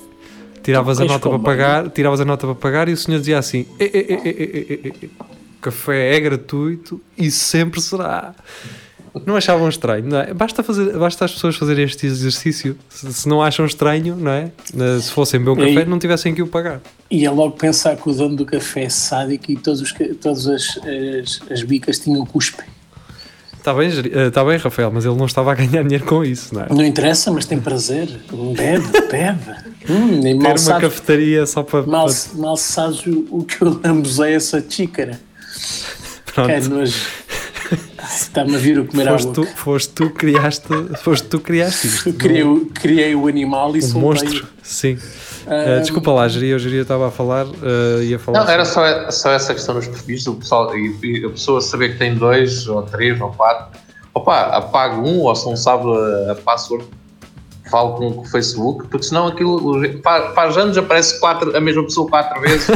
tiravas 0.62 1.00
a 1.00 1.04
nota 1.04 1.28
para 1.28 1.38
pagar, 1.38 1.90
tiravas 1.90 2.20
a 2.20 2.24
nota 2.24 2.46
para 2.46 2.54
pagar 2.54 2.88
e 2.88 2.92
o 2.92 2.96
senhor 2.96 3.18
dizia 3.18 3.38
assim: 3.38 3.66
"E, 3.78 3.84
e, 3.84 5.04
e, 5.04 5.10
café 5.60 6.16
é 6.16 6.20
gratuito 6.20 7.00
e 7.16 7.30
sempre 7.30 7.80
será. 7.80 8.34
Não 9.26 9.36
achavam 9.36 9.68
estranho, 9.68 10.06
não 10.06 10.18
é? 10.18 10.32
Basta, 10.32 10.62
fazer, 10.62 10.96
basta 10.96 11.24
as 11.24 11.32
pessoas 11.32 11.56
fazerem 11.56 11.84
este 11.84 12.06
exercício. 12.06 12.78
Se, 12.88 13.12
se 13.12 13.28
não 13.28 13.42
acham 13.42 13.66
estranho, 13.66 14.14
não 14.14 14.30
é? 14.30 14.50
Se 15.00 15.10
fossem 15.10 15.40
beber 15.40 15.50
um 15.50 15.56
café, 15.56 15.84
não 15.86 15.98
tivessem 15.98 16.34
que 16.34 16.42
o 16.42 16.46
pagar. 16.46 16.80
E 17.10 17.24
é 17.24 17.30
logo 17.30 17.56
pensar 17.56 17.96
que 17.96 18.08
o 18.08 18.12
dono 18.12 18.36
do 18.36 18.44
café 18.44 18.84
é 18.84 18.88
sádico 18.88 19.50
e 19.50 19.56
todos 19.56 19.80
os, 19.80 19.94
todas 20.20 20.46
as, 20.46 20.78
as, 20.78 21.40
as 21.50 21.62
bicas 21.62 21.98
tinham 21.98 22.24
cuspe. 22.26 22.62
Está 23.68 23.78
bem, 23.78 23.90
Geri- 23.90 24.12
eh, 24.14 24.28
está 24.28 24.42
bem, 24.46 24.56
Rafael, 24.56 24.90
mas 24.90 25.04
ele 25.04 25.14
não 25.14 25.26
estava 25.26 25.52
a 25.52 25.54
ganhar 25.54 25.82
dinheiro 25.82 26.06
com 26.06 26.24
isso, 26.24 26.54
não 26.54 26.62
é? 26.62 26.66
Não 26.70 26.82
interessa, 26.82 27.30
mas 27.30 27.44
tem 27.44 27.60
prazer. 27.60 28.08
Bebe, 28.56 28.86
bebe. 29.12 29.38
Hum, 29.90 30.20
Ter 30.22 30.32
uma 30.34 30.56
sabes, 30.56 30.88
cafetaria 30.88 31.44
só 31.44 31.62
para. 31.62 31.82
mal, 31.82 32.06
para- 32.06 32.40
mal 32.40 32.56
sabes 32.56 33.04
o, 33.04 33.26
o 33.30 33.44
que 33.44 33.60
eu 33.60 33.78
lambuzei 33.84 34.32
essa 34.32 34.64
xícara. 34.66 35.20
pronto. 36.24 36.46
Que 36.46 36.52
é 36.52 36.60
nojo. 36.60 36.98
Está-me 38.10 38.54
a 38.56 38.58
vir 38.58 38.78
o 38.78 38.86
comer 38.86 39.06
Foste 39.08 39.32
tu, 39.32 39.44
foste 39.44 39.92
tu 39.92 40.08
criaste, 40.10 40.66
foste 41.02 41.28
tu 41.28 41.38
criaste 41.38 41.86
isto. 41.88 42.08
Eu 42.08 42.14
criei, 42.14 42.42
o- 42.44 42.66
criei 42.72 43.14
o 43.14 43.28
animal 43.28 43.76
e 43.76 43.80
Um 43.80 43.82
soltei. 43.82 44.00
monstro, 44.00 44.46
sim. 44.62 44.96
Uh, 45.48 45.80
desculpa 45.80 46.12
lá, 46.12 46.28
Geria, 46.28 46.56
o 46.56 46.58
Geria 46.58 46.82
estava 46.82 47.08
a 47.08 47.10
falar, 47.10 47.46
uh, 47.46 48.02
ia 48.02 48.18
falar. 48.18 48.44
não, 48.44 48.50
era 48.50 48.64
só, 48.64 49.10
só 49.10 49.30
essa 49.32 49.54
questão 49.54 49.74
dos 49.74 49.86
perfis, 49.88 50.24
do 50.24 50.34
pessoal, 50.34 50.76
e, 50.76 50.98
e 51.02 51.24
a 51.24 51.30
pessoa 51.30 51.60
saber 51.60 51.92
que 51.92 51.98
tem 51.98 52.14
dois, 52.14 52.66
ou 52.68 52.82
três, 52.82 53.20
ou 53.20 53.30
quatro. 53.30 53.78
Opa, 54.14 54.40
apaga 54.48 54.96
um, 54.96 55.20
ou 55.22 55.34
se 55.34 55.46
não 55.46 55.56
sabe 55.56 55.84
a, 56.28 56.32
a 56.32 56.34
password, 56.34 56.84
falo 57.70 57.94
com, 57.94 58.12
com 58.12 58.20
o 58.22 58.24
Facebook, 58.26 58.88
porque 58.88 59.06
senão 59.06 59.26
aquilo, 59.28 59.56
o- 59.78 60.02
fa- 60.02 60.32
faz 60.34 60.56
anos 60.56 60.76
aparece 60.76 61.18
quatro, 61.20 61.56
a 61.56 61.60
mesma 61.60 61.84
pessoa 61.84 62.08
quatro 62.08 62.40
vezes. 62.40 62.66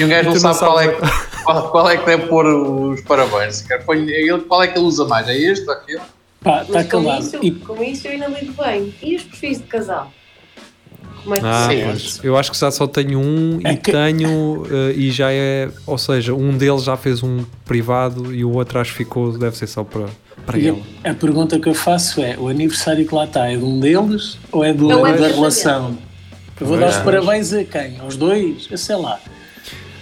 E 0.00 0.04
um 0.04 0.08
gajo 0.08 0.22
E 0.22 0.32
não 0.32 0.32
tu 0.34 0.42
não 0.42 0.54
sabe 0.54 0.58
qual 0.58 0.80
é, 0.80 0.88
que- 0.88 1.42
qual, 1.44 1.70
qual 1.70 1.90
é 1.90 1.96
que 1.96 2.06
deve 2.06 2.26
pôr 2.26 2.46
os 2.46 3.00
parabéns. 3.02 3.62
Quer 3.62 3.84
põe 3.84 4.08
ele- 4.10 4.40
Qual 4.40 4.62
é 4.62 4.66
que 4.68 4.78
ele 4.78 4.86
usa 4.86 5.04
mais? 5.06 5.28
É 5.28 5.36
este 5.36 5.66
ou 5.66 5.72
aquele? 5.74 6.00
Pá, 6.42 6.62
está 6.62 6.72
Mas 6.74 6.88
com 6.90 7.18
isso, 7.18 7.38
E 7.42 7.50
com 7.52 7.82
isso 7.82 8.06
eu 8.06 8.12
ainda 8.12 8.26
lido 8.28 8.52
bem. 8.62 8.94
E 9.02 9.16
os 9.16 9.22
perfis 9.22 9.58
de 9.58 9.64
casal? 9.64 10.10
Como 11.26 11.34
é 11.34 11.40
que 11.40 11.46
Ah, 11.46 11.68
Sim. 11.68 11.82
pois. 11.84 12.20
eu 12.22 12.36
acho 12.36 12.52
que 12.52 12.58
já 12.58 12.70
só 12.70 12.86
tenho 12.86 13.18
um 13.18 13.58
É 13.64 13.72
e 13.72 13.76
que- 13.76 13.90
tenho 13.90 14.62
uh, 14.62 14.90
e 14.94 15.10
já 15.10 15.32
é, 15.32 15.68
ou 15.84 15.98
seja, 15.98 16.32
um 16.34 16.56
deles 16.56 16.84
já 16.84 16.96
fez 16.96 17.20
um 17.22 17.44
privado 17.64 18.32
e 18.32 18.44
o 18.44 18.52
outro 18.52 18.78
acho 18.78 18.92
que 18.92 18.98
ficou, 18.98 19.36
deve 19.36 19.56
ser 19.56 19.66
só 19.66 19.82
para, 19.82 20.06
para 20.46 20.56
E 20.56 20.68
ele. 20.68 20.82
a, 21.02 21.10
a 21.10 21.14
pergunta 21.14 21.58
que 21.58 21.68
eu 21.68 21.74
faço 21.74 22.20
é: 22.22 22.36
o 22.38 22.46
aniversário 22.48 23.04
que 23.04 23.12
lá 23.14 23.24
está 23.24 23.48
é 23.50 23.56
de 23.56 23.64
um 23.64 23.80
deles 23.80 24.38
ou 24.52 24.64
é 24.64 24.72
do, 24.72 24.90
é 25.06 25.12
da 25.16 25.26
relação? 25.28 25.98
Eu 26.60 26.66
vou 26.66 26.78
dar 26.78 26.88
os 26.90 26.96
parabéns 26.98 27.52
a 27.52 27.64
quem? 27.64 27.98
Aos 28.00 28.16
dois? 28.16 28.68
Eu 28.70 28.78
sei 28.78 28.96
lá. 28.96 29.18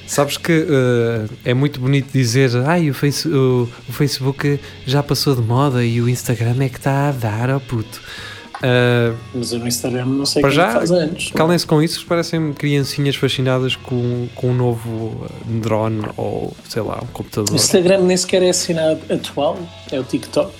Sabes 0.06 0.36
que 0.36 0.52
uh, 0.52 1.28
é 1.46 1.54
muito 1.54 1.80
bonito 1.80 2.12
dizer 2.12 2.50
ai, 2.66 2.90
o, 2.90 2.94
face, 2.94 3.26
o, 3.26 3.66
o 3.88 3.92
Facebook 3.92 4.60
já 4.86 5.02
passou 5.02 5.34
de 5.34 5.40
moda 5.40 5.82
e 5.84 6.00
o 6.02 6.08
Instagram 6.08 6.56
é 6.62 6.68
que 6.68 6.76
está 6.76 7.08
a 7.08 7.12
dar 7.12 7.48
ao 7.48 7.58
puto. 7.58 8.02
Uh, 8.56 9.16
Mas 9.34 9.52
eu 9.52 9.58
no 9.58 9.68
Instagram 9.68 10.06
não 10.06 10.26
sei 10.26 10.40
Para 10.40 10.50
quem 10.50 10.56
já, 10.56 10.70
faz 10.70 10.90
anos. 10.90 11.30
Calem-se 11.34 11.66
com 11.66 11.82
isso, 11.82 12.04
parecem 12.06 12.52
criancinhas 12.52 13.16
fascinadas 13.16 13.76
com, 13.76 14.28
com 14.34 14.50
um 14.50 14.54
novo 14.54 14.88
uh, 14.90 15.28
drone 15.60 16.02
ou 16.16 16.54
sei 16.68 16.82
lá, 16.82 16.98
um 17.02 17.04
O 17.04 17.08
computador. 17.08 17.54
Instagram 17.54 18.02
nem 18.02 18.16
sequer 18.16 18.42
é 18.42 18.50
a 18.50 18.54
cena 18.54 18.98
atual, 19.10 19.58
é 19.90 19.98
o 19.98 20.04
TikTok. 20.04 20.52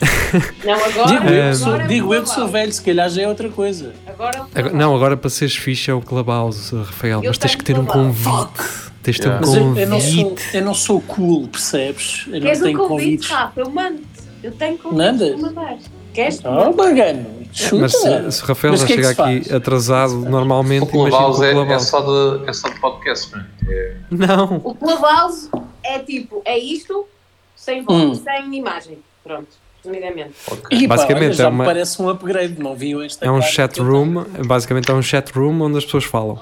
Não, 0.64 0.74
agora. 0.84 1.08
Digo, 1.08 1.28
eu, 1.28 1.42
agora 1.42 1.50
que 1.50 1.56
sou, 1.56 1.76
é 1.76 1.86
digo 1.86 2.14
eu 2.14 2.22
que 2.22 2.28
sou 2.30 2.48
velho, 2.48 2.72
se 2.72 2.80
calhar 2.82 3.10
já 3.10 3.22
é 3.22 3.28
outra 3.28 3.48
coisa. 3.50 3.92
Agora 4.06 4.46
é 4.54 4.62
o 4.62 4.74
não, 4.74 4.94
agora 4.96 5.14
para 5.16 5.28
seres 5.28 5.54
fixe 5.56 5.90
é 5.90 5.94
o 5.94 6.00
Clubhouse, 6.00 6.74
Rafael, 6.74 7.22
Eu 7.22 7.28
mas 7.28 7.38
tens 7.38 7.50
tenho 7.50 7.58
que 7.58 7.64
ter 7.64 7.78
um 7.78 7.84
convite. 7.84 8.90
Tens 9.02 9.16
de 9.16 9.22
ter 9.22 9.28
um 9.28 9.32
Yeah. 9.32 9.46
Mas 9.46 9.54
eu, 9.54 9.76
eu 9.76 9.88
não 9.88 10.00
sou, 10.00 10.24
convite. 10.24 10.56
eu 10.56 10.64
não 10.64 10.74
sou 10.74 11.00
cool, 11.02 11.48
percebes? 11.48 12.24
Eu 12.28 12.32
não 12.34 12.40
Queres 12.40 12.60
um 12.60 12.64
tenho 12.64 12.78
convite, 12.78 12.88
convites. 13.04 13.30
Rafa? 13.30 13.60
Eu 13.60 13.70
mando. 13.70 14.00
Eu 14.42 14.52
tenho 14.52 14.78
convite 14.78 14.98
Manda. 14.98 15.36
Queres? 16.12 16.40
Oh, 16.44 16.72
bagano, 16.72 17.24
chuta. 17.52 17.76
Mas 17.82 17.92
se, 17.92 18.32
se 18.32 18.42
o 18.42 18.46
Rafael 18.46 18.72
Mas 18.72 18.80
já 18.80 18.84
é 18.84 18.88
que 18.88 18.94
chega 18.94 19.14
se 19.14 19.20
aqui 19.20 19.40
faz? 19.44 19.52
atrasado 19.54 20.14
normalmente, 20.16 20.82
O 20.82 20.86
Clubhouse 20.86 21.44
é, 21.44 21.52
é, 21.52 21.78
só 21.78 22.00
de, 22.00 22.48
é 22.48 22.52
só 22.52 22.68
de 22.68 22.80
podcast, 22.80 23.32
não 23.32 23.40
é? 23.40 23.46
É- 23.72 23.96
Não, 24.10 24.60
O 24.64 24.74
Clubhouse 24.74 25.48
é 25.84 25.98
tipo, 26.00 26.42
é 26.44 26.58
isto, 26.58 27.06
sem 27.54 27.82
voz, 27.82 28.02
Hum. 28.02 28.14
sem 28.24 28.54
imagem. 28.56 28.98
Pronto, 29.22 29.48
resumidamente. 29.84 30.34
ok. 30.50 30.62
E, 30.78 30.88
pá, 30.88 30.96
Basicamente 30.96 31.24
olha, 31.26 31.34
já 31.34 31.46
é 31.46 31.50
me 31.50 31.54
uma- 31.56 31.64
parece 31.64 32.02
um 32.02 32.08
upgrade, 32.08 32.60
não 32.60 32.74
viu 32.74 33.02
esta 33.02 33.24
é 33.24 33.30
um 33.30 33.40
chat 33.42 33.78
room, 33.80 34.24
basicamente 34.46 34.90
é 34.90 34.94
um 34.94 35.02
chat 35.02 35.30
room 35.30 35.60
onde 35.62 35.78
as 35.78 35.84
pessoas 35.84 36.04
falam. 36.04 36.38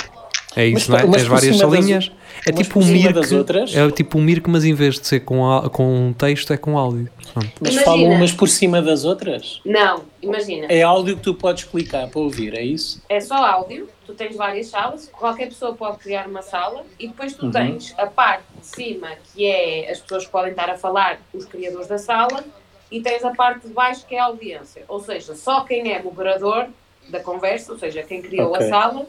É 0.60 0.66
isso, 0.66 0.90
Mas 0.90 1.02
não 1.04 1.10
é? 1.10 1.12
Tens 1.18 1.26
várias 1.28 1.58
das 1.58 1.70
salinhas. 1.70 2.12
É 2.46 2.52
tipo 2.52 2.70
por 2.74 2.78
um 2.80 2.82
cima 2.82 2.94
Mirk. 2.98 3.12
das 3.12 3.32
outras? 3.32 3.76
É 3.76 3.90
tipo 3.90 4.18
um 4.18 4.22
Mirk, 4.22 4.48
mas 4.50 4.64
em 4.64 4.74
vez 4.74 4.98
de 4.98 5.06
ser 5.06 5.20
com, 5.20 5.40
com 5.72 6.12
texto, 6.16 6.52
é 6.52 6.56
com 6.56 6.76
áudio. 6.78 7.08
Pronto. 7.32 7.48
Mas 7.60 7.72
Imagina. 7.74 7.84
falam 7.84 8.04
umas 8.12 8.32
por 8.32 8.48
cima 8.48 8.80
das 8.82 9.04
outras? 9.04 9.60
Não, 9.64 10.02
imagina. 10.22 10.66
É 10.68 10.82
áudio 10.82 11.16
que 11.16 11.22
tu 11.22 11.34
podes 11.34 11.64
clicar 11.64 12.08
para 12.08 12.20
ouvir, 12.20 12.54
é 12.54 12.62
isso? 12.62 13.02
É 13.08 13.20
só 13.20 13.34
áudio, 13.36 13.88
tu 14.06 14.14
tens 14.14 14.34
várias 14.34 14.66
salas, 14.68 15.08
qualquer 15.12 15.48
pessoa 15.48 15.74
pode 15.74 15.98
criar 15.98 16.26
uma 16.26 16.42
sala 16.42 16.84
e 16.98 17.06
depois 17.08 17.34
tu 17.34 17.46
Uhum. 17.46 17.52
tens 17.52 17.94
a 17.98 18.06
parte 18.06 18.42
de 18.60 18.66
cima 18.66 19.08
que 19.34 19.46
é 19.46 19.90
as 19.90 20.00
pessoas 20.00 20.24
que 20.26 20.32
podem 20.32 20.50
estar 20.50 20.68
a 20.70 20.76
falar, 20.78 21.20
os 21.34 21.44
criadores 21.44 21.86
da 21.88 21.98
sala, 21.98 22.44
e 22.90 23.00
tens 23.02 23.22
a 23.24 23.30
parte 23.32 23.68
de 23.68 23.74
baixo 23.74 24.06
que 24.06 24.14
é 24.14 24.18
a 24.18 24.24
audiência. 24.24 24.82
Ou 24.88 24.98
seja, 25.00 25.34
só 25.34 25.60
quem 25.60 25.92
é 25.92 26.02
moderador 26.02 26.66
da 27.10 27.20
conversa, 27.20 27.72
ou 27.72 27.78
seja, 27.78 28.02
quem 28.02 28.20
criou 28.22 28.52
Ok. 28.52 28.66
a 28.66 28.68
sala, 28.70 29.06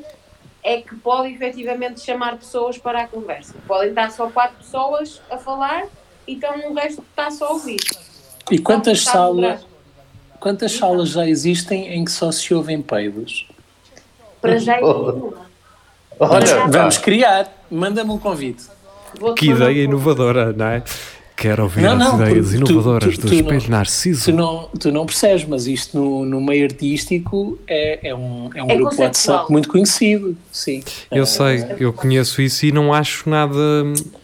é 0.63 0.82
que 0.82 0.95
pode 0.95 1.34
efetivamente 1.34 2.02
chamar 2.02 2.38
pessoas 2.38 2.78
para 2.78 3.04
a 3.04 3.08
conversa. 3.08 3.56
Podem 3.67 3.89
estar 3.89 4.12
só 4.12 4.30
quatro 4.30 4.58
pessoas 4.58 5.22
a 5.30 5.38
falar, 5.38 5.86
então 6.28 6.54
o 6.69 6.74
resto 6.74 7.04
está 7.10 7.32
só 7.32 7.48
a 7.48 7.50
ouvir. 7.52 7.80
E 8.52 8.58
quantas 8.60 9.08
a 9.08 9.28
moderar. 9.28 9.58
salas, 9.60 9.67
quantas 10.39 10.72
salas 10.74 11.10
já 11.10 11.28
existem 11.28 11.93
em 11.93 12.04
que 12.04 12.12
só 12.12 12.32
se 12.32 12.54
ouvem 12.54 12.82
peidos? 12.82 13.48
Para 14.41 14.58
já 14.58 14.78
é 14.78 14.82
nenhuma. 14.82 15.50
Olha, 16.19 16.67
Vamos 16.67 16.98
criar, 16.98 17.50
manda-me 17.72 18.12
um 18.12 18.17
convite. 18.17 18.65
Que 19.38 19.52
ideia 19.52 19.84
inovadora, 19.84 20.54
não 20.54 20.67
é? 20.67 20.84
Quero 21.39 21.63
ouvir 21.63 21.82
Não, 21.84 21.93
as 21.93 21.97
não, 21.99 22.15
ideias 22.15 22.47
porque 22.49 22.63
tu- 22.65 22.71
inovadoras 22.73 23.15
tu- 23.15 23.21
do 23.21 23.28
tu 23.28 23.34
não- 23.34 23.39
Espelho 23.41 23.69
Narciso. 23.71 24.25
Tu 24.25 24.34
não, 24.36 24.69
tu 24.78 24.91
não 24.91 25.06
percebes, 25.06 25.45
mas 25.45 25.67
isto 25.67 25.97
no, 25.97 26.25
no 26.25 26.41
meio 26.41 26.65
artístico 26.65 27.58
é, 27.65 28.10
é 28.10 28.13
um, 28.13 28.49
é 28.54 28.62
um 28.62 28.69
É 28.69 28.75
grupo 28.75 28.89
conceptual. 28.95 29.08
WhatsApp 29.08 29.52
muito 29.52 29.69
conhecido. 29.69 30.36
Sim. 30.52 30.84
Eu 31.10 31.25
sei, 31.25 31.63
eu 31.80 31.93
conheço 31.93 32.41
isso 32.41 32.65
e 32.65 32.73
não 32.73 32.93
acho 32.93 33.30
nada, 33.30 33.56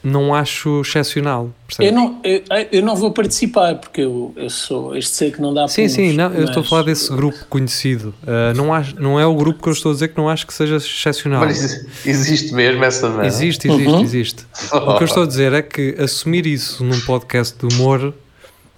não 0.04 0.36
acho 0.36 0.82
excepcional. 0.82 1.50
Eu 1.80 1.92
não, 1.92 2.22
eu, 2.24 2.44
eu 2.72 2.82
não 2.84 2.96
vou 2.96 3.12
participar 3.12 3.76
porque 3.76 4.02
eu, 4.02 4.32
eu 4.36 4.50
sou 4.52 4.96
este 4.96 5.12
ser 5.16 5.32
que 5.34 5.42
não 5.42 5.52
dá 5.52 5.68
Sim, 5.68 5.82
pulos, 5.82 5.92
sim, 5.94 6.14
não, 6.14 6.32
eu 6.32 6.44
estou 6.46 6.58
a 6.58 6.62
mas- 6.62 6.70
falar 6.70 6.84
desse 6.84 7.10
grupo 7.12 7.38
conhecido. 7.50 8.14
Uh, 8.22 8.56
não, 8.56 8.72
acho, 8.72 8.96
não 9.02 9.20
é 9.20 9.26
o 9.26 9.34
grupo 9.34 9.64
que 9.64 9.70
eu 9.70 9.74
estou 9.74 9.90
a 9.90 9.94
dizer 9.96 10.10
que 10.10 10.18
não 10.18 10.30
acho 10.30 10.46
que 10.46 10.54
seja 10.54 10.76
excepcional. 10.76 11.40
Mas 11.44 11.64
exi- 11.64 11.88
existe 12.06 12.54
mesmo 12.54 12.84
essa 12.84 13.10
merda. 13.10 13.26
Existe, 13.26 13.68
existe, 13.68 13.88
Uhum. 13.90 14.02
existe. 14.02 14.46
O 14.74 14.98
que 14.98 15.04
eu 15.04 15.06
estou 15.06 15.24
a 15.24 15.26
dizer 15.26 15.54
é 15.54 15.62
que 15.64 15.96
assumir 16.00 16.46
isso 16.46 16.84
num 16.84 17.00
podcast 17.02 17.58
de 17.58 17.74
humor 17.76 18.14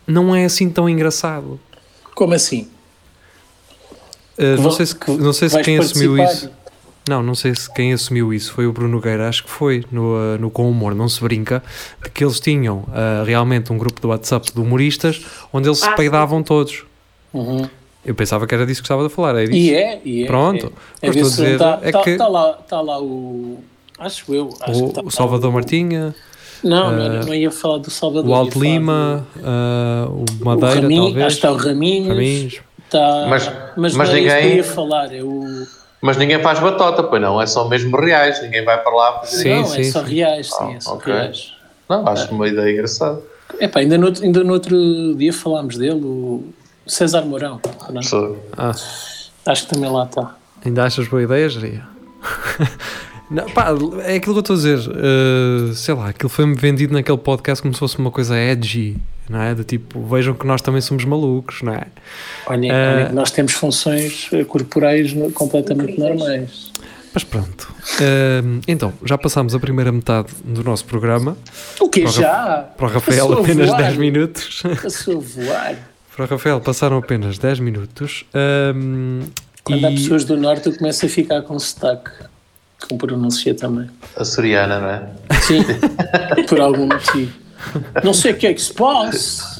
não 0.07 0.33
é 0.33 0.45
assim 0.45 0.69
tão 0.69 0.87
engraçado. 0.87 1.59
Como 2.15 2.33
assim? 2.33 2.69
Uh, 4.37 4.61
não 4.61 4.71
sei 4.71 4.85
se, 4.85 4.95
que 4.95 5.11
não 5.11 5.33
sei 5.33 5.49
se 5.49 5.61
quem 5.61 5.77
assumiu 5.79 6.15
participar? 6.15 6.47
isso. 6.47 6.56
Não, 7.07 7.23
não 7.23 7.33
sei 7.35 7.55
se 7.55 7.71
quem 7.73 7.93
assumiu 7.93 8.33
isso 8.33 8.51
foi 8.53 8.67
o 8.67 8.71
Bruno 8.73 8.89
Nogueira, 8.95 9.27
acho 9.29 9.43
que 9.43 9.49
foi 9.49 9.83
no, 9.91 10.15
uh, 10.15 10.37
no 10.39 10.49
Com 10.51 10.69
Humor, 10.69 10.93
não 10.93 11.07
se 11.07 11.21
brinca, 11.21 11.63
de 12.03 12.09
que 12.09 12.23
eles 12.23 12.39
tinham 12.39 12.79
uh, 12.79 13.23
realmente 13.25 13.71
um 13.71 13.77
grupo 13.77 14.01
de 14.01 14.07
WhatsApp 14.07 14.51
de 14.53 14.59
humoristas 14.59 15.25
onde 15.53 15.67
eles 15.69 15.79
se 15.79 15.85
Ah, 15.85 15.91
sim. 15.91 15.95
peidavam 15.95 16.43
todos. 16.43 16.83
Uhum. 17.33 17.67
Eu 18.05 18.15
pensava 18.15 18.45
que 18.47 18.53
era 18.55 18.65
disso 18.65 18.81
que 18.81 18.85
estava 18.85 19.05
a 19.05 19.09
falar, 19.09 19.37
é 19.41 19.45
disso. 19.45 19.55
E 19.57 19.73
é, 19.73 20.01
e 20.03 20.23
é. 20.23 20.27
Pronto. 20.27 20.71
É, 21.01 21.09
O 21.09 21.11
que 21.13 21.19
eu 21.19 21.27
estou 21.27 21.43
a 21.43 21.45
dizer 21.47 21.57
tá, 21.59 21.79
é 21.81 21.91
tá- 21.91 22.01
que 22.03 22.15
tá 22.15 22.27
lá, 22.27 22.53
tá 22.53 22.81
lá 22.81 23.01
o. 23.01 23.59
Acho 23.99 24.33
eu. 24.33 24.49
Acho 24.61 24.87
que 24.87 24.93
tá 24.93 25.01
o, 25.01 25.07
o 25.07 25.11
Salvador 25.11 25.49
o- 25.49 25.53
Martinha, 25.53 26.15
Não, 26.63 26.91
não, 26.91 27.01
eh, 27.21 27.25
não 27.25 27.33
ia 27.33 27.51
falar 27.51 27.79
do 27.79 27.89
Salvador. 27.91 28.29
o 28.29 28.33
Alto 28.33 28.59
Lima, 28.59 29.27
uh, 29.37 30.21
o 30.21 30.25
do- 30.25 30.45
Madeira, 30.45 30.79
o 30.79 30.81
Raminho, 30.83 31.03
talvez. 31.05 31.25
Acho 31.25 31.35
que 31.35 31.47
está 31.47 31.51
o 31.51 31.55
Raminhos. 31.57 32.07
Raminhos. 32.07 32.59
Tá, 32.89 33.27
Mas- 33.29 33.51
mas, 33.75 33.93
mas 33.95 34.09
não 34.09 34.15
é 34.15 34.19
ninguém- 34.21 34.55
ia 34.57 34.63
falar. 34.63 35.13
É 35.13 35.21
o, 35.21 35.43
Mas 36.07 36.15
ninguém 36.15 36.41
faz 36.41 36.57
batota, 36.59 37.03
pois 37.03 37.21
não, 37.21 37.41
é 37.41 37.45
só 37.45 37.67
mesmo 37.67 37.97
reais, 37.97 38.41
ninguém 38.41 38.63
vai 38.63 38.81
para 38.81 38.95
lá 38.95 39.19
fazer 39.19 39.43
Sim, 39.43 39.49
não, 39.55 39.65
sim, 39.65 39.81
é 39.81 39.83
só 39.83 40.05
sim. 40.05 40.15
reais, 40.15 40.47
sim, 40.47 40.55
Ah, 40.61 40.73
é 40.73 40.79
só 40.79 40.93
ok. 40.95 41.13
reais. 41.13 41.53
Não, 41.89 42.07
acho 42.07 42.33
uma 42.33 42.47
ideia 42.47 42.71
engraçada. 42.71 43.21
Epá, 43.59 43.81
ainda, 43.81 43.97
no, 43.97 44.05
outro- 44.07 44.23
ainda 44.23 44.43
no 44.43 44.53
outro 44.53 45.15
dia 45.15 45.33
falámos 45.33 45.77
dele, 45.77 45.99
o 46.03 46.45
César 46.87 47.23
Mourão. 47.25 47.59
não 47.89 47.99
é? 48.01 48.35
Ah, 48.57 48.71
Acho 49.45 49.67
que 49.67 49.73
também 49.75 49.89
lá 49.91 50.05
está. 50.05 50.35
ainda 50.65 50.85
achas 50.85 51.07
boa 51.09 51.21
ideia, 51.23 51.49
Jeria? 51.49 51.83
Não, 53.29 53.45
pá, 53.49 53.67
é 54.05 54.15
aquilo 54.15 54.33
que 54.35 54.37
eu 54.37 54.39
estou 54.39 54.53
a 54.53 54.57
dizer. 54.57 54.79
uh, 54.79 55.73
sei 55.73 55.93
lá, 55.93 56.07
aquilo 56.09 56.29
foi-me 56.29 56.55
vendido 56.55 56.93
naquele 56.93 57.17
podcast 57.17 57.61
como 57.61 57.73
se 57.73 57.79
fosse 57.81 57.97
uma 57.99 58.09
coisa 58.11 58.37
edgy, 58.37 58.95
não 59.29 59.41
é? 59.41 59.53
De 59.53 59.63
tipo, 59.63 60.01
vejam 60.05 60.33
que 60.33 60.45
nós 60.45 60.61
também 60.61 60.81
somos 60.81 61.03
malucos, 61.05 61.61
não 61.61 61.73
é? 61.73 61.83
Olhem, 62.47 62.71
olhem 62.71 63.07
que 63.07 63.13
nós 63.13 63.31
temos 63.31 63.53
funções 63.53 64.29
eh, 64.31 64.43
corporais 64.43 65.13
completamente 65.33 65.91
Incríveis. 65.93 66.17
normais. 66.17 66.71
Mas 67.13 67.23
pronto. 67.23 67.73
Uh, 67.99 68.61
então, 68.67 68.93
já 69.03 69.17
passámos 69.17 69.55
a 69.55 69.59
primeira 69.59 69.91
metade 69.91 70.27
do 70.43 70.63
nosso 70.63 70.85
programa. 70.85 71.35
O 71.79 71.89
que 71.89 72.01
Para 72.01 72.09
o 72.09 72.13
já? 72.13 72.69
Para 72.77 72.85
o 72.85 72.89
Rafael, 72.89 73.27
Passou 73.27 73.43
apenas 73.43 73.67
voar. 73.69 73.81
10 73.81 73.97
minutos. 73.97 74.63
Passou 74.83 75.17
a 75.17 75.19
voar. 75.21 75.75
Para 76.15 76.25
o 76.25 76.27
Rafael, 76.27 76.61
passaram 76.61 76.97
apenas 76.97 77.37
10 77.39 77.59
minutos. 77.59 78.23
Um, 78.75 79.21
Quando 79.63 79.81
e- 79.81 79.85
há 79.85 79.89
pessoas 79.91 80.25
do 80.25 80.35
norte, 80.37 80.67
eu 80.67 80.75
começo 80.77 81.05
a 81.05 81.09
ficar 81.09 81.41
com 81.43 81.57
sotaque. 81.57 82.11
Com 82.87 82.97
pronúncia 82.97 83.55
também. 83.55 83.89
Açoriana, 84.15 84.79
não 84.79 84.89
é? 84.89 85.09
Sim, 85.41 85.63
por 86.47 86.59
algum 86.59 86.85
motivo. 86.85 87.31
Não 88.03 88.13
sei 88.13 88.31
o 88.33 88.37
que 88.37 88.47
é 88.47 88.53
que 88.53 88.61
se 88.61 88.73
passa. 88.73 89.57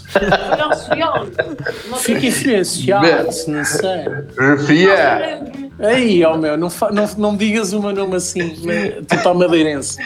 Fica 2.00 2.26
influenciado, 2.28 3.08
não 3.48 3.66
sei. 3.66 4.06
Refia! 4.38 5.42
Ei, 5.80 6.24
ó 6.26 6.38
meu, 6.38 6.58
não, 6.58 6.70
não, 6.92 7.08
não 7.18 7.32
me 7.34 7.38
digas 7.38 7.74
o 7.74 7.82
meu 7.82 7.94
nome 7.94 8.16
assim, 8.16 8.56
né, 8.66 9.02
tipo 9.08 9.30
a 9.30 9.34
madeirense. 9.34 9.98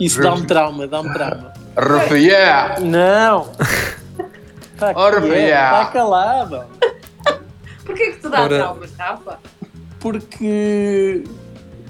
Isso 0.00 0.20
dá-me 0.22 0.46
trauma, 0.46 0.86
dá-me 0.86 1.12
trauma. 1.12 1.52
Refia! 1.76 2.76
Não! 2.80 3.50
Está 4.74 4.94
tá 5.84 5.86
calado. 5.92 6.64
Porquê 7.84 8.12
que 8.12 8.18
te 8.20 8.28
dá 8.28 8.42
Ora- 8.42 8.56
traumas, 8.58 8.90
Rafa? 8.98 9.38
Porque. 10.00 11.24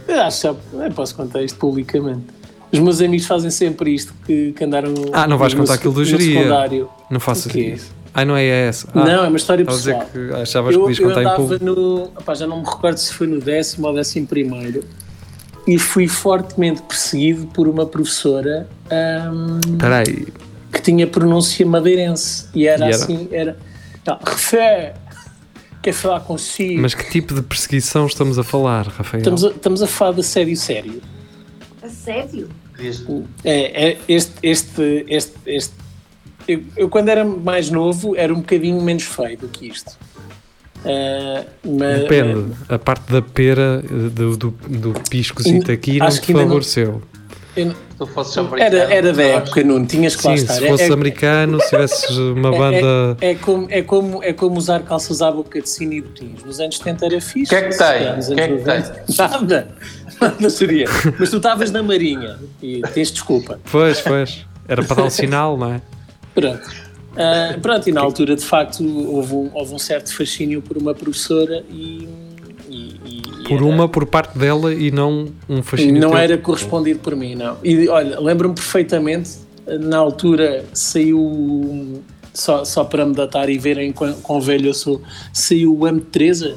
Eu 0.09 0.21
acho 0.23 0.41
que 0.41 0.49
já- 0.79 0.85
eu 0.85 0.91
posso 0.93 1.15
contar 1.15 1.43
isto 1.43 1.59
publicamente. 1.59 2.27
Os 2.73 2.79
meus 2.79 3.01
amigos 3.03 3.27
fazem 3.27 3.51
sempre 3.51 3.95
isto 3.95 4.15
que, 4.25 4.53
que 4.53 4.65
andaram. 4.65 4.95
Ah, 5.13 5.27
não 5.27 5.37
vais 5.37 5.53
no 5.53 5.61
contar 5.61 5.75
aquilo 5.75 5.93
do 5.93 6.05
geria. 6.05 6.39
secundário. 6.39 6.89
Não 7.11 7.21
faças 7.21 7.47
O 7.47 7.51
quê? 7.51 7.75
isso. 7.77 7.93
Ai, 8.15 8.25
não 8.25 8.37
é 8.37 8.45
essa. 8.47 8.89
Ah, 8.95 9.05
não, 9.05 9.25
é 9.25 9.29
uma 9.29 9.37
história 9.37 9.65
pessoal. 9.65 10.07
que 10.13 10.35
achavas 10.35 10.75
que 10.75 10.81
Eu, 10.81 10.85
podias 10.85 10.99
eu 10.99 11.11
andava 11.11 11.37
público. 11.37 11.65
no. 11.65 12.05
opá, 12.05 12.35
já 12.35 12.47
não 12.47 12.61
me 12.61 12.65
recordo 12.67 12.97
se 12.99 13.13
foi 13.13 13.27
no 13.27 13.41
décimo 13.41 13.87
ou 13.89 13.95
décimo 13.95 14.27
primeiro 14.27 14.85
e 15.67 15.79
fui 15.79 16.09
fortemente 16.09 16.83
perseguido 16.83 17.47
por 17.49 17.69
uma 17.69 17.87
professora 17.87 18.67
aí. 18.91 20.27
que 20.73 20.81
tinha 20.83 21.07
pronúncia 21.07 21.65
madeirense 21.67 22.49
e 22.55 22.67
era, 22.67 22.85
E 22.87 22.89
era? 22.89 22.97
assim: 22.97 23.29
era. 23.31 23.57
Não, 24.07 24.19
refé, 24.27 24.95
quer 25.83 25.93
falar 25.93 26.21
consigo. 26.21 26.83
Mas 26.83 26.95
que 26.95 27.09
tipo 27.11 27.35
de 27.35 27.43
perseguição 27.43 28.07
estamos 28.07 28.39
a 28.39 28.43
falar, 28.43 28.87
Rafael? 28.89 29.21
Estamos 29.21 29.45
a, 29.45 29.49
estamos 29.49 29.83
a 29.83 29.87
falar 29.87 30.13
de 30.13 30.23
sério, 30.23 30.57
sério. 30.57 31.01
A 31.83 31.89
sério? 31.89 32.49
É, 33.45 33.91
é 33.91 33.99
este, 34.09 34.33
este, 34.43 35.05
este, 35.09 35.33
este. 35.47 35.75
Eu, 36.49 36.63
eu, 36.77 36.89
quando 36.89 37.09
era 37.09 37.25
mais 37.25 37.71
novo, 37.71 38.17
era 38.17 38.33
um 38.33 38.39
bocadinho 38.41 38.81
menos 38.83 39.05
feio 39.05 39.39
do 39.39 39.49
que 39.49 39.69
isto. 39.69 39.97
Ah, 40.85 41.45
mas- 41.65 42.01
Depende. 42.01 42.53
A 42.69 42.79
parte 42.79 43.13
da 43.13 43.23
pera, 43.23 43.83
do, 43.83 44.37
do, 44.37 44.51
do 44.69 44.93
piscozito 45.09 45.71
aqui, 45.71 45.99
não 45.99 46.09
te 46.11 46.33
não- 46.33 46.41
favoreceu. 46.43 47.03
Eu 47.55 47.67
não- 47.67 47.75
Se 47.75 47.79
tu 47.99 48.07
fosses 48.07 48.39
americano, 48.39 48.77
Era, 48.77 48.95
era 48.95 49.13
da 49.13 49.23
época, 49.23 49.63
Nuno, 49.63 49.85
tinhas 49.87 50.17
que 50.17 50.27
lá 50.27 50.35
Sim, 50.37 50.43
estar. 50.43 50.55
se 50.55 50.67
fosse 50.67 50.83
é, 50.85 50.89
é- 50.89 50.93
americano, 50.93 51.61
se 51.61 51.69
tivesses 51.69 52.17
uma 52.17 52.49
é- 52.55 52.59
banda. 52.59 53.17
É, 53.21 53.31
é 53.31 53.35
como, 53.35 53.67
é, 53.71 53.83
como, 53.83 54.23
é 54.25 54.33
como 54.33 54.57
usar 54.59 54.81
calças 54.83 55.21
à 55.23 55.31
boca 55.31 55.61
de 55.61 55.69
sino 55.69 55.93
e 55.93 56.01
botins. 56.01 56.43
Nos 56.43 56.59
anos 56.59 56.79
70 56.79 57.05
era 57.07 57.21
fixe. 57.21 57.55
O 57.55 57.59
que 57.59 57.65
é 57.65 57.69
que 57.69 57.77
tem? 57.79 57.87
O 58.33 58.35
que 58.35 58.41
é 58.41 58.49
que 58.49 58.55
90, 58.55 59.05
Nada. 59.19 59.69
Seria. 60.51 60.87
Mas 61.19 61.31
tu 61.31 61.37
estavas 61.37 61.71
na 61.71 61.83
Marinha 61.83 62.39
e 62.63 62.81
tens 62.95 63.11
desculpa. 63.11 63.59
Pois, 63.71 64.01
pois. 64.01 64.45
Era 64.69 64.83
para 64.85 64.97
dar 64.97 65.05
o 65.05 65.11
sinal, 65.11 65.57
não 65.57 65.75
é? 65.75 65.83
Pronto. 66.35 66.63
Ah, 67.17 67.59
pronto, 67.61 67.89
e 67.89 67.93
na 67.93 68.01
altura, 68.01 68.35
de 68.37 68.45
facto, 68.45 68.83
houve 69.09 69.35
um, 69.35 69.51
houve 69.53 69.75
um 69.75 69.79
certo 69.79 70.15
fascínio 70.17 70.63
por 70.63 70.77
uma 70.79 70.95
professora 70.95 71.63
e. 71.71 72.09
e- 72.71 72.75
e- 73.05 73.23
e 73.41 73.43
Por 73.49 73.57
era- 73.57 73.65
uma, 73.67 73.89
por 73.89 74.07
parte 74.07 74.39
dela 74.39 74.73
e 74.73 74.91
não 74.91 75.29
um 75.49 75.63
fascínio. 75.63 76.01
Não 76.01 76.11
teu. 76.11 76.19
era 76.19 76.39
correspondido 76.39 77.01
por 77.01 77.15
mim, 77.15 77.35
não. 77.35 77.59
E 77.63 77.87
olha, 77.89 78.19
lembro-me 78.21 78.55
perfeitamente, 78.55 79.31
na 79.81 79.99
altura 79.99 80.65
saiu, 80.73 82.03
só, 82.33 82.65
só 82.65 82.83
para 82.85 83.05
me 83.05 83.15
datar 83.15 83.51
e 83.51 83.59
verem 83.59 83.93
quão, 83.93 84.15
quão 84.15 84.41
velho 84.41 84.69
eu 84.69 84.75
sou, 84.75 85.03
saiu 85.35 85.75
o 85.75 85.81
M13, 85.81 86.55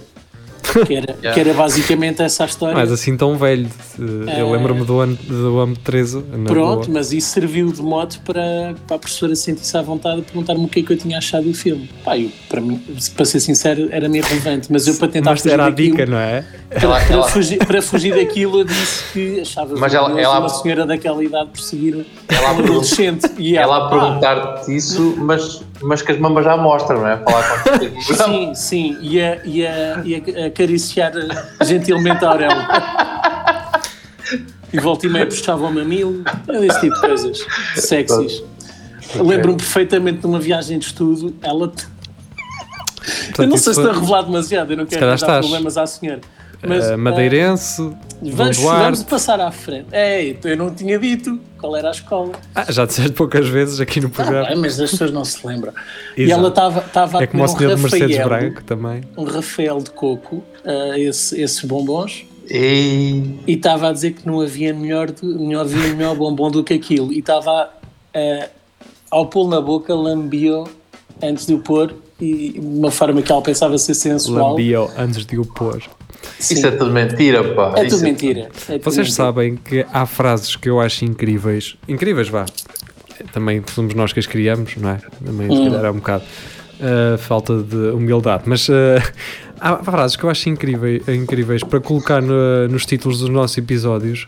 que 0.85 0.95
era, 0.95 1.15
Yeah. 1.21 1.33
que 1.33 1.39
era 1.39 1.53
basicamente 1.53 2.21
essa 2.21 2.43
a 2.43 2.45
história. 2.47 2.75
Mas 2.75 2.91
assim 2.91 3.15
tão 3.17 3.37
velho. 3.37 3.67
Eu 3.99 4.29
É. 4.29 4.57
lembro-me 4.57 4.83
do 4.85 4.99
ano, 4.99 5.15
do 5.15 5.59
ano 5.59 5.75
13. 5.83 6.23
na 6.33 6.45
Pronto, 6.45 6.85
boa. 6.85 6.87
mas 6.99 7.11
isso 7.13 7.29
serviu 7.29 7.71
de 7.71 7.81
modo 7.81 8.15
para, 8.25 8.75
para 8.87 8.95
a 8.95 8.99
professora 8.99 9.35
sentir-se 9.35 9.75
à 9.77 9.81
vontade 9.81 10.19
e 10.19 10.21
perguntar-me 10.23 10.65
o 10.65 10.67
que 10.67 10.79
é 10.79 10.83
que 10.83 10.93
eu 10.93 10.97
tinha 10.97 11.17
achado 11.17 11.43
do 11.45 11.53
filme. 11.53 11.89
Pá, 12.03 12.17
eu, 12.17 12.29
para 12.49 12.61
mim, 12.61 12.81
para 13.15 13.25
ser 13.25 13.39
sincero, 13.39 13.87
era-me 13.91 14.17
irrelevante, 14.19 14.71
mas 14.71 14.87
eu 14.87 14.95
para 14.95 15.07
tentar 15.07 15.31
Mas 15.31 15.41
fugir 15.41 15.53
era 15.53 15.65
a 15.65 15.69
daquilo- 15.69 15.91
dica, 15.91 16.05
não 16.05 16.17
é? 16.17 16.43
Para, 16.69 16.81
Ela- 16.83 16.99
para 16.99 17.13
ela- 17.13 17.27
fugir, 17.29 17.57
para 17.65 17.81
fugir 17.81 18.15
daquilo, 18.15 18.59
eu 18.59 18.63
disse 18.65 19.03
que 19.13 19.39
achava 19.41 19.75
Mas 19.77 19.93
ela- 19.93 20.19
ela- 20.19 20.39
uma 20.39 20.49
senhora 20.49 20.85
daquela 20.85 21.23
idade 21.23 21.49
perseguir 21.51 22.05
Ela 22.27 22.51
um 22.53 22.59
adolescente. 22.59 23.25
E 23.37 23.55
Ela 23.57 23.75
ela, 23.77 23.85
a 23.87 23.89
perguntar-te 23.89 24.75
isso, 24.75 25.15
mas, 25.17 25.61
mas 25.81 26.01
que 26.01 26.11
as 26.11 26.19
mamas 26.19 26.43
já 26.43 26.57
mostram, 26.57 26.99
não 27.01 27.07
é? 27.07 27.17
Falar. 27.17 27.63
"Ah, 27.65 27.79
sim, 28.25 28.53
sim, 28.55 28.97
e 29.01 29.21
a, 29.21 29.39
e 29.45 29.65
a, 29.65 30.01
e 30.03 30.15
a 30.45 30.49
acariciar 30.65 31.13
gentilmente 31.63 32.25
a 32.25 32.29
Aurélio. 32.29 32.57
E 34.73 34.79
volta 34.79 35.05
e 35.05 35.09
meia 35.09 35.25
puxava 35.25 35.65
o 35.67 35.71
mamilo, 35.73 36.23
esse 36.63 36.79
tipo 36.81 36.95
de 36.95 37.01
coisas 37.01 37.45
sexys. 37.75 38.43
Lembro-me 39.15 39.57
perfeitamente 39.57 40.19
de 40.19 40.25
uma 40.25 40.39
viagem 40.39 40.79
de 40.79 40.85
estudo, 40.87 41.33
ela. 41.41 41.69
Portanto, 41.69 43.41
eu 43.41 43.47
não 43.47 43.57
sei 43.57 43.73
se 43.73 43.81
foi- 43.81 43.83
estou 43.83 43.91
a 43.91 43.99
revelar 44.01 44.21
demasiado, 44.23 44.71
eu 44.71 44.77
não 44.77 44.85
quero 44.85 45.01
dar 45.27 45.39
problemas 45.41 45.77
à 45.77 45.85
senhora. 45.85 46.21
Mas, 46.67 46.89
ah, 46.91 46.97
Madeirense, 46.97 47.81
Dom 47.81 47.95
Vamos, 48.31 48.57
vamos 48.57 49.03
passar 49.03 49.39
à 49.39 49.51
frente. 49.51 49.87
É, 49.91 50.35
eu 50.43 50.57
não 50.57 50.73
tinha 50.73 50.97
dito 50.97 51.39
qual 51.59 51.75
era 51.75 51.89
a 51.89 51.91
escola. 51.91 52.31
Ah, 52.55 52.71
já 52.71 52.85
disseste 52.85 53.11
poucas 53.11 53.47
vezes 53.47 53.79
aqui 53.79 53.99
no 53.99 54.07
Ah, 54.07 54.09
programa. 54.11 54.47
bem, 54.47 54.57
mas 54.57 54.79
as 54.79 54.91
pessoas 54.91 55.11
não 55.11 55.25
se 55.25 55.45
lembram. 55.45 55.73
E 56.17 56.31
ela 56.31 56.47
estava 56.49 56.79
estava 56.79 57.19
a 57.19 57.23
é 57.23 57.27
como 57.27 57.43
um 57.43 57.47
de 57.57 57.65
Mercedes 57.67 58.17
Branco 58.23 58.63
também. 58.63 59.01
um 59.17 59.23
Rafael 59.25 59.79
de 59.79 59.91
coco, 59.91 60.43
ah, 60.65 60.97
esse- 60.97 61.39
esses 61.41 61.63
bombons, 61.63 62.25
E 62.49 63.23
e 63.47 63.53
estava 63.53 63.89
a 63.89 63.91
dizer 63.91 64.11
que 64.13 64.25
não 64.25 64.39
havia 64.39 64.73
melhor, 64.73 65.09
não 65.21 65.59
havia 65.59 65.93
melhor 65.93 66.15
bombom 66.15 66.49
do 66.51 66.63
que 66.63 66.73
aquilo. 66.73 67.11
E 67.11 67.19
estava 67.19 67.69
ah, 68.13 68.49
ao 69.11 69.27
pô-lo 69.27 69.49
na 69.49 69.59
boca, 69.61 69.93
lambiou 69.93 70.67
antes 71.21 71.45
de 71.45 71.53
o 71.53 71.59
pôr, 71.59 71.93
e 72.19 72.49
de 72.53 72.59
uma 72.59 72.91
forma 72.91 73.21
que 73.21 73.31
ela 73.31 73.41
pensava 73.41 73.77
ser 73.77 73.93
sensual. 73.93 74.51
Lambio 74.51 74.89
antes 74.97 75.25
de 75.25 75.37
o 75.37 75.45
pôr. 75.45 75.81
Sim. 76.39 76.53
isso 76.55 76.67
é 76.67 76.71
tudo 76.71 76.91
mentira, 76.91 77.43
pá. 77.53 77.73
É 77.77 77.85
Isso 77.85 77.95
tudo 77.97 78.05
mentira. 78.05 78.41
É 78.41 78.73
tudo 78.73 78.83
Vocês 78.83 79.07
mentira. 79.07 79.11
sabem 79.11 79.55
que 79.55 79.85
há 79.91 80.05
frases 80.05 80.55
que 80.55 80.69
eu 80.69 80.79
acho 80.79 81.05
incríveis. 81.05 81.75
Incríveis, 81.87 82.27
vá. 82.29 82.45
Também 83.31 83.63
somos 83.73 83.93
nós 83.93 84.11
que 84.13 84.19
as 84.19 84.27
criamos, 84.27 84.75
não 84.77 84.89
é? 84.89 84.99
Também, 85.23 85.47
se 85.49 85.53
Hum. 85.55 85.65
calhar, 85.71 85.85
é 85.85 85.91
um 85.91 85.95
bocado 85.95 86.23
uh, 86.23 87.17
falta 87.17 87.57
de 87.63 87.75
humildade. 87.91 88.43
Mas 88.45 88.67
uh, 88.69 88.73
há 89.59 89.77
frases 89.83 90.15
que 90.17 90.23
eu 90.25 90.29
acho 90.29 90.49
incríveis, 90.49 91.01
incríveis 91.07 91.63
para 91.63 91.79
colocar 91.79 92.21
no- 92.21 92.67
nos 92.67 92.85
títulos 92.85 93.19
dos 93.19 93.29
nossos 93.29 93.57
episódios. 93.57 94.27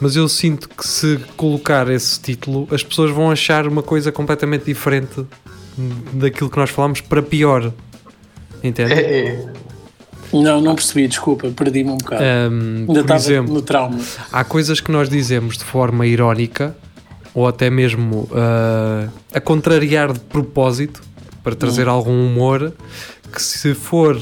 Mas 0.00 0.16
eu 0.16 0.28
sinto 0.28 0.68
que 0.68 0.86
se 0.86 1.18
colocar 1.36 1.88
esse 1.90 2.20
título, 2.20 2.68
as 2.70 2.82
pessoas 2.82 3.10
vão 3.10 3.30
achar 3.30 3.66
uma 3.66 3.82
coisa 3.82 4.12
completamente 4.12 4.64
diferente 4.66 5.24
daquilo 6.12 6.48
que 6.50 6.56
nós 6.58 6.70
falamos 6.70 7.00
para 7.00 7.22
pior. 7.22 7.72
Entende? 8.62 8.92
É, 8.92 8.98
é. 9.28 9.46
Não, 10.32 10.60
não 10.60 10.74
percebi, 10.74 11.06
desculpa, 11.08 11.48
perdi-me 11.48 11.90
um 11.90 11.96
bocado. 11.98 12.22
Um, 12.22 12.76
Ainda 12.80 12.86
por 12.86 13.00
estava 13.00 13.20
exemplo, 13.20 13.54
no 13.54 13.62
trauma. 13.62 13.98
há 14.32 14.44
coisas 14.44 14.80
que 14.80 14.90
nós 14.90 15.08
dizemos 15.08 15.56
de 15.58 15.64
forma 15.64 16.06
irónica 16.06 16.76
ou 17.34 17.46
até 17.46 17.68
mesmo 17.70 18.28
ah, 18.32 19.08
a 19.34 19.40
contrariar 19.40 20.12
de 20.12 20.20
propósito 20.20 21.02
para 21.44 21.54
trazer 21.54 21.86
algum 21.88 22.26
humor 22.26 22.72
que 23.32 23.42
se 23.42 23.74
for 23.74 24.16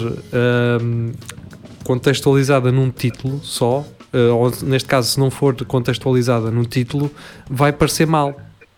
contextualizada 1.85 2.73
num 2.73 2.91
título 2.91 3.41
só 3.43 3.85
ah, 4.13 4.33
ou 4.35 4.53
neste 4.63 4.89
caso 4.89 5.11
se 5.13 5.21
não 5.21 5.31
for 5.31 5.55
contextualizada 5.65 6.51
num 6.51 6.65
título 6.65 7.11
vai 7.49 7.73
parecer 7.73 8.07
mal 8.07 8.37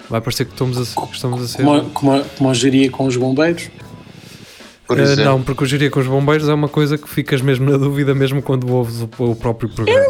vai 0.08 0.20
parecer 0.20 0.44
que 0.44 0.52
estamos 0.52 0.76
a, 0.78 1.06
que 1.06 1.14
estamos 1.14 1.42
a 1.42 1.48
ser 1.48 1.58
Como, 1.64 1.74
a- 1.74 1.84
como, 1.92 2.12
a- 2.12 2.24
como 2.36 2.50
a 2.50 2.54
geria 2.54 2.90
com 2.90 3.06
os 3.06 3.16
bombeiros. 3.16 3.68
Por 4.86 4.98
Ah, 4.98 5.02
exemplo. 5.02 5.24
não, 5.24 5.42
porque 5.42 5.64
o 5.64 5.66
gerir 5.66 5.90
com 5.90 5.98
os 6.00 6.06
bombeiros 6.06 6.48
é 6.48 6.54
uma 6.54 6.68
coisa 6.68 6.96
que 6.96 7.08
ficas 7.08 7.40
mesmo 7.42 7.68
na 7.68 7.76
dúvida 7.76 8.14
mesmo 8.14 8.40
quando 8.40 8.72
ouves 8.72 9.00
o, 9.18 9.24
o 9.24 9.34
próprio 9.34 9.68
programa 9.68 10.04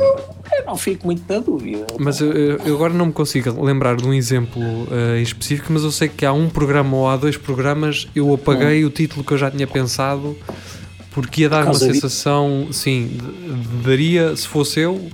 Eu 0.58 0.64
não 0.66 0.76
fico 0.76 1.06
muito 1.06 1.24
na 1.32 1.38
dúvida. 1.40 1.86
Mas 1.98 2.20
eu, 2.20 2.30
eu- 2.32 2.58
eu 2.58 2.74
agora 2.74 2.92
não 2.92 3.06
me 3.06 3.12
consigo 3.12 3.64
lembrar 3.64 3.96
de 3.96 4.06
um 4.06 4.12
exemplo 4.12 4.62
eh, 4.90 5.18
em 5.18 5.22
específico, 5.22 5.72
mas 5.72 5.82
eu 5.82 5.90
sei 5.90 6.08
que 6.08 6.26
há 6.26 6.32
um 6.32 6.48
programa 6.50 6.94
ou 6.96 7.08
há 7.08 7.16
dois 7.16 7.36
programas 7.38 8.06
eu 8.14 8.32
apaguei 8.34 8.84
o 8.84 8.90
título 8.90 9.24
que 9.24 9.32
eu 9.32 9.38
já 9.38 9.50
tinha 9.50 9.66
pensado 9.66 10.36
porque 11.10 11.42
ia 11.42 11.48
dar 11.48 11.64
uma 11.64 11.72
sensação, 11.74 12.68
sim, 12.70 13.08
de- 13.18 13.82
daria 13.82 14.36
se 14.36 14.46
fosse 14.46 14.80
eu, 14.80 15.08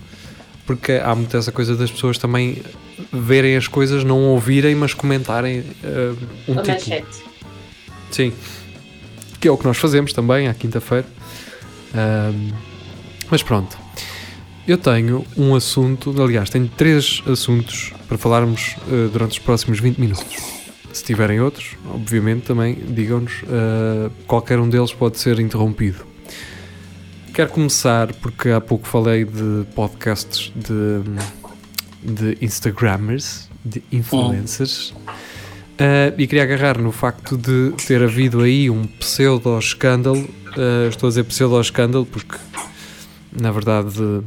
porque 0.66 0.92
há 0.92 1.14
muito 1.14 1.36
essa 1.36 1.52
coisa 1.52 1.76
das 1.76 1.90
pessoas 1.90 2.18
também 2.18 2.60
verem 3.12 3.56
as 3.56 3.68
coisas, 3.68 4.02
não 4.02 4.18
ouvirem, 4.30 4.74
mas 4.74 4.92
comentarem 4.92 5.62
eh, 5.84 6.12
um 6.48 6.58
A 6.58 6.62
título. 6.62 6.66
manchete. 6.66 7.22
Sim. 8.10 8.32
Que 9.42 9.48
é 9.48 9.50
o 9.50 9.58
que 9.58 9.64
nós 9.64 9.76
fazemos 9.76 10.12
também 10.12 10.46
à 10.46 10.54
quinta-feira. 10.54 11.04
Ahm, 11.92 12.52
mas 13.28 13.42
pronto. 13.42 13.76
Eu 14.68 14.78
tenho 14.78 15.26
um 15.36 15.56
assunto, 15.56 16.14
aliás, 16.22 16.48
tenho 16.48 16.68
três 16.68 17.20
assuntos 17.26 17.92
para 18.06 18.16
falarmos 18.16 18.76
eh, 18.86 19.08
durante 19.12 19.32
os 19.32 19.38
próximos 19.40 19.80
20 19.80 19.98
minutos. 19.98 20.36
Se 20.92 21.02
tiverem 21.02 21.40
outros, 21.40 21.76
obviamente 21.92 22.42
também 22.42 22.74
digam-nos, 22.74 23.42
eh, 23.42 24.10
qualquer 24.28 24.60
um 24.60 24.68
deles 24.68 24.92
pode 24.92 25.18
ser 25.18 25.40
interrompido. 25.40 26.06
Quero 27.34 27.50
começar 27.50 28.12
porque 28.14 28.50
há 28.50 28.60
pouco 28.60 28.86
falei 28.86 29.24
de 29.24 29.66
podcasts 29.74 30.52
de, 30.54 31.02
de 32.00 32.38
Instagrammers, 32.40 33.50
de 33.64 33.82
influencers. 33.90 34.94
Uh, 35.72 36.14
e 36.18 36.26
queria 36.26 36.42
agarrar 36.44 36.78
no 36.78 36.92
facto 36.92 37.36
de 37.36 37.72
ter 37.86 38.02
havido 38.02 38.40
aí 38.42 38.68
um 38.70 38.84
pseudo-escândalo. 38.84 40.20
Uh, 40.56 40.88
estou 40.88 41.06
a 41.06 41.10
dizer 41.10 41.24
pseudo-escândalo 41.24 42.04
porque, 42.06 42.36
na 43.32 43.50
verdade, 43.50 44.20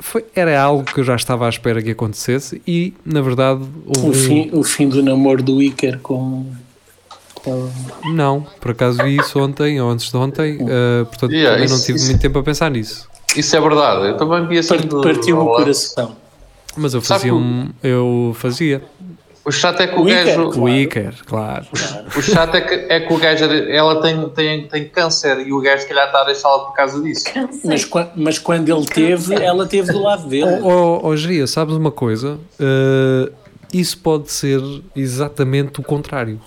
foi, 0.00 0.24
era 0.34 0.60
algo 0.60 0.82
que 0.84 0.98
eu 1.00 1.04
já 1.04 1.14
estava 1.14 1.46
à 1.46 1.48
espera 1.48 1.82
que 1.82 1.90
acontecesse. 1.90 2.60
E, 2.66 2.94
na 3.04 3.20
verdade, 3.20 3.62
houve 3.86 4.08
O 4.08 4.12
fim, 4.14 4.50
o 4.52 4.62
fim 4.64 4.88
do 4.88 5.02
namoro 5.02 5.42
do 5.42 5.62
Iker 5.62 5.98
com. 6.00 6.46
com- 7.34 7.70
Não, 8.12 8.46
por 8.60 8.70
acaso 8.72 9.02
vi 9.04 9.16
isso 9.18 9.38
ontem 9.38 9.80
ou 9.80 9.90
antes 9.90 10.10
de 10.10 10.16
ontem. 10.16 10.56
uh, 10.62 11.04
portanto, 11.06 11.32
Yeah, 11.32 11.52
também 11.56 11.68
não 11.68 11.76
isso- 11.76 11.86
tive 11.86 11.98
isso- 11.98 12.06
muito 12.08 12.20
tempo 12.20 12.38
a 12.38 12.42
pensar 12.42 12.70
nisso. 12.70 13.08
Isso 13.36 13.54
é 13.54 13.60
verdade. 13.60 14.08
Eu 14.08 14.16
também 14.16 14.46
vi 14.48 14.58
assim. 14.58 14.68
Part- 14.70 14.86
do- 14.88 15.00
Partiu-me 15.02 15.42
o 15.42 15.46
coração. 15.46 16.16
Mas 16.76 16.94
eu 16.94 17.00
Sabe 17.02 17.20
fazia 17.20 17.34
o- 17.34 17.38
um. 17.38 17.68
Eu 17.82 18.34
fazia. 18.38 18.82
O 19.44 19.52
chato 19.52 19.80
é 19.82 19.86
que 19.86 19.94
o, 19.94 20.04
O 20.04 20.08
Iker, 20.08 20.24
gajo. 20.24 20.60
O. 20.62 20.68
Iker, 20.68 21.14
claro. 21.26 21.66
O 22.16 22.22
chato 22.22 22.54
é 22.54 22.60
que, 22.62 22.74
é 22.74 23.00
que 23.00 23.12
o 23.12 23.18
gajo. 23.18 23.44
Ela 23.44 24.00
tem, 24.00 24.28
tem, 24.30 24.68
tem 24.68 24.88
câncer 24.88 25.46
e 25.46 25.52
o 25.52 25.60
gajo, 25.60 25.82
se 25.82 25.88
calhar, 25.88 26.06
está 26.06 26.22
a 26.22 26.24
deixá-la 26.24 26.60
por 26.60 26.72
causa 26.72 27.02
disso. 27.02 27.24
Mas, 27.62 27.88
mas 28.16 28.38
quando 28.38 28.68
ele 28.70 28.86
teve, 28.86 29.34
ela 29.34 29.66
teve 29.66 29.92
do 29.92 30.02
lado 30.02 30.26
dele. 30.28 30.60
Oh, 30.62 31.00
oh, 31.02 31.08
oh 31.08 31.16
Geria, 31.16 31.46
sabes 31.46 31.74
uma 31.74 31.90
coisa? 31.90 32.38
Uh, 32.58 33.30
isso 33.72 33.98
pode 33.98 34.30
ser 34.30 34.60
exatamente 34.96 35.78
o 35.78 35.82
contrário. 35.82 36.40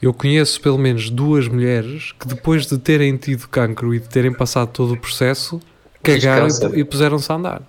Eu 0.00 0.14
conheço 0.14 0.60
pelo 0.60 0.78
menos 0.78 1.10
duas 1.10 1.48
mulheres 1.48 2.12
que 2.12 2.28
depois 2.28 2.64
de 2.66 2.78
terem 2.78 3.16
tido 3.16 3.48
cancro 3.48 3.92
e 3.92 3.98
de 3.98 4.08
terem 4.08 4.32
passado 4.32 4.68
todo 4.68 4.94
o 4.94 4.96
processo, 4.96 5.60
cagaram 6.00 6.46
e, 6.46 6.80
e 6.80 6.84
puseram-se 6.84 7.32
a 7.32 7.34
andar. 7.34 7.62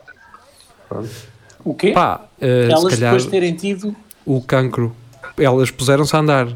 O 1.63 1.73
quê? 1.73 1.91
Pá, 1.91 2.21
uh, 2.39 2.45
Elas 2.45 2.81
se 2.81 2.89
calhar 2.89 3.11
depois 3.13 3.23
de 3.23 3.29
terem 3.29 3.55
tido. 3.55 3.95
O 4.25 4.41
cancro, 4.41 4.95
elas 5.37 5.71
puseram-se 5.71 6.15
a 6.15 6.19
andar. 6.19 6.47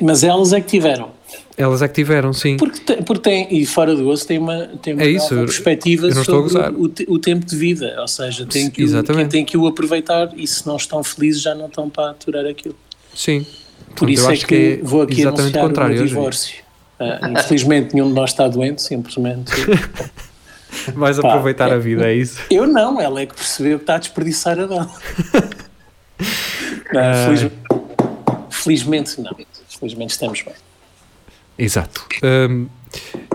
Mas 0.00 0.22
elas 0.22 0.52
é 0.52 0.60
que 0.60 0.68
tiveram. 0.68 1.10
Elas 1.56 1.82
é 1.82 1.88
que 1.88 1.94
tiveram, 1.94 2.32
sim. 2.32 2.56
Porque 2.56 2.80
tem, 2.80 3.02
porque 3.02 3.22
tem 3.22 3.48
e 3.50 3.66
fora 3.66 3.94
do 3.94 4.08
osso 4.08 4.26
tem 4.26 4.38
uma, 4.38 4.66
tem 4.82 4.94
uma 4.94 5.02
É 5.02 5.10
isso, 5.10 5.34
perspectiva 5.34 6.10
sobre 6.24 6.56
o, 6.56 7.14
o 7.14 7.18
tempo 7.18 7.44
de 7.44 7.54
vida, 7.56 7.96
ou 8.00 8.08
seja, 8.08 8.46
tem 8.46 8.70
que, 8.70 8.82
o, 8.82 8.84
Exatamente. 8.84 9.30
tem 9.30 9.44
que 9.44 9.56
o 9.58 9.66
aproveitar 9.66 10.30
e 10.36 10.46
se 10.46 10.66
não 10.66 10.76
estão 10.76 11.04
felizes 11.04 11.42
já 11.42 11.54
não 11.54 11.66
estão 11.66 11.90
para 11.90 12.10
aturar 12.12 12.46
aquilo. 12.46 12.74
Sim. 13.14 13.44
Por 13.94 14.06
Portanto, 14.06 14.10
isso 14.10 14.30
é 14.30 14.32
acho 14.32 14.46
que, 14.46 14.78
é 14.80 14.84
vou 14.84 15.02
aqui 15.02 15.26
anunciar 15.26 15.66
o 15.66 15.94
divórcio. 16.04 16.54
Ah, 16.98 17.30
infelizmente 17.30 17.94
nenhum 17.94 18.08
de 18.08 18.14
nós 18.14 18.30
está 18.30 18.46
doente, 18.48 18.82
simplesmente. 18.82 19.50
Vais 20.94 21.18
Pá, 21.18 21.28
aproveitar 21.28 21.70
é- 21.70 21.74
a 21.74 21.78
vida, 21.78 22.08
é 22.08 22.14
isso? 22.14 22.40
Eu 22.50 22.66
não, 22.66 23.00
ela 23.00 23.20
é 23.20 23.26
que 23.26 23.34
percebeu 23.34 23.78
que 23.78 23.82
está 23.82 23.96
a 23.96 23.98
desperdiçar 23.98 24.58
a 24.58 24.66
dela. 24.66 24.90
Ah. 26.96 27.26
feliz- 27.26 27.52
felizmente 28.50 29.20
não. 29.20 29.30
Felizmente 29.78 30.12
estamos 30.12 30.42
bem. 30.42 30.54
Exato. 31.58 32.06
Hum, 32.22 32.68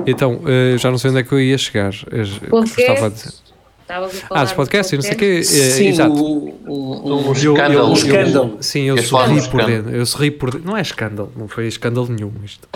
então, 0.05 0.41
eh, 0.47 0.77
já 0.77 0.89
não 0.91 0.97
sei 0.97 1.11
onde 1.11 1.19
é 1.19 1.23
que 1.23 1.31
eu 1.31 1.39
ia 1.39 1.57
chegar. 1.57 1.93
Eh, 2.11 2.21
Estava 2.21 3.05
a 3.07 3.09
dizer. 3.09 3.33
Estavas 3.81 4.09
a 4.15 4.27
falar 4.27 4.41
Ah, 4.41 4.43
dos 4.45 4.53
podcasts 4.53 4.93
e 4.93 4.95
não 4.95 5.03
sei 5.03 5.13
o 5.13 5.17
quê. 5.17 5.39
eh, 5.41 5.43
Sim, 5.43 5.87
exato. 5.89 6.11
o- 6.11 6.49
um- 6.67 6.71
um- 6.73 7.15
Um 7.17 7.25
Eu- 7.27 7.31
escândalo. 7.33 7.73
eu- 7.73 7.85
Um 7.85 7.93
escândalo. 7.93 8.57
Sim, 8.61 8.81
eu 8.85 8.97
sorri 8.97 9.25
de 9.25 9.31
um 9.31 9.35
por 9.35 9.41
escândalo? 9.61 9.67
dentro. 9.83 9.95
Eu 9.95 10.05
sorri 10.07 10.31
por 10.31 10.51
dentro. 10.51 10.67
Não 10.67 10.75
é 10.77 10.81
escândalo, 10.81 11.31
não 11.35 11.47
foi 11.47 11.67
escândalo 11.67 12.07
nenhum 12.09 12.31
isto. 12.43 12.67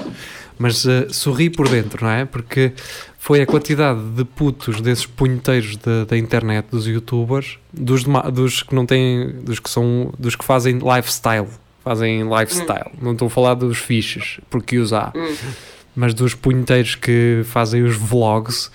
Mas 0.59 0.85
eh, 0.85 1.07
sorri 1.09 1.49
por 1.49 1.67
dentro, 1.67 2.05
não 2.05 2.11
é? 2.11 2.25
Porque 2.25 2.73
foi 3.21 3.41
a 3.41 3.45
quantidade 3.45 3.99
de 4.15 4.23
putos 4.23 4.79
desses 4.79 5.05
punheteiros 5.05 5.75
da- 5.77 6.05
da 6.05 6.17
internet, 6.17 6.67
dos 6.71 6.87
youtubers, 6.87 7.59
dos, 7.71 8.05
dos 8.33 8.63
que 8.63 8.73
não 8.73 8.85
têm, 8.85 9.35
dos 9.43 9.59
que 9.59 9.69
são, 9.69 10.11
dos 10.17 10.35
que 10.37 10.45
fazem 10.45 10.79
lifestyle. 10.79 11.47
Fazem 11.83 12.23
lifestyle. 12.23 12.91
Não 13.01 13.11
estou 13.11 13.27
a 13.27 13.29
falar 13.29 13.53
dos 13.55 13.77
fiches, 13.77 14.39
porque 14.49 14.77
os 14.77 14.93
há. 14.93 15.11
Hum. 15.15 15.35
Mas 15.95 16.13
dos 16.13 16.33
punheteiros 16.33 16.95
que 16.95 17.41
fazem 17.43 17.83
os 17.83 17.95
vlogs, 17.97 18.71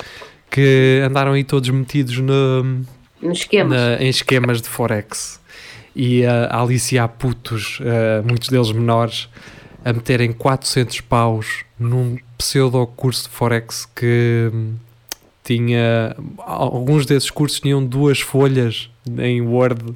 que 0.51 1.01
andaram 1.05 1.33
aí 1.33 1.43
todos 1.43 1.69
metidos 1.71 2.19
no, 2.19 2.83
esquemas. 3.33 3.73
na- 3.81 3.97
em 4.03 4.09
esquemas 4.09 4.61
de 4.61 4.69
Forex 4.69 5.41
e 5.97 6.25
a 6.27 6.47
a 6.47 6.61
aliciar 6.63 7.09
putos, 7.09 7.79
eh, 7.83 8.23
muitos 8.29 8.49
deles 8.51 8.71
menores, 8.73 9.29
a 9.85 9.93
meterem 9.93 10.33
400 10.33 11.03
paus 11.03 11.65
num 11.79 12.17
pseudo 12.39 12.87
curso 12.87 13.25
de 13.25 13.29
Forex 13.29 13.87
que 13.95 14.51
hum, 14.53 14.75
tinha. 15.43 16.17
Alguns 16.39 17.05
desses 17.05 17.31
cursos 17.31 17.61
tinham 17.61 17.85
duas 17.85 18.21
folhas 18.21 18.91
em 19.19 19.43
Word 19.43 19.95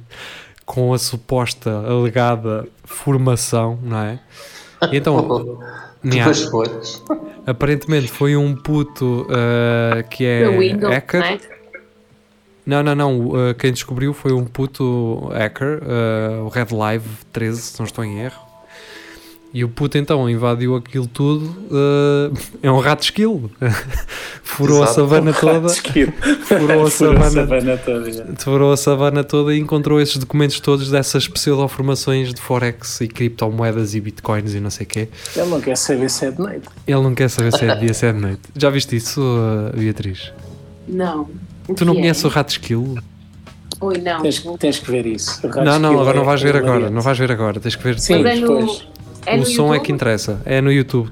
com 0.65 0.93
a 0.93 0.99
suposta 0.99 1.71
alegada 1.71 2.67
formação, 2.83 3.79
não 3.81 3.97
é? 3.97 4.19
E 4.91 4.97
então. 4.97 5.59
Folhas. 6.49 7.03
aparentemente 7.45 8.07
foi 8.07 8.33
um 8.37 8.55
puto 8.55 9.27
eh, 9.29 10.05
que 10.09 10.23
é 10.23 10.47
o 10.47 10.59
Windows, 10.59 10.93
hacker. 10.93 11.19
não 11.19 11.27
é? 11.27 11.39
Não, 12.65 12.83
não, 12.83 12.95
não. 12.95 13.19
uh, 13.29 13.55
quem 13.57 13.73
descobriu 13.73 14.13
foi 14.13 14.31
um 14.31 14.45
puto 14.45 15.29
hacker, 15.33 15.81
uh, 15.81 16.45
o 16.45 16.49
Red 16.49 16.67
Live 16.71 17.05
13, 17.33 17.61
se 17.61 17.79
não 17.79 17.85
estou 17.85 18.05
em 18.05 18.19
erro. 18.19 18.48
E 19.51 19.63
o 19.63 19.69
puto 19.69 19.97
então 19.97 20.29
invadiu 20.29 20.75
aquilo 20.75 21.07
tudo. 21.07 21.45
uh, 21.71 22.37
é 22.61 22.69
um 22.71 22.79
rato 22.79 23.03
skill. 23.03 23.49
Furou 24.43 24.81
a 24.81 24.83
Exato. 24.83 24.95
savana 25.01 25.33
toda. 25.33 25.67
Skill. 25.67 26.11
Furou 26.45 26.63
a 26.63 26.67
Furou 26.67 26.85
a 26.85 26.89
savana, 26.91 27.29
savana 27.31 27.77
toda. 27.77 28.11
já. 28.11 28.25
furou 28.37 28.71
a 28.73 28.77
savana 28.77 29.23
toda 29.23 29.55
e 29.55 29.59
encontrou 29.59 29.99
esses 29.99 30.17
documentos 30.17 30.59
todos 30.59 30.89
dessas 30.91 31.27
pseudo-formações 31.27 32.33
de 32.33 32.39
Forex 32.41 33.01
e 33.01 33.07
criptomoedas 33.07 33.95
e 33.95 34.01
bitcoins 34.01 34.53
e 34.53 34.59
não 34.59 34.69
sei 34.69 34.85
o 34.85 34.89
quê. 34.89 35.09
Ele 35.35 35.47
não 35.49 35.61
quer 35.61 35.77
saber 35.77 36.09
se 36.09 36.25
é 36.25 36.31
de 36.31 36.39
noite. 36.39 36.67
Ele 36.85 37.01
não 37.01 37.15
quer 37.15 37.29
saber 37.29 37.51
se 37.53 37.65
é 37.65 37.73
de 37.73 37.79
dia, 37.81 37.93
se 37.93 38.05
é 38.05 38.13
de 38.13 38.19
noite. 38.19 38.41
Já 38.55 38.69
viste 38.69 38.95
isso, 38.95 39.19
uh, 39.21 39.75
Beatriz? 39.75 40.31
Não. 40.87 41.27
Tu 41.75 41.85
não 41.85 41.93
é? 41.93 41.97
conheces 41.97 42.23
o 42.23 42.27
rato 42.27 42.49
skill? 42.51 42.97
Oi, 43.81 43.97
não. 43.99 44.21
Tens, 44.21 44.43
tens 44.59 44.79
que 44.79 44.91
ver 44.91 45.05
isso. 45.05 45.39
Não, 45.63 45.79
não, 45.79 45.99
agora 46.01 46.17
é- 46.17 46.19
não 46.19 46.25
vais 46.25 46.41
ver 46.41 46.55
é 46.55 46.57
agora. 46.57 46.89
Não 46.89 47.01
vais 47.01 47.17
ver 47.17 47.31
agora. 47.31 47.59
Tens 47.59 47.75
que 47.75 47.83
ver 47.83 47.99
Sim, 47.99 48.21
depois. 48.23 48.87
É 49.25 49.35
o 49.37 49.45
som 49.45 49.67
é 49.67 49.77
YouTube? 49.77 49.85
que 49.85 49.91
interessa, 49.91 50.41
é 50.45 50.61
no 50.61 50.71
YouTube. 50.71 51.09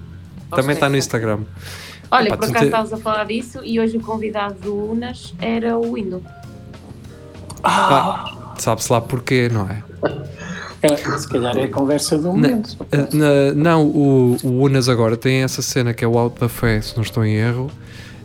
Também 0.52 0.74
está 0.74 0.90
no 0.90 0.96
Instagram. 0.98 1.40
Olha, 2.10 2.30
por 2.38 2.46
acaso 2.46 2.54
te- 2.60 2.66
estavas 2.66 2.94
a 2.94 2.98
falar 2.98 3.26
disso 3.26 3.60
e 3.64 3.80
hoje 3.80 3.98
o 3.98 4.00
convidado 4.02 4.56
do 4.62 4.92
Unas 4.92 5.34
era 5.42 5.78
o 5.78 5.94
Windows. 5.94 6.24
Ah, 7.64 8.54
Sabe-se 8.58 8.92
lá 8.92 9.02
porquê, 9.02 9.50
não 9.52 9.68
é? 9.70 9.84
É, 10.82 10.96
se 10.96 11.28
calhar 11.28 11.58
é 11.58 11.64
a 11.64 11.68
conversa 11.70 12.18
do 12.18 12.30
momento. 12.32 12.78
Ah, 12.92 13.08
na- 13.14 13.54
não, 13.54 13.86
o, 13.86 14.38
o 14.44 14.62
Unas 14.64 14.88
agora 14.90 15.18
tem 15.18 15.44
essa 15.44 15.62
cena 15.62 15.94
que 15.94 16.04
é 16.04 16.08
o 16.08 16.18
Out 16.18 16.40
da 16.40 16.48
Fé, 16.50 16.80
se 16.82 16.96
não 16.96 17.04
estou 17.04 17.26
em 17.26 17.34
erro, 17.36 17.70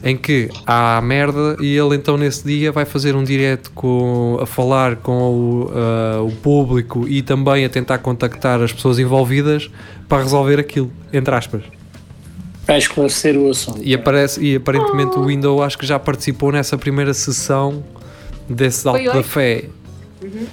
em 0.02 0.16
que 0.16 0.48
há 0.66 1.00
merda 1.00 1.56
e 1.60 1.76
ele 1.76 1.94
então 1.94 2.16
nesse 2.16 2.44
dia 2.44 2.72
vai 2.72 2.84
fazer 2.84 3.14
um 3.14 3.22
direto 3.22 3.70
com, 3.72 4.38
a 4.40 4.46
falar 4.46 4.96
com 4.96 5.12
o, 5.12 5.70
ah, 5.74 6.22
o 6.22 6.32
público 6.32 7.06
e 7.08 7.22
também 7.22 7.64
a 7.64 7.68
tentar 7.68 7.98
contactar 7.98 8.60
as 8.60 8.72
pessoas 8.72 8.98
envolvidas 8.98 9.70
para 10.08 10.22
resolver 10.22 10.58
aquilo, 10.58 10.90
entre 11.12 11.34
aspas. 11.34 11.62
Para 12.66 12.78
esclarecer 12.78 13.36
o 13.36 13.50
assunto. 13.50 13.80
E, 13.82 13.94
aparece, 13.94 14.42
e 14.44 14.56
aparentemente 14.56 15.16
o 15.18 15.26
Windows 15.26 15.62
acho 15.62 15.78
que 15.78 15.86
já 15.86 15.98
participou 15.98 16.52
nessa 16.52 16.76
primeira 16.76 17.14
sessão 17.14 17.82
desse 18.48 18.86
Alto 18.86 19.04
da? 19.04 19.22
Fé. 19.22 19.66
Uhum. 20.22 20.46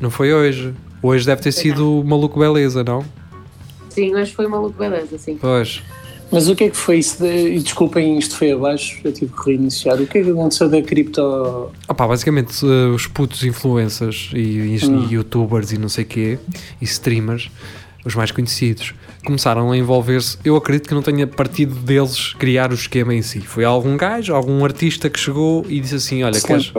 Não 0.00 0.10
foi 0.10 0.32
hoje. 0.32 0.74
Hoje 1.02 1.26
deve 1.26 1.42
ter 1.42 1.52
Foi 1.52 1.62
sido 1.62 2.00
o 2.00 2.04
Maluco 2.04 2.38
Beleza, 2.38 2.82
não? 2.82 3.04
Sim, 3.94 4.12
hoje 4.12 4.34
foi 4.34 4.48
maluco 4.48 4.76
beleza, 4.76 5.16
sim. 5.16 5.38
Pois. 5.40 5.80
Mas 6.34 6.48
o 6.48 6.56
que 6.56 6.64
é 6.64 6.70
que 6.70 6.76
foi 6.76 6.98
isso? 6.98 7.22
De, 7.22 7.54
e 7.54 7.60
desculpem, 7.60 8.18
isto 8.18 8.36
foi 8.36 8.50
abaixo, 8.50 8.98
eu 9.04 9.12
tive 9.12 9.32
que 9.32 9.50
reiniciar. 9.50 10.02
O 10.02 10.04
que 10.04 10.18
é 10.18 10.24
que 10.24 10.30
aconteceu 10.30 10.68
da 10.68 10.82
cripto? 10.82 11.70
Opá, 11.88 12.08
basicamente 12.08 12.52
eh, 12.66 12.88
os 12.92 13.06
putos 13.06 13.44
influencers 13.44 14.32
e, 14.34 14.38
e 14.38 14.84
Hum. 14.84 15.06
youtubers 15.08 15.70
e 15.70 15.78
não 15.78 15.88
sei 15.88 16.04
quê, 16.04 16.36
e 16.82 16.84
streamers, 16.84 17.52
os 18.04 18.16
mais 18.16 18.32
conhecidos, 18.32 18.94
começaram 19.24 19.70
a 19.70 19.78
envolver-se. 19.78 20.36
Eu 20.44 20.56
acredito 20.56 20.88
que 20.88 20.94
não 20.94 21.02
tenha 21.02 21.24
partido 21.24 21.76
deles 21.76 22.34
criar 22.34 22.72
o 22.72 22.74
esquema 22.74 23.14
em 23.14 23.22
si. 23.22 23.40
Foi 23.40 23.64
algum 23.64 23.96
gajo, 23.96 24.34
algum 24.34 24.64
artista 24.64 25.08
que 25.08 25.20
chegou 25.20 25.64
e 25.68 25.78
disse 25.78 25.94
assim: 25.94 26.24
Olha, 26.24 26.40
queres, 26.40 26.72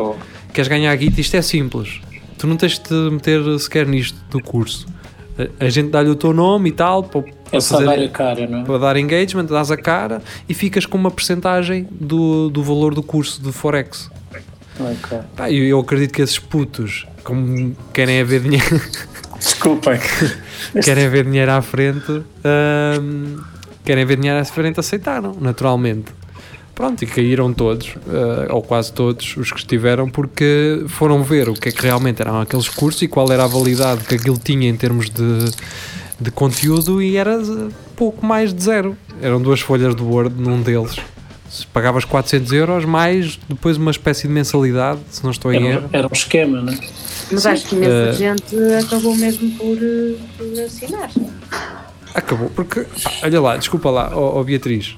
queres 0.54 0.68
ganhar 0.68 0.94
guita? 0.98 1.22
Isto 1.22 1.38
é 1.38 1.42
simples. 1.42 2.02
Tu 2.38 2.46
não 2.46 2.58
tens 2.58 2.74
de 2.74 2.82
te 2.82 2.94
meter 2.94 3.42
sequer 3.58 3.88
nisto 3.88 4.18
do 4.30 4.42
curso. 4.42 4.86
A, 5.60 5.66
a 5.66 5.70
gente 5.70 5.90
dá-lhe 5.92 6.10
o 6.10 6.16
teu 6.16 6.34
nome 6.34 6.70
e 6.70 6.74
tal, 6.74 7.10
para, 7.60 7.78
É 7.78 7.86
fazer- 7.86 7.86
dar 7.86 8.06
a 8.06 8.10
cara, 8.10 8.48
não 8.48 8.62
é? 8.62 8.64
para 8.64 8.78
dar 8.78 8.98
engagement, 8.98 9.46
dás 9.46 9.72
a 9.72 9.78
cara 9.78 10.22
e 10.48 10.54
ficas 10.54 10.86
com 10.86 10.98
uma 10.98 11.12
percentagem 11.12 11.88
do, 11.92 12.50
do 12.50 12.64
valor 12.64 12.94
do 12.94 13.02
curso 13.04 13.42
de 13.42 13.52
Forex. 13.52 14.10
Ok. 14.80 15.20
Pá, 15.36 15.50
eu, 15.52 15.64
eu 15.64 15.80
acredito 15.80 16.14
que 16.14 16.22
esses 16.22 16.38
putos, 16.40 17.06
como 17.24 17.76
querem 17.94 18.20
haver 18.22 18.42
dinheiro, 18.42 18.82
Desculpem. 19.40 20.00
querem 20.84 21.08
ver 21.10 21.26
dinheiro 21.26 21.52
à 21.52 21.62
frente, 21.62 22.12
hum, 23.02 23.38
querem 23.84 24.04
ver 24.06 24.18
dinheiro 24.18 24.40
à 24.40 24.46
frente, 24.46 24.80
aceitaram, 24.80 25.36
naturalmente. 25.40 26.12
Pronto, 26.74 27.02
e 27.04 27.08
caíram 27.08 27.54
todos, 27.54 27.96
eh, 28.10 28.48
ou 28.52 28.62
quase 28.62 28.92
todos, 28.92 29.38
os 29.38 29.50
que 29.52 29.60
estiveram, 29.60 30.10
porque 30.10 30.84
foram 30.90 31.24
ver 31.24 31.48
o 31.48 31.54
que 31.54 31.70
é 31.70 31.72
que 31.72 31.82
realmente 31.82 32.22
eram 32.22 32.42
aqueles 32.42 32.68
cursos 32.68 33.02
e 33.02 33.08
qual 33.08 33.32
era 33.32 33.46
a 33.46 33.48
validade 33.48 34.04
que 34.04 34.16
aquilo 34.16 34.38
tinha 34.38 34.68
em 34.68 34.76
termos 34.76 35.10
de, 35.10 35.52
de 36.20 36.32
conteúdo 36.32 37.02
e 37.02 37.18
era 37.18 37.40
pouco 37.96 38.26
mais 38.26 38.54
de 38.54 38.64
zero. 38.64 38.98
Eram 39.22 39.42
duas 39.42 39.60
folhas 39.62 39.96
de 39.96 40.02
Word 40.04 40.36
num 40.42 40.62
deles. 40.62 40.96
Se 41.50 41.66
pagavas 41.68 42.04
400 42.04 42.52
euros, 42.54 42.86
mais 42.86 43.40
depois 43.48 43.78
uma 43.78 43.92
espécie 43.92 44.28
de 44.28 44.34
mensalidade, 44.34 45.00
se 45.10 45.24
não 45.24 45.32
estou 45.32 45.54
em 45.54 45.58
Era, 45.58 45.68
erro. 45.76 45.86
um- 45.86 45.90
era 45.98 46.08
um 46.08 46.14
esquema, 46.14 46.62
não 46.62 46.74
é? 46.74 46.78
Mas 47.32 47.46
acho 47.46 47.66
que 47.68 47.76
imensa 47.76 47.92
Eh, 47.92 48.14
gente 48.14 48.56
acabou 48.86 49.16
mesmo 49.16 49.52
por, 49.52 49.78
eh, 49.78 50.16
por 50.38 50.64
assinar. 50.64 51.10
Acabou, 52.14 52.50
porque, 52.50 52.86
olha 53.24 53.42
lá, 53.42 53.58
desculpa 53.58 53.90
lá, 53.90 54.12
ó 54.14 54.40
ó 54.40 54.44
Beatriz, 54.44 54.96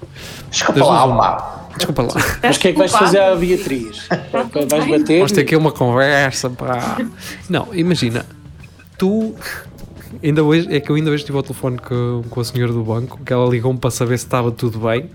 Desculpa 0.51 0.85
lá, 0.85 1.17
pá. 1.17 1.67
desculpa 1.75 2.01
lá. 2.03 2.13
Mas 2.43 2.57
o 2.57 2.59
que 2.59 2.67
é 2.67 2.71
que 2.73 2.77
vais 2.77 2.91
fazer 2.91 3.19
à 3.19 3.35
Beatriz? 3.35 4.07
Vais 4.69 4.87
bater? 4.87 5.17
Vamos 5.17 5.31
ter 5.31 5.41
aqui 5.41 5.55
uma 5.55 5.71
conversa, 5.71 6.49
pá. 6.49 6.97
Não, 7.49 7.67
imagina, 7.73 8.25
tu. 8.97 9.35
Ainda 10.27 10.43
hoje, 10.43 10.67
é 10.69 10.81
que 10.81 10.89
eu 10.89 10.97
ainda 10.97 11.09
hoje 11.09 11.21
estive 11.21 11.37
ao 11.37 11.43
telefone 11.43 11.77
com, 11.77 12.21
com 12.29 12.41
a 12.41 12.43
senhora 12.43 12.73
do 12.73 12.83
banco, 12.83 13.17
que 13.25 13.31
ela 13.31 13.49
ligou-me 13.49 13.79
para 13.79 13.89
saber 13.89 14.17
se 14.17 14.25
estava 14.25 14.51
tudo 14.51 14.77
bem. 14.77 15.09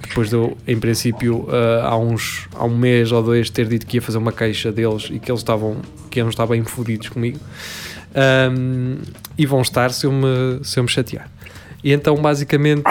Depois 0.00 0.30
de 0.30 0.36
eu, 0.36 0.56
em 0.66 0.80
princípio, 0.80 1.46
ah, 1.50 1.90
há, 1.90 1.98
uns, 1.98 2.48
há 2.54 2.64
um 2.64 2.74
mês 2.74 3.12
ou 3.12 3.22
dois, 3.22 3.50
ter 3.50 3.68
dito 3.68 3.86
que 3.86 3.98
ia 3.98 4.00
fazer 4.00 4.16
uma 4.16 4.32
queixa 4.32 4.72
deles 4.72 5.08
e 5.10 5.18
que 5.18 5.30
eles 5.30 5.42
estavam, 5.42 5.76
que 6.10 6.18
estar 6.20 6.46
bem 6.46 6.64
fodidos 6.64 7.10
comigo. 7.10 7.38
Ahm, 8.14 9.02
e 9.36 9.44
vão 9.44 9.60
estar 9.60 9.92
se 9.92 10.06
eu 10.06 10.12
me, 10.12 10.64
se 10.64 10.78
eu 10.78 10.84
me 10.84 10.88
chatear. 10.88 11.30
E 11.84 11.92
então, 11.92 12.16
basicamente. 12.16 12.82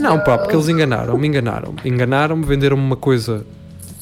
Não, 0.00 0.18
pá, 0.24 0.38
porque 0.38 0.56
eles 0.56 0.68
enganaram, 0.68 1.16
me 1.16 1.28
enganaram. 1.28 1.76
Enganaram-me, 1.84 2.44
venderam-me 2.44 2.82
uma 2.82 2.96
coisa 2.96 3.46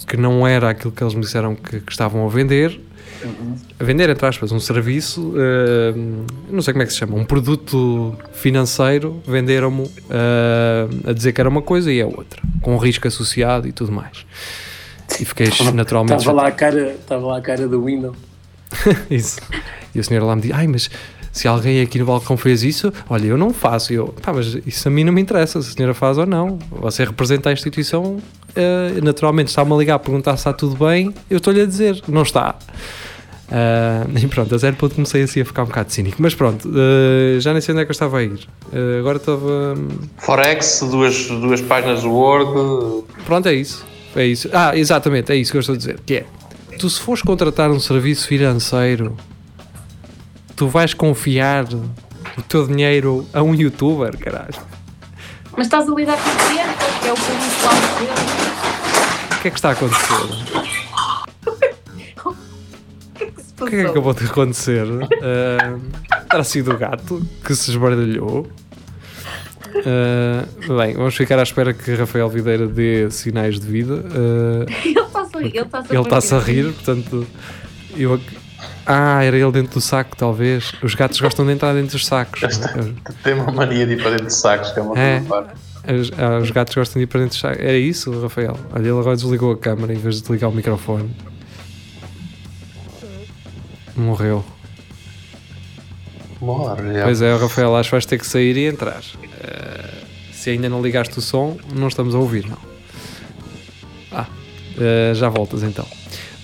que 0.07 0.17
não 0.17 0.47
era 0.47 0.71
aquilo 0.71 0.91
que 0.91 1.03
eles 1.05 1.13
me 1.13 1.21
disseram 1.21 1.55
que, 1.55 1.81
que 1.81 1.93
estavam 1.93 2.25
a 2.25 2.31
vender 2.31 2.81
a 3.79 3.85
vender, 3.85 4.09
entre 4.09 4.27
aspas, 4.27 4.53
um 4.53 4.61
serviço, 4.61 5.35
eh, 5.37 5.95
não 6.51 6.63
sei 6.63 6.73
como 6.73 6.83
é 6.83 6.87
que 6.87 6.93
se 6.93 6.99
chama, 6.99 7.17
um 7.17 7.25
produto 7.25 8.17
financeiro, 8.33 9.21
venderam-me 9.27 9.91
eh, 10.11 11.11
a 11.11 11.13
dizer 11.13 11.33
que 11.33 11.41
era 11.41 11.49
uma 11.49 11.63
coisa 11.63 11.93
e 11.93 12.01
é 12.01 12.07
outra, 12.07 12.43
com 12.63 12.77
risco 12.77 13.09
associado 13.09 13.67
e 13.67 13.73
tudo 13.73 13.93
mais. 13.93 14.25
E 15.21 15.25
fiquei 15.25 15.49
naturalmente 15.75 16.21
Estava 16.21 16.43
lá 16.43 16.49
a 16.49 16.53
cara, 16.53 16.93
estava 16.93 17.27
lá 17.27 17.39
a 17.39 17.41
cara 17.41 17.67
do 17.67 17.85
Windows. 17.85 18.17
Isso. 19.11 19.41
E 19.95 20.01
a 20.01 20.03
senhora 20.03 20.27
lá 20.27 20.37
me 20.37 20.43
diz: 20.43 20.53
Ai, 20.53 20.67
mas 20.67 20.91
se 21.39 21.47
alguém 21.47 21.81
aqui 21.81 22.01
no 22.01 22.05
balcão 22.05 22.37
fez 22.37 22.65
isso, 22.65 22.93
olha, 23.09 23.29
eu 23.29 23.39
não 23.39 23.55
faço. 23.55 23.93
Eu, 23.93 24.09
pá, 24.09 24.33
mas 24.33 24.59
isso 24.67 24.89
a 24.89 24.91
mim 24.91 25.05
não 25.05 25.13
me 25.13 25.21
interessa 25.21 25.63
se 25.63 25.71
a 25.71 25.73
senhora 25.73 25.95
faz 25.95 26.19
ou 26.19 26.27
não. 26.27 26.59
Você 26.81 27.05
representa 27.05 27.49
a 27.51 27.53
instituição, 27.53 28.19
eh, 28.57 29.01
naturalmente 29.01 29.47
está-me 29.47 29.73
a 29.73 29.77
ligar 29.77 29.95
a 29.95 29.99
perguntar 30.01 30.33
se 30.33 30.41
está 30.41 30.53
tudo 30.53 30.85
bem, 30.85 31.15
eu 31.31 31.37
estou-lhe 31.37 31.61
a 31.61 31.65
dizer, 31.65 32.03
não 32.09 32.23
está. 32.23 32.57
Ah, 33.53 34.05
e 34.21 34.27
pronto, 34.27 34.53
a 34.53 34.59
zero 34.59 34.75
ponto 34.75 34.97
comecei 34.97 35.23
assim 35.23 35.41
a 35.41 35.45
ficar 35.45 35.63
um 35.63 35.67
bocado 35.67 35.93
cínico. 35.93 36.17
Mas 36.19 36.35
pronto, 36.35 36.69
eh, 36.75 37.39
já 37.39 37.53
nem 37.53 37.61
sei 37.61 37.73
onde 37.73 37.83
é 37.83 37.85
que 37.85 37.91
eu 37.91 37.95
estava 37.95 38.19
a 38.19 38.25
ir. 38.25 38.41
Eh, 38.73 38.99
agora 38.99 39.19
estava. 39.19 39.77
Forex, 40.17 40.81
duas, 40.91 41.29
duas 41.29 41.61
páginas 41.61 42.03
do 42.03 42.11
Word. 42.11 43.05
Pronto, 43.25 43.49
é 43.49 43.55
isso. 43.55 43.87
É 44.17 44.27
isso. 44.27 44.51
Ah, 44.53 44.77
exatamente, 44.77 45.31
é 45.31 45.37
isso 45.37 45.53
que 45.53 45.57
eu 45.57 45.61
estou 45.61 45.77
a 45.77 45.79
dizer. 45.79 46.01
Que 46.05 46.17
é, 46.17 46.27
tu 46.81 46.91
se 46.91 47.01
fores 47.01 47.23
contratar 47.23 47.71
um 47.71 47.79
serviço 47.79 48.27
financeiro, 48.27 49.17
tu 50.59 50.67
vais 50.67 50.93
confiar 50.93 51.65
o 52.37 52.43
teu 52.43 52.67
dinheiro 52.67 53.25
a 53.33 53.41
um 53.45 53.55
youtuber, 53.55 54.19
caralho. 54.19 54.59
Mas 55.57 55.69
estás 55.69 55.89
a 55.89 55.95
lidar 55.95 56.19
com 56.19 56.31
o 56.31 56.37
cliente, 56.49 57.01
que 57.01 57.07
é 57.09 57.13
o 57.13 57.15
público-alvo 57.15 57.99
dele. 58.01 59.39
O 59.39 59.41
que 59.41 59.49
é 59.49 59.51
que 59.53 59.57
está 59.57 59.69
a 59.69 59.73
acontecer? 59.73 60.15
O 61.47 63.15
que 63.19 63.25
é 63.25 63.31
que 63.31 63.43
se 63.43 63.53
O 63.61 63.67
que 63.67 63.77
é 63.77 63.87
acabou 63.87 64.15
de 64.15 64.25
acontecer? 64.25 64.87
Terá 66.31 66.45
sido 66.45 66.73
o 66.73 66.79
gato 66.79 67.27
que 67.45 67.55
se 67.55 67.71
esbardalhou. 67.71 68.47
Ah, 69.85 70.47
bem, 70.77 70.95
vamos 70.95 71.17
ficar 71.17 71.39
à 71.39 71.43
espera 71.43 71.73
que 71.73 71.95
Rafael 71.95 72.29
Videira 72.29 72.67
dê 72.67 73.11
sinais 73.11 73.59
de 73.59 73.67
vida. 73.67 74.05
Ah, 74.13 74.67
Ele 74.85 75.01
está 75.01 75.21
a 75.21 75.41
rir. 75.41 75.57
Ele 75.57 75.59
está-se 75.59 75.97
a, 75.97 76.01
está-se 76.01 76.39
rir, 76.39 76.73
portanto. 76.73 77.27
Eu, 77.97 78.21
ah, 78.87 79.23
era 79.23 79.37
ele 79.37 79.53
dentro 79.53 79.75
do 79.75 79.81
saco, 79.81 80.17
talvez. 80.17 80.73
Os 80.83 80.95
gatos 80.95 81.21
gostam 81.21 81.45
de 81.47 81.53
entrar 81.53 81.75
dentro 81.75 81.93
dos 81.93 82.07
sacos. 82.07 82.41
Tem 83.23 83.35
uma 83.35 83.53
mania 83.53 83.87
de 83.87 83.93
ir 83.95 83.99
para 84.03 84.11
dentro 84.11 84.27
de 84.27 84.35
sacos, 84.35 84.71
que 84.73 84.79
é 84.79 84.83
uma 84.83 84.99
É. 84.99 85.21
coisa. 85.21 85.49
Os, 86.01 86.11
ah, 86.19 86.39
os 86.39 86.51
gatos 86.51 86.75
gostam 86.75 86.99
de 87.01 87.05
ir 87.05 87.07
para 87.07 87.21
dentro 87.21 87.35
dos 87.35 87.41
sacos. 87.41 87.59
Era 87.61 87.77
isso, 87.79 88.21
Rafael? 88.21 88.59
Olha, 88.73 88.81
ele 88.81 88.91
agora 88.99 89.17
desligou 89.17 89.53
a 89.53 89.57
câmera 89.59 89.93
em 89.93 89.99
vez 89.99 90.17
de 90.17 90.23
desligar 90.23 90.51
o 90.51 90.55
microfone. 90.55 91.11
Morreu. 93.97 94.45
Morre, 96.41 96.95
já. 96.95 97.03
Pois 97.05 97.21
é, 97.23 97.37
Rafael, 97.37 97.75
acho 97.77 97.89
que 97.89 97.95
vais 97.95 98.07
ter 98.07 98.19
que 98.19 98.27
sair 98.27 98.57
e 98.57 98.67
entrar. 98.67 99.03
Eh, 99.43 99.95
se 100.33 100.51
ainda 100.51 100.69
não 100.69 100.81
ligaste 100.81 101.19
o 101.19 101.23
som, 101.23 101.57
não 101.75 101.89
estamos 101.89 102.15
a 102.15 102.19
ouvir, 102.19 102.47
não. 102.49 102.59
Ah, 104.13 104.27
eh, 104.79 105.13
já 105.15 105.29
voltas 105.29 105.65
então. 105.65 105.87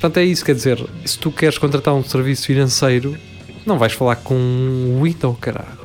Portanto, 0.00 0.18
é 0.18 0.24
isso, 0.24 0.44
quer 0.44 0.54
dizer, 0.54 0.84
se 1.04 1.18
tu 1.18 1.30
queres 1.32 1.56
contratar 1.58 1.94
um 1.94 2.04
serviço 2.04 2.46
financeiro, 2.46 3.16
não 3.64 3.78
vais 3.78 3.92
falar 3.94 4.16
com 4.16 4.34
o 4.34 5.00
Windows, 5.02 5.38
caralho. 5.40 5.84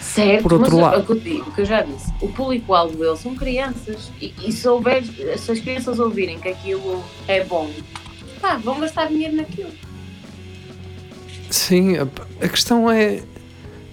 Certo, 0.00 0.42
Por 0.42 0.52
outro 0.54 0.72
mas 0.76 0.80
lado- 0.82 1.12
o 1.12 1.16
o 1.16 1.20
que 1.54 1.60
eu 1.60 1.64
já 1.64 1.82
disse, 1.82 2.12
o 2.20 2.28
público-alvo 2.28 2.96
deles 2.96 3.20
são 3.20 3.34
crianças. 3.34 4.10
E, 4.20 4.32
e 4.44 4.52
se, 4.52 4.66
houver, 4.68 5.04
se 5.04 5.50
as 5.52 5.60
crianças 5.60 5.98
ouvirem 6.00 6.38
que 6.38 6.48
aquilo 6.48 7.02
é 7.28 7.44
bom, 7.44 7.70
pá, 8.40 8.56
vão 8.56 8.80
gastar 8.80 9.06
dinheiro 9.06 9.36
naquilo. 9.36 9.70
Sim, 11.50 11.96
a, 11.96 12.02
a 12.44 12.48
questão 12.48 12.90
é. 12.90 13.22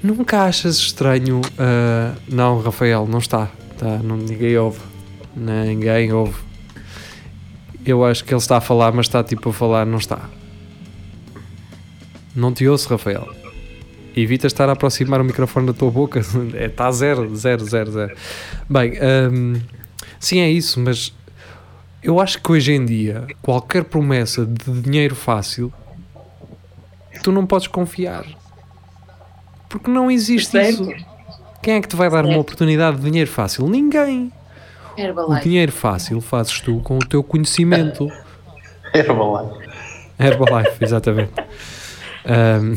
Nunca 0.03 0.43
achas 0.43 0.77
estranho. 0.77 1.41
ah, 1.57 2.13
não, 2.27 2.61
Rafael, 2.61 3.07
não 3.07 3.19
está. 3.19 3.49
Tá, 3.77 3.97
não, 4.03 4.17
ninguém 4.17 4.57
ouve. 4.57 4.79
Ninguém 5.35 6.11
ouve. 6.13 6.35
Eu 7.87 8.03
acho 8.03 8.23
que 8.25 8.33
ele 8.33 8.39
está 8.41 8.57
a 8.57 8.61
falar, 8.61 8.91
mas 8.91 9.05
está 9.05 9.23
tipo 9.23 9.49
a 9.49 9.53
falar, 9.53 9.85
não 9.85 9.97
está. 9.97 10.29
Não 12.35 12.53
te 12.53 12.67
ouço, 12.67 12.89
Rafael. 12.89 13.27
Evita 14.15 14.45
estar 14.45 14.67
a 14.67 14.73
aproximar 14.73 15.21
o 15.21 15.23
microfone 15.23 15.67
da 15.67 15.73
tua 15.73 15.89
boca. 15.89 16.21
É, 16.53 16.65
Está 16.65 16.91
zero, 16.91 17.33
zero, 17.35 17.63
zero, 17.65 17.91
zero. 17.91 18.15
Bem, 18.69 18.93
hum, 19.31 19.61
sim, 20.19 20.39
é 20.39 20.49
isso, 20.51 20.79
mas 20.81 21.13
eu 22.03 22.19
acho 22.19 22.41
que 22.41 22.51
hoje 22.51 22.73
em 22.73 22.83
dia 22.85 23.25
qualquer 23.41 23.83
promessa 23.85 24.45
de 24.45 24.81
dinheiro 24.81 25.15
fácil 25.15 25.71
tu 27.23 27.31
não 27.31 27.45
podes 27.47 27.67
confiar. 27.67 28.25
Porque 29.69 29.89
não 29.89 30.09
existe 30.11 30.51
Certo. 30.51 30.91
isso. 30.91 31.05
Quem 31.63 31.75
é 31.75 31.81
que 31.81 31.87
te 31.87 31.95
vai 31.95 32.09
dar 32.09 32.19
uma 32.23 32.27
Certo. 32.27 32.41
oportunidade 32.41 32.97
de 32.97 33.03
dinheiro 33.09 33.29
fácil? 33.29 33.67
Ninguém. 33.67 34.31
O 34.97 35.01
Herbalife. 35.01 35.43
dinheiro 35.43 35.71
fácil 35.71 36.19
fazes 36.19 36.59
tu 36.59 36.79
com 36.83 36.97
o 36.97 37.05
teu 37.05 37.23
conhecimento. 37.23 38.11
Herbalife. 38.93 39.69
Herbalife, 40.19 40.83
exatamente. 40.83 41.33
Ahm, 42.25 42.75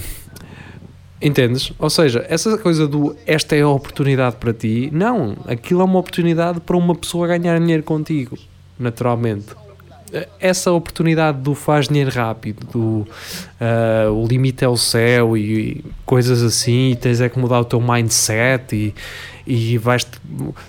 entendes? 1.21 1.73
Ou 1.79 1.89
seja, 1.89 2.25
essa 2.29 2.59
coisa 2.59 2.87
do 2.87 3.16
esta 3.27 3.57
é 3.57 3.62
a 3.62 3.68
oportunidade 3.68 4.37
para 4.37 4.53
ti, 4.53 4.91
não, 4.93 5.37
aquilo 5.47 5.81
é 5.81 5.85
uma 5.85 5.99
oportunidade 5.99 6.61
para 6.61 6.77
uma 6.77 6.95
pessoa 6.95 7.27
ganhar 7.27 7.59
dinheiro 7.59 7.83
contigo, 7.83 8.37
naturalmente. 8.79 9.49
Essa 10.41 10.73
oportunidade 10.73 11.39
do 11.39 11.55
faz 11.55 11.89
dinheiro 11.89 12.11
rápido, 12.11 12.67
do 12.67 13.07
ah, 13.61 14.11
o 14.11 14.27
limite 14.27 14.65
é 14.65 14.69
o 14.69 14.77
céu 14.77 15.37
e, 15.37 15.85
coisas 16.05 16.43
assim, 16.43 16.91
e 16.91 16.97
tens 16.97 17.21
é 17.21 17.29
que 17.29 17.39
mudar 17.39 17.61
o 17.61 17.65
teu 17.65 17.81
mindset 17.81 18.75
e, 18.75 18.95
e 19.47 19.79
vais 19.79 20.07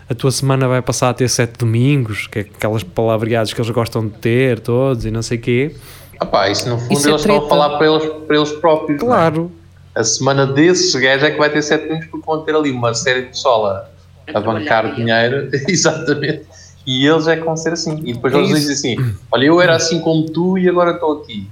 a 0.10 0.14
tua 0.14 0.32
semana 0.32 0.68
vai 0.68 0.82
passar 0.82 1.10
a 1.10 1.14
ter 1.14 1.28
sete 1.28 1.58
domingos, 1.58 2.28
que 2.28 2.40
é 2.40 2.42
aquelas 2.42 2.84
palavreadas 2.84 3.54
que 3.54 3.60
eles 3.60 3.72
gostam 3.72 4.08
de 4.08 4.14
ter 4.14 4.60
todos 4.60 5.06
e 5.06 5.12
não 5.12 5.22
sei 5.22 5.38
o 5.38 5.42
quê. 5.42 5.76
Ah 6.20 6.26
pá, 6.26 6.50
isso 6.50 6.70
no 6.70 6.78
fundo 6.78 6.94
Isso 6.94 7.08
é 7.08 7.12
eles 7.12 7.22
estão 7.22 7.38
a 7.38 7.50
falar 7.50 7.78
para 7.78 7.88
eles, 7.88 8.06
para 8.28 8.36
eles 8.38 8.52
próprios. 8.52 9.02
é? 9.02 9.06
Claro, 9.06 9.52
A 9.96 10.04
semana 10.04 10.46
desses 10.46 10.94
gajos 10.94 11.24
é 11.24 11.32
que 11.32 11.38
vai 11.38 11.50
ter 11.50 11.64
7 11.64 11.86
minutos 11.86 12.08
porque 12.10 12.26
vão 12.26 12.42
ter 12.44 12.56
ali 12.56 12.72
uma 12.72 12.94
série 12.94 13.24
de 13.24 13.28
pessoal 13.30 13.66
a, 13.66 13.86
a 14.32 14.40
bancar 14.40 14.94
dinheiro. 14.94 15.50
Exatamente. 15.68 16.46
E 16.86 17.06
eles 17.06 17.28
é 17.28 17.36
que 17.38 17.44
vão 17.44 17.56
ser 17.56 17.74
assim. 17.74 18.02
E 18.04 18.14
depois 18.14 18.34
É 18.34 18.38
eles 18.38 18.50
dizem 18.50 18.96
assim: 18.96 19.16
Olha, 19.32 19.46
eu 19.46 19.62
era 19.62 19.76
assim 19.76 20.00
como 20.00 20.30
tu 20.30 20.58
e 20.58 20.68
agora 20.68 20.92
estou 20.92 21.22
aqui. 21.22 21.48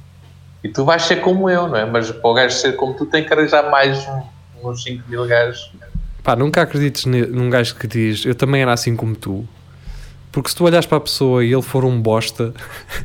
E 0.63 0.69
tu 0.69 0.83
vais 0.83 1.01
ser 1.03 1.17
como 1.17 1.49
eu, 1.49 1.67
não 1.67 1.75
é? 1.77 1.85
Mas 1.85 2.11
para 2.11 2.29
o 2.29 2.33
gajo 2.33 2.55
ser 2.55 2.75
como 2.75 2.93
tu, 2.93 3.05
tem 3.05 3.23
que 3.23 3.33
arranjar 3.33 3.69
mais 3.69 4.05
uns 4.63 4.83
5 4.83 5.03
mil 5.09 5.25
gajos. 5.25 5.71
Pá, 6.23 6.35
nunca 6.35 6.61
acredites 6.61 7.05
num 7.05 7.49
gajo 7.49 7.75
que 7.75 7.87
diz 7.87 8.25
eu 8.25 8.35
também 8.35 8.61
era 8.61 8.73
assim 8.73 8.95
como 8.95 9.15
tu. 9.15 9.47
Porque 10.31 10.49
se 10.49 10.55
tu 10.55 10.65
olhas 10.65 10.85
para 10.85 10.97
a 10.97 11.01
pessoa 11.01 11.43
e 11.43 11.51
ele 11.51 11.61
for 11.61 11.85
um 11.85 11.99
bosta, 12.01 12.53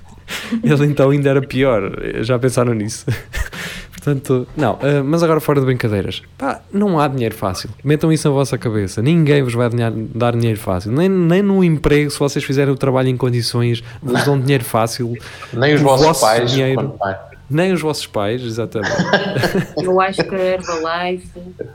ele 0.62 0.86
então 0.86 1.10
ainda 1.10 1.30
era 1.30 1.40
pior. 1.42 1.92
Já 2.22 2.38
pensaram 2.38 2.74
nisso? 2.74 3.06
Portanto, 4.04 4.46
não, 4.54 4.78
ah, 4.82 5.02
mas 5.02 5.22
agora 5.22 5.40
fora 5.40 5.60
de 5.60 5.66
brincadeiras, 5.66 6.22
pá, 6.36 6.60
não 6.70 7.00
há 7.00 7.08
dinheiro 7.08 7.34
fácil. 7.34 7.70
Metam 7.82 8.12
isso 8.12 8.28
na 8.28 8.34
vossa 8.34 8.58
cabeça. 8.58 9.00
Ninguém 9.00 9.42
vos 9.42 9.54
vai 9.54 9.70
dar 10.14 10.32
dinheiro 10.36 10.60
fácil. 10.60 10.92
Nem, 10.92 11.08
nem 11.08 11.40
no 11.40 11.64
emprego, 11.64 12.10
se 12.10 12.18
vocês 12.18 12.44
fizerem 12.44 12.70
o 12.72 12.76
trabalho 12.76 13.08
em 13.08 13.16
condições, 13.16 13.82
vos 14.02 14.22
dão 14.26 14.38
dinheiro 14.38 14.62
fácil. 14.62 15.14
Nem 15.54 15.74
os 15.74 15.80
vossos 15.80 16.06
vosso 16.06 16.20
pais. 16.20 16.50
dinheiro. 16.50 16.94
Nem 17.48 17.72
os 17.72 17.80
vossos 17.80 18.06
pais, 18.06 18.42
exatamente. 18.42 18.94
Eu 19.82 19.98
acho 20.00 20.22
que 20.22 20.34
a 20.34 20.38
Herbalife, 20.38 21.28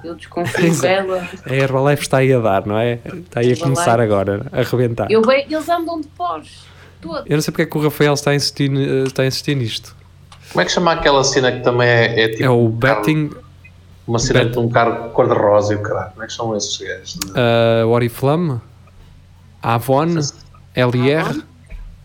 eu 0.03 0.15
desconfio 0.15 0.81
dela. 0.81 1.27
A 1.45 1.53
Herbalife 1.53 2.01
está 2.03 2.17
aí 2.17 2.33
a 2.33 2.39
dar, 2.39 2.65
não 2.65 2.77
é? 2.77 2.93
Está 2.93 3.39
aí 3.39 3.47
a 3.47 3.49
Herbalife. 3.49 3.61
começar 3.61 3.99
agora, 3.99 4.45
a 4.51 4.59
arrebentar. 4.59 5.07
Eu 5.09 5.21
eles 5.31 5.69
andam 5.69 6.01
de 6.01 6.07
Porsche. 6.09 6.67
Todos. 7.01 7.23
Eu 7.25 7.35
não 7.35 7.41
sei 7.41 7.51
porque 7.51 7.61
é 7.61 7.65
que 7.65 7.77
o 7.77 7.81
Rafael 7.81 8.13
está 8.13 8.31
a 8.31 8.35
insistir, 8.35 8.71
eh, 8.75 9.03
está 9.03 9.23
a 9.23 9.25
insistir 9.25 9.55
nisto. 9.55 9.95
Como 10.51 10.61
é 10.61 10.65
que 10.65 10.71
chama 10.71 10.91
aquela 10.93 11.23
cena 11.23 11.51
que 11.51 11.59
também 11.61 11.87
é, 11.87 12.21
é 12.23 12.27
tipo. 12.29 12.43
É 12.43 12.49
o 12.49 12.65
um 12.65 12.77
carro- 12.77 13.01
betting, 13.01 13.29
Uma 14.07 14.19
cena 14.19 14.43
bet- 14.43 14.53
de 14.53 14.59
um 14.59 14.69
carro 14.69 15.09
cor-de-rosa 15.11 15.73
e 15.73 15.75
o 15.75 15.81
caralho. 15.81 16.11
Como 16.11 16.23
é 16.23 16.27
que 16.27 16.33
são 16.33 16.55
esses 16.57 16.77
gajos? 16.77 17.15
uh, 17.15 17.87
Oriflame, 17.87 18.59
Avon, 19.61 20.07
LR, 20.75 21.43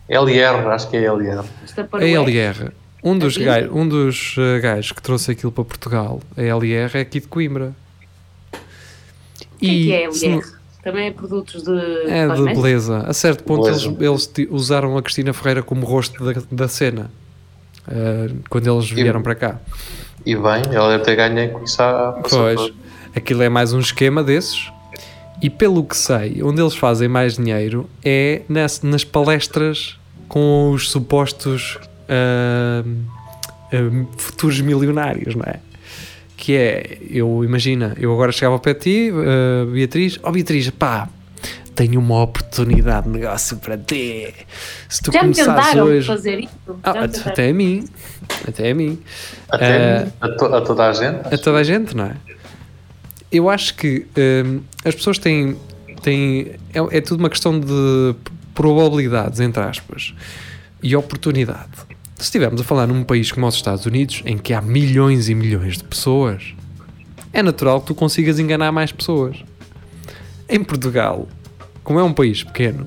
LR, 0.09 0.67
acho 0.69 0.89
que 0.89 0.97
é 0.97 1.03
LR. 1.05 1.45
É 2.01 2.09
LR. 2.11 2.71
Um 3.03 3.17
dos, 3.17 3.35
Aqui? 3.35 3.45
gajos, 3.45 3.71
um 3.71 3.87
dos 3.87 4.35
eh, 4.37 4.59
gajos 4.59 4.91
que 4.91 4.99
trouxe 5.01 5.29
aquilo 5.31 5.51
para 5.51 5.63
Portugal, 5.63 6.21
a 6.35 6.41
LR, 6.41 6.97
é 6.97 7.01
aqui 7.01 7.19
de 7.19 7.27
Coimbra. 7.27 7.71
O 8.51 9.57
que 9.59 9.93
é 9.93 9.99
que 9.99 10.03
é 10.05 10.11
se 10.11 10.27
não- 10.27 10.37
LR? 10.39 10.55
Também 10.83 11.07
é 11.07 11.11
produtos 11.11 11.63
de 11.63 11.71
É 12.07 12.27
de 12.27 12.43
beleza. 12.43 12.99
A 13.07 13.13
certo 13.13 13.43
ponto 13.43 13.67
eles, 13.67 13.85
Beleza. 13.87 14.29
eles 14.37 14.49
usaram 14.51 14.95
a 14.97 15.01
Cristina 15.01 15.33
Ferreira 15.33 15.63
como 15.63 15.83
rosto 15.85 16.23
da, 16.23 16.41
da 16.51 16.67
cena. 16.67 17.09
Eh, 17.87 18.31
quando 18.49 18.71
eles 18.71 18.89
vieram 18.89 19.21
para 19.21 19.35
cá. 19.35 19.59
E 20.25 20.35
bem, 20.35 20.63
ela 20.71 20.89
deve 20.89 21.03
ter 21.03 21.15
ganho 21.15 21.51
com 21.51 21.63
isso 21.63 21.81
à 21.81 22.19
Pois, 22.27 22.71
aquilo 23.15 23.43
é 23.43 23.49
mais 23.49 23.73
um 23.73 23.79
esquema 23.79 24.23
desses. 24.23 24.71
E 25.41 25.49
pelo 25.49 25.83
que 25.83 25.95
sei, 25.95 26.41
onde 26.41 26.61
eles 26.61 26.75
fazem 26.75 27.07
mais 27.07 27.35
dinheiro 27.35 27.89
é 28.03 28.41
nas, 28.47 28.81
nas 28.81 29.03
palestras 29.03 29.97
com 30.27 30.71
os 30.71 30.89
supostos 30.89 31.77
ahm, 32.09 33.03
eh, 33.71 34.05
futuros 34.17 34.59
milionários, 34.61 35.35
não 35.35 35.43
é? 35.45 35.59
Que 36.37 36.55
é, 36.55 36.97
eu 37.09 37.43
imagina, 37.43 37.95
eu 37.99 38.11
agora 38.13 38.31
chegava 38.31 38.55
ao 38.55 38.59
pé 38.59 38.73
de 38.73 38.79
ti, 38.79 39.11
Beatriz, 39.71 40.19
ó 40.21 40.31
Beatriz, 40.31 40.69
pá, 40.69 41.07
tenho 41.75 41.99
uma 41.99 42.23
oportunidade 42.23 43.05
de 43.05 43.11
negócio 43.19 43.57
para 43.57 43.77
ti. 43.77 44.33
Se 44.87 45.01
tu 45.03 45.11
Já 45.11 45.23
me 45.23 45.33
tentaram 45.33 45.83
hoje. 45.85 46.07
fazer 46.07 46.39
isso? 46.39 46.53
Ah, 46.83 47.03
até, 47.25 47.49
a 47.49 47.53
mim, 47.53 47.85
até 48.47 48.71
a 48.71 48.75
mim, 48.75 48.97
Até 49.49 49.65
Eh, 49.65 50.07
a, 50.21 50.29
to- 50.29 50.45
a 50.55 50.61
toda 50.61 50.89
a 50.89 50.93
gente. 50.93 51.33
a 51.33 51.37
toda 51.37 51.57
a 51.59 51.63
gente, 51.63 51.95
não 51.95 52.05
é? 52.05 52.15
Eu 53.31 53.49
acho 53.49 53.75
que 53.75 54.07
hum, 54.45 54.61
as 54.83 54.95
pessoas 54.95 55.17
têm. 55.17 55.57
têm 56.01 56.53
é, 56.73 56.97
é 56.97 57.01
tudo 57.01 57.19
uma 57.19 57.29
questão 57.29 57.59
de 57.59 58.15
probabilidades, 58.53 59.39
entre 59.39 59.61
aspas, 59.61 60.13
e 60.81 60.95
oportunidade. 60.95 61.69
Se 62.15 62.23
estivermos 62.23 62.61
a 62.61 62.63
falar 62.63 62.87
num 62.87 63.03
país 63.03 63.29
como 63.31 63.45
os 63.45 63.55
Estados 63.55 63.85
Unidos, 63.85 64.21
em 64.25 64.37
que 64.37 64.53
há 64.53 64.61
milhões 64.61 65.27
e 65.27 65.35
milhões 65.35 65.77
de 65.77 65.83
pessoas, 65.83 66.53
é 67.33 67.43
natural 67.43 67.81
que 67.81 67.87
tu 67.87 67.95
consigas 67.95 68.39
enganar 68.39 68.71
mais 68.71 68.93
pessoas. 68.93 69.35
Em 70.47 70.63
Portugal, 70.63 71.27
como 71.85 71.99
é 71.99 72.03
um 72.03 72.11
país 72.11 72.43
pequeno, 72.43 72.85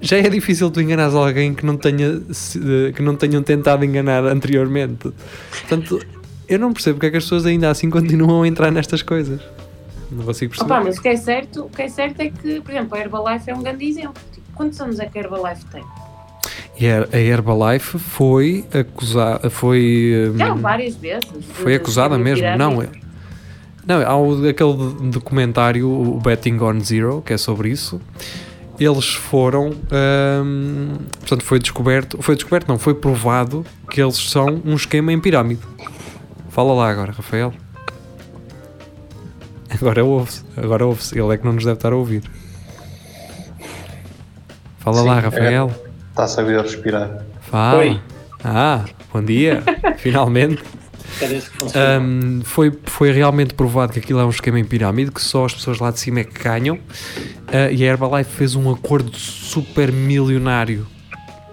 já 0.00 0.16
é 0.16 0.28
difícil 0.28 0.68
tu 0.70 0.80
enganares 0.80 1.14
alguém 1.14 1.54
que 1.54 1.64
não, 1.64 1.76
tenha, 1.76 2.20
se- 2.32 2.92
que 2.96 3.00
não 3.02 3.14
tenham 3.14 3.42
tentado 3.42 3.84
enganar 3.84 4.24
anteriormente. 4.24 5.12
Portanto, 5.50 6.00
eu 6.48 6.58
não 6.58 6.72
percebo 6.72 6.96
porque 6.96 7.06
é 7.06 7.10
que 7.12 7.16
as 7.18 7.22
pessoas 7.24 7.46
ainda 7.46 7.70
assim 7.70 7.88
continuam 7.90 8.42
a 8.42 8.48
entrar 8.48 8.70
nestas 8.72 9.02
coisas. 9.02 9.40
Não 10.10 10.24
consigo 10.24 10.50
perceber. 10.52 10.72
Opa, 10.72 10.84
mas 10.84 10.98
o 10.98 11.02
que, 11.02 11.08
é 11.08 11.16
certo, 11.16 11.62
o 11.64 11.68
que 11.68 11.82
é 11.82 11.88
certo 11.88 12.20
é 12.20 12.30
que, 12.30 12.60
por 12.60 12.70
exemplo, 12.72 12.96
a 12.96 13.00
Herbalife 13.00 13.50
é 13.50 13.54
um 13.54 13.62
grande 13.62 13.84
exemplo. 13.86 14.22
Tipo, 14.32 14.46
quantos 14.54 14.80
anos 14.80 14.98
é 15.00 15.06
que 15.06 15.18
a 15.18 15.22
Herbalife 15.22 15.64
tem? 15.66 15.84
E 16.78 16.86
a 16.86 17.18
Herbalife 17.18 17.98
foi 17.98 18.64
acusada, 18.72 19.48
foi, 19.50 20.30
hum, 20.34 20.38
Já 20.38 20.54
várias 20.54 20.94
vezes. 20.94 21.28
foi 21.54 21.74
acusada 21.74 22.16
mesmo, 22.18 22.46
não 22.56 22.82
é? 22.82 22.88
Não, 23.86 24.02
há 24.02 24.16
o- 24.16 24.48
aquele 24.48 24.72
do- 24.74 25.10
documentário, 25.10 25.88
o 25.88 26.18
Betting 26.20 26.58
on 26.60 26.80
Zero, 26.80 27.22
que 27.24 27.32
é 27.32 27.38
sobre 27.38 27.68
isso. 27.70 28.00
Eles 28.78 29.14
foram, 29.14 29.70
hum, 30.44 30.96
portanto, 31.20 31.44
foi 31.44 31.58
descoberto, 31.58 32.18
foi 32.20 32.34
descoberto, 32.34 32.68
não, 32.68 32.78
foi 32.78 32.94
provado 32.94 33.64
que 33.90 34.02
eles 34.02 34.16
são 34.16 34.60
um 34.64 34.74
esquema 34.74 35.12
em 35.12 35.20
pirâmide. 35.20 35.62
Fala 36.50 36.74
lá 36.74 36.90
agora, 36.90 37.12
Rafael. 37.12 37.54
Agora 39.70 40.04
ouve-se, 40.04 40.42
agora 40.56 40.84
ouve-se, 40.86 41.18
ele 41.18 41.32
é 41.34 41.38
que 41.38 41.44
não 41.44 41.52
nos 41.52 41.64
deve 41.64 41.76
estar 41.76 41.92
a 41.92 41.96
ouvir. 41.96 42.22
Fala 44.78 44.98
Sim, 44.98 45.06
lá, 45.06 45.16
é. 45.16 45.20
Rafael. 45.20 45.70
Está 46.10 46.24
a 46.24 46.28
saber 46.28 46.60
respirar. 46.60 47.24
Fala. 47.42 47.78
Oi. 47.80 48.00
Ah, 48.44 48.84
bom 49.12 49.22
dia, 49.22 49.62
finalmente. 49.98 50.62
Funciona. 51.58 52.00
Um, 52.00 52.40
foi, 52.44 52.72
foi 52.84 53.12
realmente 53.12 53.54
provado 53.54 53.92
que 53.92 53.98
aquilo 53.98 54.20
é 54.20 54.24
um 54.24 54.30
esquema 54.30 54.58
em 54.58 54.64
pirâmide, 54.64 55.10
que 55.10 55.20
só 55.20 55.44
as 55.44 55.54
pessoas 55.54 55.78
lá 55.78 55.90
de 55.90 55.98
cima 56.00 56.20
é 56.20 56.24
que 56.24 56.42
ganham. 56.42 56.76
Uh, 56.76 57.72
e 57.72 57.82
a 57.84 57.86
Herbalife 57.86 58.30
fez 58.30 58.54
um 58.54 58.70
acordo 58.70 59.16
super 59.16 59.92
milionário 59.92 60.86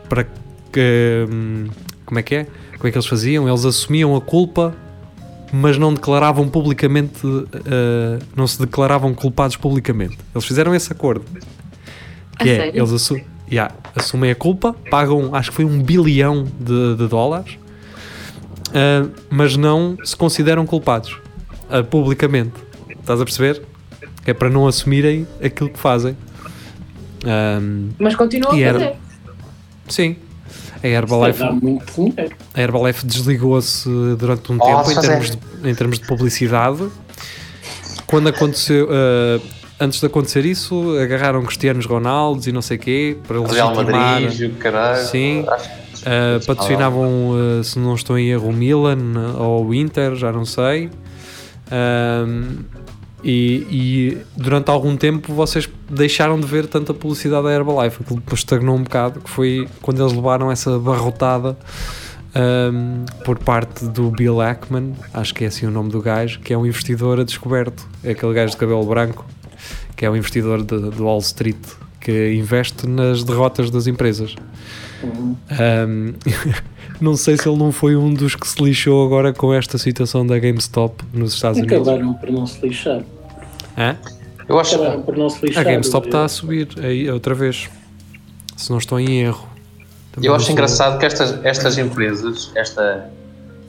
para 0.09 0.25
que. 0.71 1.25
hum, 1.31 1.67
como 2.05 2.19
é 2.19 2.23
que 2.23 2.35
é? 2.35 2.43
Como 2.77 2.87
é 2.87 2.91
que 2.91 2.97
eles 2.97 3.07
faziam? 3.07 3.47
Eles 3.47 3.63
assumiam 3.65 4.15
a 4.15 4.21
culpa, 4.21 4.75
mas 5.51 5.77
não 5.77 5.93
declaravam 5.93 6.47
publicamente. 6.49 7.25
uh, 7.25 7.39
não 8.35 8.47
se 8.47 8.59
declaravam 8.59 9.13
culpados 9.13 9.55
publicamente. 9.55 10.17
Eles 10.33 10.45
fizeram 10.45 10.75
esse 10.75 10.91
acordo. 10.91 11.25
A 12.35 12.43
Que 12.43 12.49
é, 12.49 12.55
sério? 12.57 12.79
eles 12.81 12.91
assu 12.91 13.19
yeah, 13.51 13.73
assumem 13.95 14.31
a 14.31 14.35
culpa, 14.35 14.75
pagam, 14.89 15.33
acho 15.35 15.51
que 15.51 15.55
foi 15.55 15.65
um 15.65 15.81
bilhão 15.81 16.43
de, 16.59 16.95
de 16.95 17.07
dólares, 17.07 17.57
uh, 18.73 19.09
mas 19.29 19.55
não 19.57 19.97
se 20.03 20.15
consideram 20.15 20.65
culpados 20.65 21.17
uh, 21.69 21.83
publicamente. 21.83 22.53
Estás 22.99 23.19
a 23.21 23.25
perceber? 23.25 23.61
É 24.25 24.33
para 24.33 24.49
não 24.49 24.67
assumirem 24.67 25.27
aquilo 25.43 25.69
que 25.69 25.79
fazem. 25.79 26.15
Um, 27.25 27.89
Mas 27.99 28.15
continua 28.15 28.53
a 28.53 28.59
era- 28.59 28.79
fazer. 28.79 28.95
sim. 29.87 30.15
A 30.83 30.87
Herbalife, 30.87 31.41
a 32.53 32.61
Herbalife 32.61 33.05
desligou-se 33.05 33.87
durante 34.17 34.51
um 34.51 34.57
Posso 34.57 34.89
tempo 34.89 34.99
em 34.99 35.01
termos, 35.09 35.31
de, 35.31 35.69
em 35.69 35.75
termos 35.75 35.99
de 35.99 36.05
publicidade. 36.05 36.89
Quando 38.05 38.27
aconteceu, 38.27 38.87
uh, 38.89 39.41
antes 39.79 40.01
de 40.01 40.05
acontecer 40.05 40.45
isso, 40.45 40.97
agarraram 41.01 41.41
Cristianos 41.45 41.85
Ronaldos 41.85 42.47
e 42.47 42.51
não 42.51 42.61
sei 42.61 42.77
quê 42.77 43.15
para 43.25 43.37
Real 43.39 43.69
legitimar. 43.73 44.21
Madrid, 44.21 44.51
o 44.51 44.55
caralho. 44.55 45.05
Sim. 45.07 45.45
Acho 45.47 45.69
Uh, 46.03 46.45
patrocinavam, 46.45 47.31
uh, 47.31 47.63
se 47.63 47.79
não 47.79 47.95
estou 47.95 48.17
em 48.19 48.29
erro, 48.29 48.49
o 48.49 48.53
Milan 48.53 48.97
uh, 49.15 49.41
ou 49.41 49.67
o 49.67 49.73
Inter, 49.73 50.15
já 50.15 50.31
não 50.31 50.45
sei. 50.45 50.89
Um, 51.71 52.57
e, 53.23 53.65
e 53.71 54.17
durante 54.35 54.69
algum 54.69 54.97
tempo 54.97 55.33
vocês 55.33 55.69
deixaram 55.89 56.37
de 56.37 56.45
ver 56.45 56.67
tanta 56.67 56.93
publicidade 56.93 57.43
da 57.43 57.53
Herbalife. 57.53 58.03
Aquilo 58.03 58.19
depois 58.19 58.41
estagnou 58.41 58.75
um 58.75 58.83
bocado, 58.83 59.21
que 59.21 59.29
foi 59.29 59.67
quando 59.81 60.01
eles 60.01 60.13
levaram 60.13 60.51
essa 60.51 60.77
barrotada 60.77 61.57
um, 62.35 63.05
por 63.23 63.39
parte 63.39 63.85
do 63.85 64.11
Bill 64.11 64.41
Ackman, 64.41 64.93
acho 65.13 65.33
que 65.33 65.45
é 65.45 65.47
assim 65.47 65.65
o 65.65 65.71
nome 65.71 65.89
do 65.89 66.01
gajo, 66.01 66.39
que 66.41 66.53
é 66.53 66.57
um 66.57 66.65
investidor 66.65 67.19
a 67.19 67.23
descoberto. 67.23 67.87
É 68.03 68.11
aquele 68.11 68.33
gajo 68.33 68.51
de 68.51 68.57
cabelo 68.57 68.85
branco, 68.85 69.25
que 69.95 70.05
é 70.05 70.09
um 70.09 70.17
investidor 70.17 70.61
do 70.63 71.03
Wall 71.03 71.19
Street, 71.19 71.63
que 72.01 72.33
investe 72.33 72.87
nas 72.87 73.23
derrotas 73.23 73.69
das 73.69 73.87
empresas. 73.87 74.35
Um, 75.07 76.13
não 77.01 77.15
sei 77.15 77.37
se 77.37 77.47
ele 77.47 77.57
não 77.57 77.71
foi 77.71 77.95
um 77.95 78.13
dos 78.13 78.35
que 78.35 78.47
se 78.47 78.61
lixou 78.63 79.05
agora 79.05 79.33
com 79.33 79.53
esta 79.53 79.77
situação 79.77 80.25
da 80.25 80.37
GameStop 80.39 81.03
nos 81.13 81.33
Estados 81.33 81.59
Unidos. 81.59 81.87
Acabaram 81.87 82.13
por 82.13 82.31
não 82.31 82.45
se 82.47 82.65
lixar. 82.65 83.01
Hã? 83.77 83.97
Eu 84.47 84.59
acho 84.59 84.75
Acabaram 84.75 85.01
por 85.01 85.17
não 85.17 85.29
se 85.29 85.37
A 85.43 85.47
lixar. 85.47 85.63
GameStop 85.65 86.07
está 86.07 86.25
a 86.25 86.27
subir 86.27 86.67
aí 86.81 87.09
outra 87.09 87.33
vez. 87.33 87.69
Se 88.57 88.69
não 88.69 88.77
estou 88.77 88.99
em 88.99 89.21
erro. 89.21 89.47
Também 90.11 90.29
Eu 90.29 90.35
acho 90.35 90.45
sou- 90.45 90.53
engraçado 90.53 90.99
que 90.99 91.05
estas, 91.05 91.43
estas 91.43 91.77
empresas, 91.77 92.51
esta, 92.55 93.09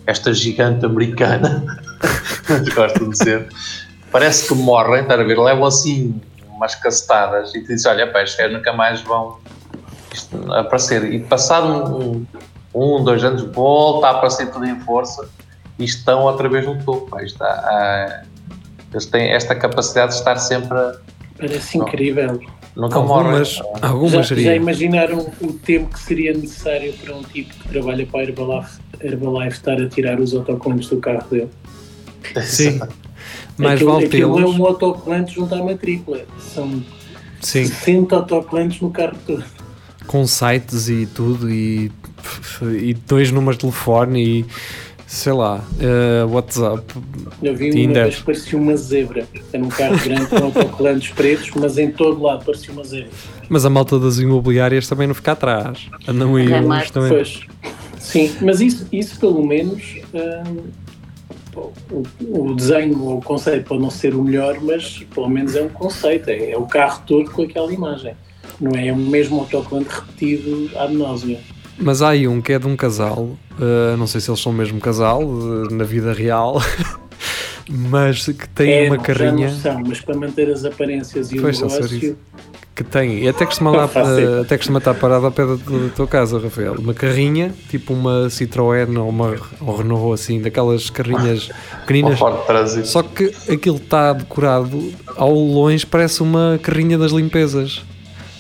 esta 0.07 0.32
gigante 0.32 0.85
americana, 0.85 1.64
gosto 2.74 3.05
de 3.05 3.11
dizer, 3.11 3.49
parece 4.12 4.47
que 4.47 4.55
morrem, 4.55 5.03
está 5.03 5.14
a 5.14 5.22
ver, 5.24 5.39
levam 5.39 5.64
assim 5.64 6.20
umas 6.49 6.74
cacetadas 6.74 7.55
e 7.55 7.62
dizem, 7.62 7.91
olha, 7.91 8.07
pá, 8.12 8.22
nunca 8.53 8.72
mais 8.72 9.01
vão 9.01 9.39
isto, 10.15 10.53
aparecer. 10.53 11.12
E 11.12 11.21
passado 11.21 11.97
um, 11.99 12.27
um, 12.75 13.03
dois 13.05 13.23
anos, 13.25 13.43
volta 13.53 14.07
a 14.09 14.11
aparecer 14.11 14.51
tudo 14.51 14.65
em 14.65 14.79
força 14.81 15.29
e 15.79 15.85
estão 15.85 16.23
outra 16.23 16.49
vez 16.49 16.67
no 16.67 16.83
topo. 16.83 17.17
Há- 17.17 17.45
há- 17.45 18.23
eles 18.93 19.07
têm 19.07 19.31
esta 19.31 19.55
capacidade 19.55 20.12
de 20.12 20.19
estar 20.19 20.37
sempre, 20.39 20.77
a- 20.79 20.95
Parece 21.37 21.79
incrível. 21.79 22.41
nunca 22.77 22.97
Algumas, 22.99 23.59
morrem. 23.59 23.73
algumas 23.83 24.27
Já, 24.29 24.37
já 24.37 24.55
imaginaram 24.55 25.19
o 25.41 25.53
tempo 25.53 25.93
que 25.93 25.99
seria 26.01 26.33
necessário 26.33 26.93
para 26.95 27.15
um 27.15 27.23
tipo 27.25 27.53
que 27.55 27.69
trabalha 27.69 28.07
para 28.07 28.21
a 28.21 28.23
Herbalife, 28.23 28.81
Herbalife 29.01 29.57
estar 29.57 29.81
a 29.81 29.89
tirar 29.89 30.21
os 30.21 30.33
autocolantes 30.33 30.89
do 30.89 30.99
carro 30.99 31.27
dele? 31.29 31.51
Sim. 32.43 32.81
Mais 33.59 33.75
aquilo, 33.75 33.93
vale 33.93 34.07
aquilo 34.07 34.41
é 34.41 34.47
um 34.47 34.67
autocolante 34.67 35.35
junto 35.35 35.55
à 35.55 35.62
matrícula. 35.62 36.23
São 36.39 36.83
Sim, 37.41 37.67
60 37.67 38.17
autocolantes 38.17 38.81
no 38.81 38.91
carro 38.91 39.17
todo. 39.27 39.45
Com 40.07 40.26
sites 40.26 40.88
e 40.88 41.07
tudo 41.07 41.50
e, 41.50 41.90
e 42.80 42.94
dois 43.07 43.30
números 43.30 43.57
de 43.57 43.62
telefone 43.62 44.40
e 44.40 44.46
sei 45.07 45.32
lá, 45.32 45.62
eh, 45.78 46.24
WhatsApp. 46.24 46.82
Eu 47.42 47.55
vi 47.55 47.66
uma 47.66 47.72
Tinder. 47.72 48.02
vez 48.05 48.16
que 48.16 48.22
parecia 48.24 48.59
uma 48.59 48.76
zebra. 48.76 49.26
Era 49.52 49.62
um 49.62 49.68
carro 49.68 49.98
grande 49.98 50.26
com 50.26 50.36
autocolantes 50.36 51.12
pretos, 51.12 51.50
mas 51.55 51.78
em 51.78 51.90
todo 51.90 52.22
lado 52.22 52.44
parecia 52.44 52.72
uma 52.72 52.82
zebra. 52.82 53.11
Mas 53.48 53.64
a 53.64 53.70
malta 53.70 53.98
das 53.98 54.18
imobiliárias 54.18 54.88
também 54.88 55.07
não 55.07 55.14
fica 55.14 55.32
atrás. 55.32 55.88
Andam 56.09 56.34
aí 56.36 56.46
Remate. 56.48 56.86
uns 56.86 56.90
também. 56.90 57.09
Pois. 57.11 57.40
Sim, 57.98 58.34
mas 58.40 58.61
isso, 58.61 58.86
isso 58.92 59.18
pelo 59.18 59.46
menos 59.46 59.96
hum, 60.12 60.62
o, 61.90 62.50
o 62.50 62.55
desenho 62.55 63.00
ou 63.02 63.18
o 63.18 63.22
conceito 63.22 63.64
pode 63.66 63.80
não 63.80 63.90
ser 63.90 64.14
o 64.14 64.22
melhor, 64.22 64.61
mas 64.61 65.05
pelo 65.14 65.28
menos 65.28 65.55
é 65.55 65.62
um 65.62 65.68
conceito, 65.68 66.28
é, 66.28 66.50
é 66.50 66.59
o 66.59 66.66
carro 66.66 67.02
todo 67.07 67.30
com 67.30 67.42
aquela 67.42 67.72
imagem. 67.72 68.14
Não 68.61 68.72
é 68.78 68.92
o 68.92 68.96
mesmo 68.96 69.40
autocolante 69.40 69.88
repetido 69.90 70.70
ad 70.76 70.94
náusea. 70.94 71.40
Mas 71.78 72.02
há 72.02 72.11
aí 72.11 72.28
um 72.28 72.40
que 72.40 72.52
é 72.52 72.59
de 72.59 72.66
um 72.66 72.76
casal, 72.76 73.36
uh, 73.59 73.96
não 73.98 74.07
sei 74.07 74.20
se 74.20 74.30
eles 74.30 74.40
são 74.40 74.52
mesmo 74.52 74.78
casal, 74.80 75.24
uh, 75.24 75.74
na 75.74 75.84
vida 75.84 76.12
real, 76.12 76.62
mas 77.68 78.26
que 78.26 78.48
tem 78.48 78.72
é, 78.72 78.86
uma 78.86 78.96
já 78.96 79.02
carrinha 79.02 79.48
não 79.48 79.59
são, 79.59 79.82
mas 79.84 80.00
para 80.00 80.16
manter 80.16 80.50
as 80.50 80.64
aparências 80.64 81.32
e 81.32 81.40
Pois, 81.40 81.61
o 81.61 81.66
negócio, 81.66 81.96
isso. 81.96 82.16
que 82.76 82.84
tem, 82.84 83.24
e 83.24 83.28
até 83.28 83.44
costuma, 83.44 83.72
lá, 83.72 83.88
faço 83.88 84.20
uh, 84.20 84.42
até 84.42 84.57
costuma 84.57 84.78
estar 84.78 84.94
parado 84.94 85.26
ao 85.26 85.32
pé 85.32 85.44
da, 85.44 85.55
da 85.57 85.88
tua 85.96 86.07
casa, 86.07 86.38
Rafael. 86.38 86.74
Uma 86.74 86.94
carrinha, 86.94 87.52
tipo 87.68 87.92
uma 87.92 88.28
Citroën 88.28 88.96
ou 88.96 89.09
uma 89.09 89.34
ou 89.61 89.76
Renault, 89.76 90.14
assim, 90.14 90.40
daquelas 90.40 90.90
carrinhas 90.90 91.50
pequeninas. 91.80 92.20
Só 92.84 93.02
que 93.02 93.34
aquilo 93.50 93.78
está 93.78 94.12
decorado 94.12 94.92
ao 95.16 95.34
longe, 95.34 95.84
parece 95.84 96.22
uma 96.22 96.57
carrinha 96.62 96.96
das 96.96 97.11
limpezas. 97.11 97.82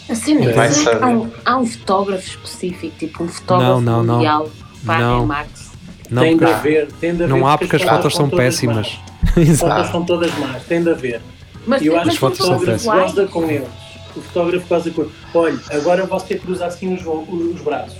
Assim, 0.08 0.44
É. 0.46 0.52
Vai 0.52 0.70
será 0.70 0.96
que 0.98 1.04
há, 1.04 1.08
um, 1.08 1.30
há 1.44 1.56
um 1.58 1.66
fotógrafo 1.66 2.26
específico, 2.28 2.94
tipo 2.98 3.24
um 3.24 3.28
fotógrafo 3.28 3.72
Não, 3.72 3.80
não, 3.80 4.02
não. 4.02 4.14
mundial 4.16 4.48
para 4.84 4.98
Não. 4.98 5.22
a 5.22 5.26
Max. 5.26 5.72
Não, 6.10 6.22
tem 6.22 6.36
de 6.36 6.44
haver, 6.44 6.88
tem 7.00 7.14
de 7.16 7.22
haver. 7.24 7.34
Não 7.34 7.46
há 7.46 7.56
porque 7.56 7.76
as 7.76 7.82
fotos 7.82 8.14
são 8.14 8.28
péssimas. 8.28 8.98
As 9.36 9.58
fotos 9.58 9.88
são 9.90 10.04
todas 10.04 10.36
más, 10.38 10.62
tem 10.64 10.82
de 10.82 10.90
haver. 10.90 11.20
Mas, 11.66 11.82
eu 11.82 11.98
acho 11.98 12.10
que 12.10 12.16
o 12.16 12.18
fotos 12.20 12.38
são 12.38 12.46
fotógrafo 12.58 12.84
péssimas. 12.84 13.10
goza 13.14 13.26
com 13.26 13.44
eles. 13.50 13.68
O 14.14 14.20
fotógrafo 14.20 14.66
goza 14.68 14.90
com 14.90 15.06
Olha, 15.34 15.58
agora 15.70 16.04
você 16.06 16.34
cruza 16.36 16.66
assim 16.66 16.94
os, 16.94 17.02
os 17.06 17.60
braços. 17.62 17.98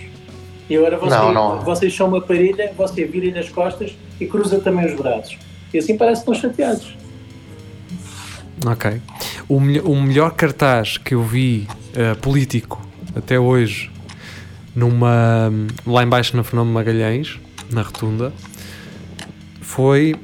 E 0.69 0.77
agora 0.77 0.97
você, 0.99 1.17
Não, 1.17 1.33
não. 1.33 1.61
vocês 1.61 1.95
são 1.97 2.09
uma 2.09 2.21
parelha, 2.21 2.73
você 2.77 3.05
vira-lhe 3.07 3.39
as 3.39 3.49
costas 3.49 3.97
e 4.21 4.27
cruza 4.27 4.59
também 4.61 4.87
os 4.87 4.95
braços. 4.95 5.37
E 5.73 5.79
assim 5.79 5.97
parece 5.97 6.23
que 6.25 6.31
estão 6.31 6.49
chateados. 6.51 6.95
Ok. 8.67 9.01
O, 9.49 9.59
melho- 9.61 9.87
o 9.91 10.01
melhor 10.01 10.33
cartaz 10.33 10.97
que 10.99 11.15
eu 11.15 11.23
vi 11.23 11.67
eh, 11.95 12.15
político 12.15 12.81
até 13.17 13.39
hoje, 13.39 13.91
numa, 14.75 15.51
lá 15.87 16.03
embaixo 16.03 16.37
na 16.37 16.43
Fernando 16.45 16.69
Magalhães, 16.69 17.39
na 17.71 17.83
Rotunda, 17.83 18.33
foi. 19.61 20.15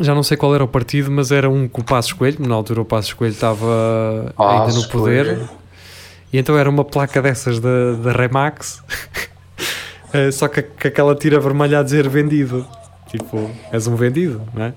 Já 0.00 0.12
não 0.14 0.24
sei 0.24 0.36
qual 0.36 0.52
era 0.54 0.64
o 0.64 0.68
partido, 0.68 1.08
mas 1.10 1.30
era 1.30 1.48
um 1.48 1.68
com 1.68 1.80
o 1.80 1.84
Passos 1.84 2.12
Coelho. 2.12 2.38
Na 2.46 2.54
altura 2.54 2.80
o 2.80 2.84
Passos 2.84 3.12
Coelho 3.12 3.32
estava 3.32 4.34
ainda 4.36 4.72
no 4.74 4.88
poder. 4.88 5.24
Coelho. 5.26 5.48
E 6.32 6.38
então 6.38 6.58
era 6.58 6.68
uma 6.68 6.84
placa 6.84 7.22
dessas 7.22 7.60
da, 7.60 7.92
da 7.92 8.10
Remax, 8.10 8.82
eh, 10.12 10.32
só 10.32 10.48
que 10.48 10.62
com 10.62 10.88
aquela 10.88 11.14
tira 11.14 11.38
vermelha 11.38 11.78
a 11.78 11.82
dizer 11.82 12.08
vendido. 12.08 12.66
Tipo, 13.08 13.48
és 13.70 13.86
um 13.86 13.94
vendido, 13.94 14.42
não 14.52 14.64
é? 14.64 14.74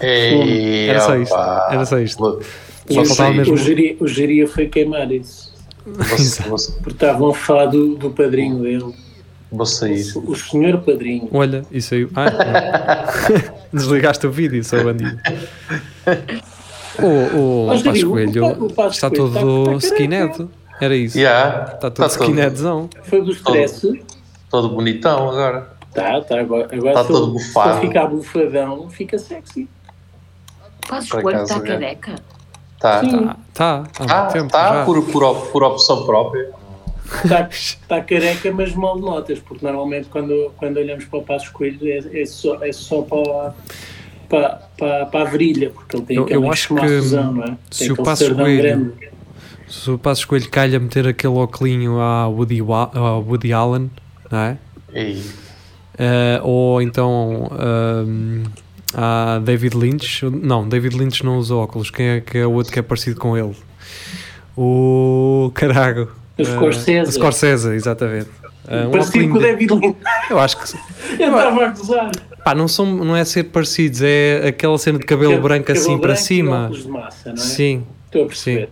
Ei, 0.00 0.88
Era 0.88 1.00
só 1.00 1.16
isto, 1.16 1.32
opa. 1.34 1.68
era 1.72 1.84
só 1.86 1.98
isto. 1.98 2.40
Só 2.90 3.00
o, 3.00 3.04
faltava 3.04 3.30
o, 3.30 3.34
mesmo- 3.34 3.56
geria, 3.56 3.96
o 4.00 4.06
geria 4.08 4.46
foi 4.48 4.66
queimar 4.66 5.10
isso. 5.12 5.52
Porque 5.84 6.90
estavam 6.90 7.30
a 7.30 7.34
falar 7.34 7.66
do, 7.66 7.94
do 7.96 8.10
padrinho 8.10 8.60
dele. 8.62 8.94
vou 9.50 9.64
sair. 9.66 10.04
O, 10.16 10.30
o 10.32 10.36
senhor 10.36 10.78
padrinho. 10.82 11.28
Olha, 11.32 11.64
isso 11.72 11.94
aí. 11.94 12.08
Ah, 12.14 13.04
desligaste 13.72 14.26
o 14.26 14.30
vídeo, 14.30 14.62
seu 14.64 14.84
bandido. 14.84 15.18
O, 17.00 17.06
o 17.36 17.70
o 17.70 18.10
Coelho 18.10 18.40
Pa- 18.42 18.64
o 18.64 18.72
Passos 18.72 18.94
está 18.96 19.08
Coelho 19.10 19.30
todo 19.32 19.62
está- 19.76 19.76
está 19.76 19.86
skinhead. 19.96 20.48
Era 20.80 20.96
isso. 20.96 21.18
Yeah, 21.18 21.64
Está 21.74 21.90
todo 21.90 21.94
tá 21.94 22.08
todo, 22.08 22.22
skinheadzão. 22.22 22.90
Foi 23.04 23.22
do 23.22 23.32
stress. 23.32 24.00
todo 24.50 24.68
bonitão 24.70 25.30
agora. 25.30 25.68
Tá, 25.94 26.20
tá. 26.20 26.38
Agora, 26.40 26.68
agora 26.72 26.94
Tá 26.94 27.02
se, 27.04 27.08
todo 27.12 27.32
bufado. 27.32 27.80
se 27.80 27.86
ficar 27.86 28.06
bufadão, 28.06 28.88
fica 28.90 29.18
sexy. 29.18 29.68
Passos 30.88 31.10
Por 31.10 31.22
Coelho 31.22 31.38
acaso, 31.38 31.52
está 31.54 31.66
careca. 31.66 32.14
Tá, 32.80 33.00
Sim. 33.00 33.10
tá. 33.10 33.36
Tá, 33.54 33.84
Tá, 34.06 34.20
muito 34.20 34.32
tempo 34.32 34.52
tá 34.52 34.84
por, 34.84 35.02
por, 35.06 35.34
por 35.50 35.62
opção 35.64 36.04
própria. 36.06 36.50
Está 37.24 37.48
tá 37.88 38.00
careca, 38.02 38.52
mas 38.52 38.74
mal 38.74 38.98
notas, 38.98 39.38
porque 39.38 39.64
normalmente 39.64 40.08
quando, 40.08 40.52
quando 40.56 40.76
olhamos 40.76 41.04
para 41.06 41.18
o 41.18 41.22
Passos 41.22 41.48
Coelho 41.48 41.78
é, 41.88 42.20
é 42.22 42.26
só, 42.26 42.62
é 42.62 42.70
só 42.72 43.02
para, 43.02 43.54
para, 44.28 44.48
para, 44.76 45.06
para 45.06 45.20
a 45.22 45.24
virilha, 45.24 45.70
porque 45.70 45.96
ele 45.96 46.04
tem 46.06 46.16
Eu- 46.16 46.28
eu 46.28 46.50
acho 46.52 46.68
que, 46.68 46.74
não 46.74 47.42
é? 47.44 47.46
Tem 47.46 47.56
se 47.70 47.92
o 47.92 47.96
Passos 47.96 48.28
Coelho- 48.28 48.62
grande. 48.62 48.92
Se 49.66 49.90
o 49.90 49.98
Passos 49.98 50.24
Coelho 50.24 50.48
calha 50.50 50.78
meter 50.78 51.06
aquele 51.08 51.34
óculinho 51.34 51.98
à 52.00 52.26
Woody, 52.28 52.60
à 52.60 53.16
Woody 53.18 53.52
Allen, 53.52 53.90
não 54.30 54.38
é? 54.38 54.56
Eh, 56.00 56.40
ou 56.44 56.80
então 56.80 57.50
ahm, 57.58 58.44
há 58.94 59.38
David 59.42 59.76
Lynch. 59.76 60.24
Não, 60.24 60.68
David 60.68 60.96
Lynch 60.96 61.24
não 61.24 61.38
usa 61.38 61.54
óculos. 61.54 61.90
Quem 61.90 62.06
é 62.08 62.20
que 62.20 62.38
é 62.38 62.46
o 62.46 62.52
outro 62.52 62.72
que 62.72 62.78
é 62.78 62.82
parecido 62.82 63.18
com 63.20 63.36
ele? 63.36 63.54
O 64.56 65.50
carago. 65.54 66.08
O 66.38 66.42
Eh, 66.42 66.44
Scorsese. 66.44 67.10
o 67.10 67.12
Scorsese, 67.12 67.68
exatamente. 67.74 68.28
Eh, 68.68 68.86
um 68.86 68.90
Parecido 68.90 69.28
com 69.30 69.38
o 69.38 69.40
David 69.40 69.72
Lynch. 69.74 69.96
Eu 70.30 70.38
acho 70.38 70.56
que. 70.56 70.78
Eu 71.22 71.28
estava 71.36 71.64
a 71.64 71.68
gozar. 71.70 72.10
Pá, 72.44 72.54
não, 72.54 72.68
são, 72.68 72.86
não 72.86 73.14
é 73.16 73.24
ser 73.24 73.44
parecidos, 73.44 74.00
é 74.02 74.46
aquela 74.48 74.78
cena 74.78 74.98
de 74.98 75.04
cabelo 75.04 75.40
branco 75.40 75.66
Cabelo 75.66 75.84
assim 75.84 75.98
para 75.98 76.06
branco 76.08 76.20
e 76.20 76.24
cima. 76.24 76.70
de 76.72 76.88
massa, 76.88 77.28
não 77.32 77.34
é? 77.34 77.36
Sim. 77.36 77.84
Estou 78.06 78.22
a 78.24 78.26
perceber. 78.26 78.68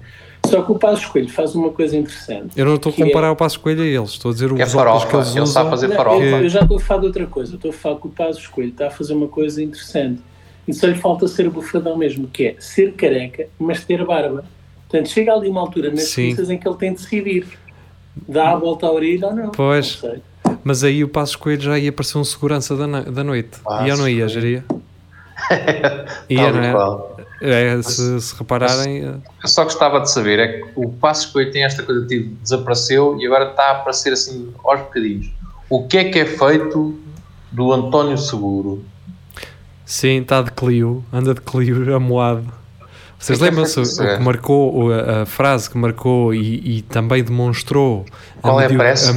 Só 0.46 0.62
que 0.62 0.72
o 0.72 0.74
Passos 0.78 1.06
Coelho 1.06 1.28
faz 1.28 1.54
uma 1.54 1.70
coisa 1.70 1.96
interessante. 1.96 2.50
Eu 2.56 2.64
não 2.64 2.74
estou 2.76 2.92
a 2.96 3.00
é- 3.00 3.04
comparar 3.06 3.32
o 3.32 3.36
Passo 3.36 3.58
Coelho 3.60 3.82
a 3.82 3.86
eles, 3.86 4.10
estou 4.10 4.30
a 4.30 4.34
dizer 4.34 4.52
os 4.52 4.58
é 4.60 4.76
óculos 4.76 5.04
que 5.04 5.16
eles 5.16 5.36
Ele 5.36 5.46
sabe 5.46 5.66
usam. 5.66 5.70
fazer 5.70 5.88
Não, 5.88 5.96
farofa. 5.96 6.24
eu, 6.24 6.42
eu 6.42 6.48
já 6.48 6.60
estou 6.60 6.76
a 6.76 6.80
falar 6.80 7.00
de 7.00 7.06
outra 7.06 7.26
coisa. 7.26 7.54
Estou 7.56 7.70
a 7.70 7.74
falar 7.74 7.96
que 8.00 8.06
o 8.06 8.10
Passos 8.10 8.46
Coelho 8.46 8.70
está 8.70 8.86
a 8.86 8.90
fazer 8.90 9.14
uma 9.14 9.28
coisa 9.28 9.62
interessante. 9.62 10.20
E 10.68 10.74
só 10.74 10.86
lhe 10.86 10.94
falta 10.96 11.28
ser 11.28 11.48
bufadão 11.48 11.96
mesmo, 11.96 12.26
que 12.28 12.46
é 12.46 12.56
ser 12.58 12.92
careca, 12.94 13.48
mas 13.58 13.84
ter 13.84 14.04
barba. 14.04 14.44
Portanto, 14.88 15.08
chega 15.08 15.32
ali 15.32 15.48
uma 15.48 15.60
altura 15.60 15.90
nas 15.90 16.12
coisas 16.14 16.50
em 16.50 16.58
que 16.58 16.66
ele 16.68 16.76
tem 16.76 16.92
de 16.92 17.00
decidir. 17.00 17.46
Dá 18.28 18.52
a 18.52 18.56
volta 18.56 18.86
à 18.86 18.92
orelha 18.92 19.26
ou 19.28 19.34
não. 19.34 19.50
Pois. 19.50 20.00
Não 20.02 20.10
sei. 20.10 20.22
Mas 20.64 20.82
aí 20.82 21.04
o 21.04 21.08
Passos 21.08 21.36
Coelho 21.36 21.60
já 21.60 21.78
ia 21.78 21.92
parecer 21.92 22.18
um 22.18 22.24
segurança 22.24 22.74
da, 22.74 22.86
da 23.02 23.22
noite. 23.22 23.58
Passos 23.62 23.86
ia 23.86 23.92
ou 23.94 23.98
não 24.00 24.08
ia, 24.08 24.26
geria? 24.28 24.64
ia, 26.28 26.52
não 26.52 26.62
e 26.62 26.66
é? 26.66 27.25
É, 27.40 27.80
se, 27.82 28.20
se 28.20 28.34
repararem, 28.36 29.04
eh, 29.04 29.14
Eu 29.42 29.48
só 29.48 29.64
gostava 29.64 30.00
de 30.00 30.10
saber 30.10 30.38
é 30.38 30.48
que 30.60 30.64
o 30.74 30.88
Passos 30.90 31.26
Coelho 31.26 31.50
tem 31.52 31.64
esta 31.64 31.82
coisa 31.82 32.00
de 32.02 32.08
tipo, 32.08 32.34
desapareceu 32.42 33.18
e 33.20 33.26
agora 33.26 33.50
está 33.50 33.64
a 33.64 33.70
aparecer 33.72 34.12
assim 34.12 34.52
aos 34.64 34.80
bocadinhos. 34.80 35.30
O 35.68 35.86
que 35.86 35.98
é 35.98 36.04
que 36.04 36.18
é 36.18 36.24
feito 36.24 36.98
do 37.52 37.72
António 37.72 38.16
Seguro? 38.16 38.82
sim, 39.84 40.20
está 40.20 40.42
de 40.42 40.50
Clio, 40.50 41.04
anda 41.12 41.34
de 41.34 41.40
Clio 41.40 41.94
amoado. 41.94 42.46
Vocês 43.18 43.38
que 43.38 43.44
que 43.44 43.50
lembram-se 43.50 43.80
o 43.80 44.16
que 44.18 44.22
marcou, 44.22 44.92
a, 44.92 45.22
a 45.22 45.26
frase 45.26 45.70
que 45.70 45.78
marcou 45.78 46.34
e, 46.34 46.78
e 46.78 46.82
também 46.82 47.24
demonstrou 47.24 48.04
Qual 48.42 48.60
é 48.60 48.66
a 48.66 48.68
a, 48.68 49.10
a 49.10 49.12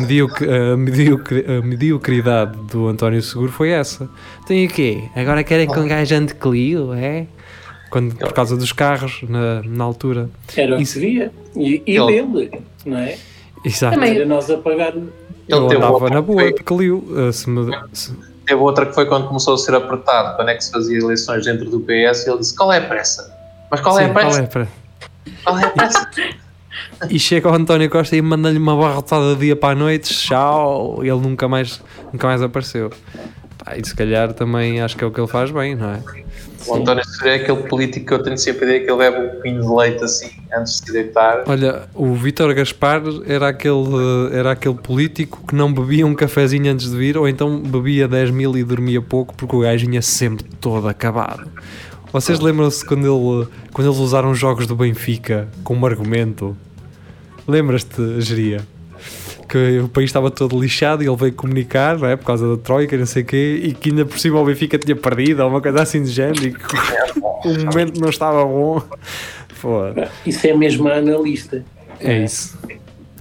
mediocre- 0.77 1.45
a 1.45 1.61
mediocridade 1.61 2.57
do 2.71 2.87
António 2.87 3.21
Seguro 3.21 3.51
foi 3.51 3.69
essa. 3.69 4.09
Tem 4.47 4.65
o 4.65 4.69
quê? 4.69 5.03
Agora 5.15 5.43
querem 5.43 5.67
que 5.67 5.77
um 5.77 5.87
gajo 5.87 6.15
ande 6.15 6.27
de 6.27 6.35
Clio, 6.35 6.93
é? 6.93 7.27
Quando, 7.89 8.15
por 8.15 8.31
causa 8.33 8.55
dos 8.55 8.71
carros, 8.71 9.21
na, 9.27 9.61
na 9.63 9.83
altura. 9.83 10.29
Era 10.55 10.75
o 10.75 10.77
que 10.77 10.85
se 10.85 10.99
via. 10.99 11.31
E, 11.55 11.81
e 11.87 11.97
Ele- 11.97 12.21
dele, 12.23 12.61
não 12.85 12.97
é? 12.97 13.17
Exato. 13.65 13.95
Também- 13.95 14.15
Era 14.15 14.25
nós 14.25 14.49
a 14.49 14.57
pagar. 14.57 14.93
Ele 14.95 15.11
Eu 15.47 15.65
andava 15.65 16.09
na 16.09 16.21
boa 16.21 16.41
foi- 16.43 16.53
de 16.53 16.63
Clio. 16.63 17.03
eh, 17.17 17.31
se 17.31 17.49
me- 17.49 17.71
se- 17.93 18.13
Teve 18.45 18.61
outra 18.61 18.85
que 18.85 18.93
foi 18.95 19.05
quando 19.05 19.27
começou 19.27 19.53
a 19.53 19.57
ser 19.57 19.75
apertado, 19.75 20.35
quando 20.35 20.49
é 20.49 20.55
que 20.55 20.63
se 20.63 20.71
fazia 20.71 20.97
eleições 20.97 21.45
dentro 21.45 21.69
do 21.69 21.79
PS, 21.81 22.25
e 22.25 22.29
ele 22.31 22.39
disse: 22.39 22.55
Qual 22.55 22.71
é 22.71 22.77
a 22.77 22.81
pressa? 22.81 23.31
Mas 23.69 23.79
qual 23.81 23.99
é 23.99 24.05
Sim, 24.05 24.09
a 24.09 24.13
pressa? 24.13 24.29
qual 24.29 24.39
é 24.39 24.43
a 24.43 24.47
pre- 24.47 25.33
Qual 25.43 25.59
é 25.59 25.63
a 25.65 25.69
pressa? 25.69 26.09
E 27.09 27.19
chega 27.19 27.49
o 27.49 27.53
António 27.53 27.89
Costa 27.89 28.15
e 28.15 28.21
manda-lhe 28.21 28.57
uma 28.57 28.75
barrotada 28.75 29.33
de 29.35 29.41
dia 29.41 29.55
para 29.55 29.73
a 29.73 29.75
noite, 29.75 30.13
tchau, 30.13 30.99
ele 31.01 31.11
nunca 31.19 31.47
mais, 31.47 31.81
nunca 32.11 32.27
mais 32.27 32.41
apareceu. 32.41 32.89
Pá, 33.63 33.75
e 33.77 33.85
se 33.85 33.95
calhar 33.95 34.33
também 34.33 34.81
acho 34.81 34.95
que 34.97 35.03
é 35.03 35.07
o 35.07 35.11
que 35.11 35.19
ele 35.19 35.27
faz 35.27 35.51
bem, 35.51 35.75
não 35.75 35.89
é? 35.91 36.01
O 36.69 36.75
António 36.75 37.03
Seguro 37.05 37.29
é 37.29 37.35
aquele 37.35 37.63
político 37.63 38.05
que 38.05 38.13
eu 38.13 38.23
tenho 38.23 38.37
sempre 38.37 38.65
a 38.65 38.67
ideia 38.67 38.85
que 38.85 38.91
ele 38.91 38.97
bebe 38.97 39.37
um 39.37 39.41
pinho 39.41 39.61
de 39.61 39.67
leite 39.67 40.03
assim 40.03 40.29
antes 40.53 40.79
de 40.79 40.85
se 40.85 40.93
deitar. 40.93 41.43
Olha, 41.47 41.83
o 41.93 42.13
Vítor 42.13 42.53
Gaspar 42.53 43.01
era 43.25 43.49
aquele, 43.49 44.33
era 44.33 44.51
aquele 44.51 44.75
político 44.75 45.45
que 45.47 45.55
não 45.55 45.73
bebia 45.73 46.05
um 46.05 46.13
cafezinho 46.13 46.71
antes 46.71 46.91
de 46.91 46.97
vir, 46.97 47.17
ou 47.17 47.27
então 47.27 47.59
bebia 47.59 48.07
10 48.07 48.31
mil 48.31 48.57
e 48.57 48.63
dormia 48.63 49.01
pouco 49.01 49.33
porque 49.35 49.55
o 49.55 49.59
gajo 49.59 49.85
vinha 49.85 50.01
sempre 50.01 50.45
todo 50.59 50.87
acabado. 50.87 51.49
Vocês 52.11 52.39
lembram-se 52.39 52.83
quando, 52.83 53.05
ele, 53.05 53.47
quando 53.71 53.87
eles 53.87 53.99
usaram 53.99 54.31
os 54.31 54.39
jogos 54.39 54.65
do 54.65 54.75
Benfica 54.75 55.47
como 55.63 55.85
argumento? 55.85 56.57
Lembras-te, 57.47 58.19
Geria? 58.21 58.61
Que 59.49 59.79
o 59.79 59.87
país 59.89 60.09
estava 60.09 60.29
todo 60.29 60.59
lixado 60.59 61.03
e 61.03 61.07
ele 61.07 61.15
veio 61.15 61.33
comunicar, 61.33 61.97
não 61.97 62.07
é? 62.07 62.15
Por 62.15 62.25
causa 62.25 62.55
da 62.55 62.61
Troika 62.61 62.95
e 62.95 62.99
não 62.99 63.05
sei 63.07 63.23
o 63.23 63.25
quê, 63.25 63.59
e 63.63 63.73
que 63.73 63.89
ainda 63.89 64.05
por 64.05 64.19
cima 64.19 64.39
o 64.39 64.45
Benfica 64.45 64.77
tinha 64.77 64.95
perdido, 64.95 65.41
ou 65.41 65.49
uma 65.49 65.59
coisa 65.61 65.81
assim 65.81 66.03
de 66.03 66.11
género, 66.11 66.45
e 66.45 66.53
que 66.53 66.75
o 67.47 67.65
momento 67.65 67.99
não 67.99 68.09
estava 68.09 68.45
bom. 68.45 68.81
Foda. 69.55 70.09
Isso 70.25 70.45
é 70.47 70.53
mesmo 70.55 70.87
a 70.87 70.97
analista. 70.97 71.65
É 71.99 72.23
isso. 72.23 72.57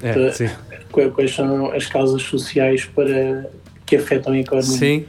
É, 0.03 0.31
sim. 0.33 0.49
Qu- 0.93 1.11
Quais 1.11 1.35
são 1.35 1.73
as 1.73 1.87
causas 1.87 2.23
sociais 2.23 2.85
para 2.85 3.51
que 3.87 3.97
afetam 3.97 4.33
a 4.35 4.39
economia? 4.39 4.71
Sim. 4.71 5.07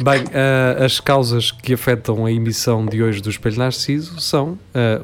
Bem, 0.00 0.22
ah, 0.32 0.84
as 0.84 1.00
causas 1.00 1.50
que 1.50 1.74
afetam 1.74 2.24
a 2.24 2.30
emissão 2.30 2.86
de 2.86 3.02
hoje 3.02 3.20
do 3.20 3.28
Espelho 3.28 3.58
Narciso 3.58 4.20
são, 4.20 4.56
ah, 4.72 5.00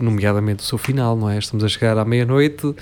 nomeadamente 0.00 0.64
o 0.64 0.66
seu 0.66 0.78
final, 0.78 1.14
não 1.14 1.28
é? 1.28 1.38
Estamos 1.38 1.62
a 1.62 1.68
chegar 1.68 1.98
à 1.98 2.04
meia-noite, 2.06 2.74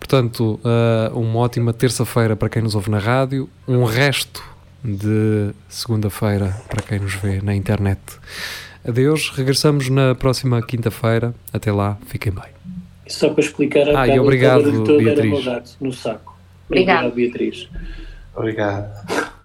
portanto, 0.00 0.58
ah, 0.64 1.12
uma 1.14 1.38
ótima 1.38 1.72
terça-feira 1.72 2.34
para 2.34 2.48
quem 2.48 2.62
nos 2.62 2.74
ouve 2.74 2.90
na 2.90 2.98
rádio, 2.98 3.48
um 3.68 3.84
resto 3.84 4.42
de 4.82 5.50
segunda-feira 5.68 6.56
para 6.68 6.82
quem 6.82 6.98
nos 6.98 7.14
vê 7.14 7.40
na 7.42 7.54
internet. 7.54 8.00
Adeus, 8.86 9.30
regressamos 9.30 9.90
na 9.90 10.14
próxima 10.14 10.60
quinta-feira. 10.62 11.34
Até 11.52 11.70
lá, 11.70 11.98
fiquem 12.06 12.32
bem. 12.32 12.44
Só 13.06 13.28
para 13.28 13.44
explicar 13.44 13.86
a 13.90 14.00
Ah, 14.02 14.08
e 14.08 14.18
obrigado, 14.18 14.62
todo 14.84 14.92
era 15.00 15.14
Beatriz. 15.22 15.30
meu 15.32 15.42
gato 15.52 15.70
no 15.80 15.92
saco. 15.92 16.34
Obrigado. 16.66 17.08
Obrigado, 17.08 17.14
Beatriz. 17.14 17.68
Obrigado. 18.34 18.88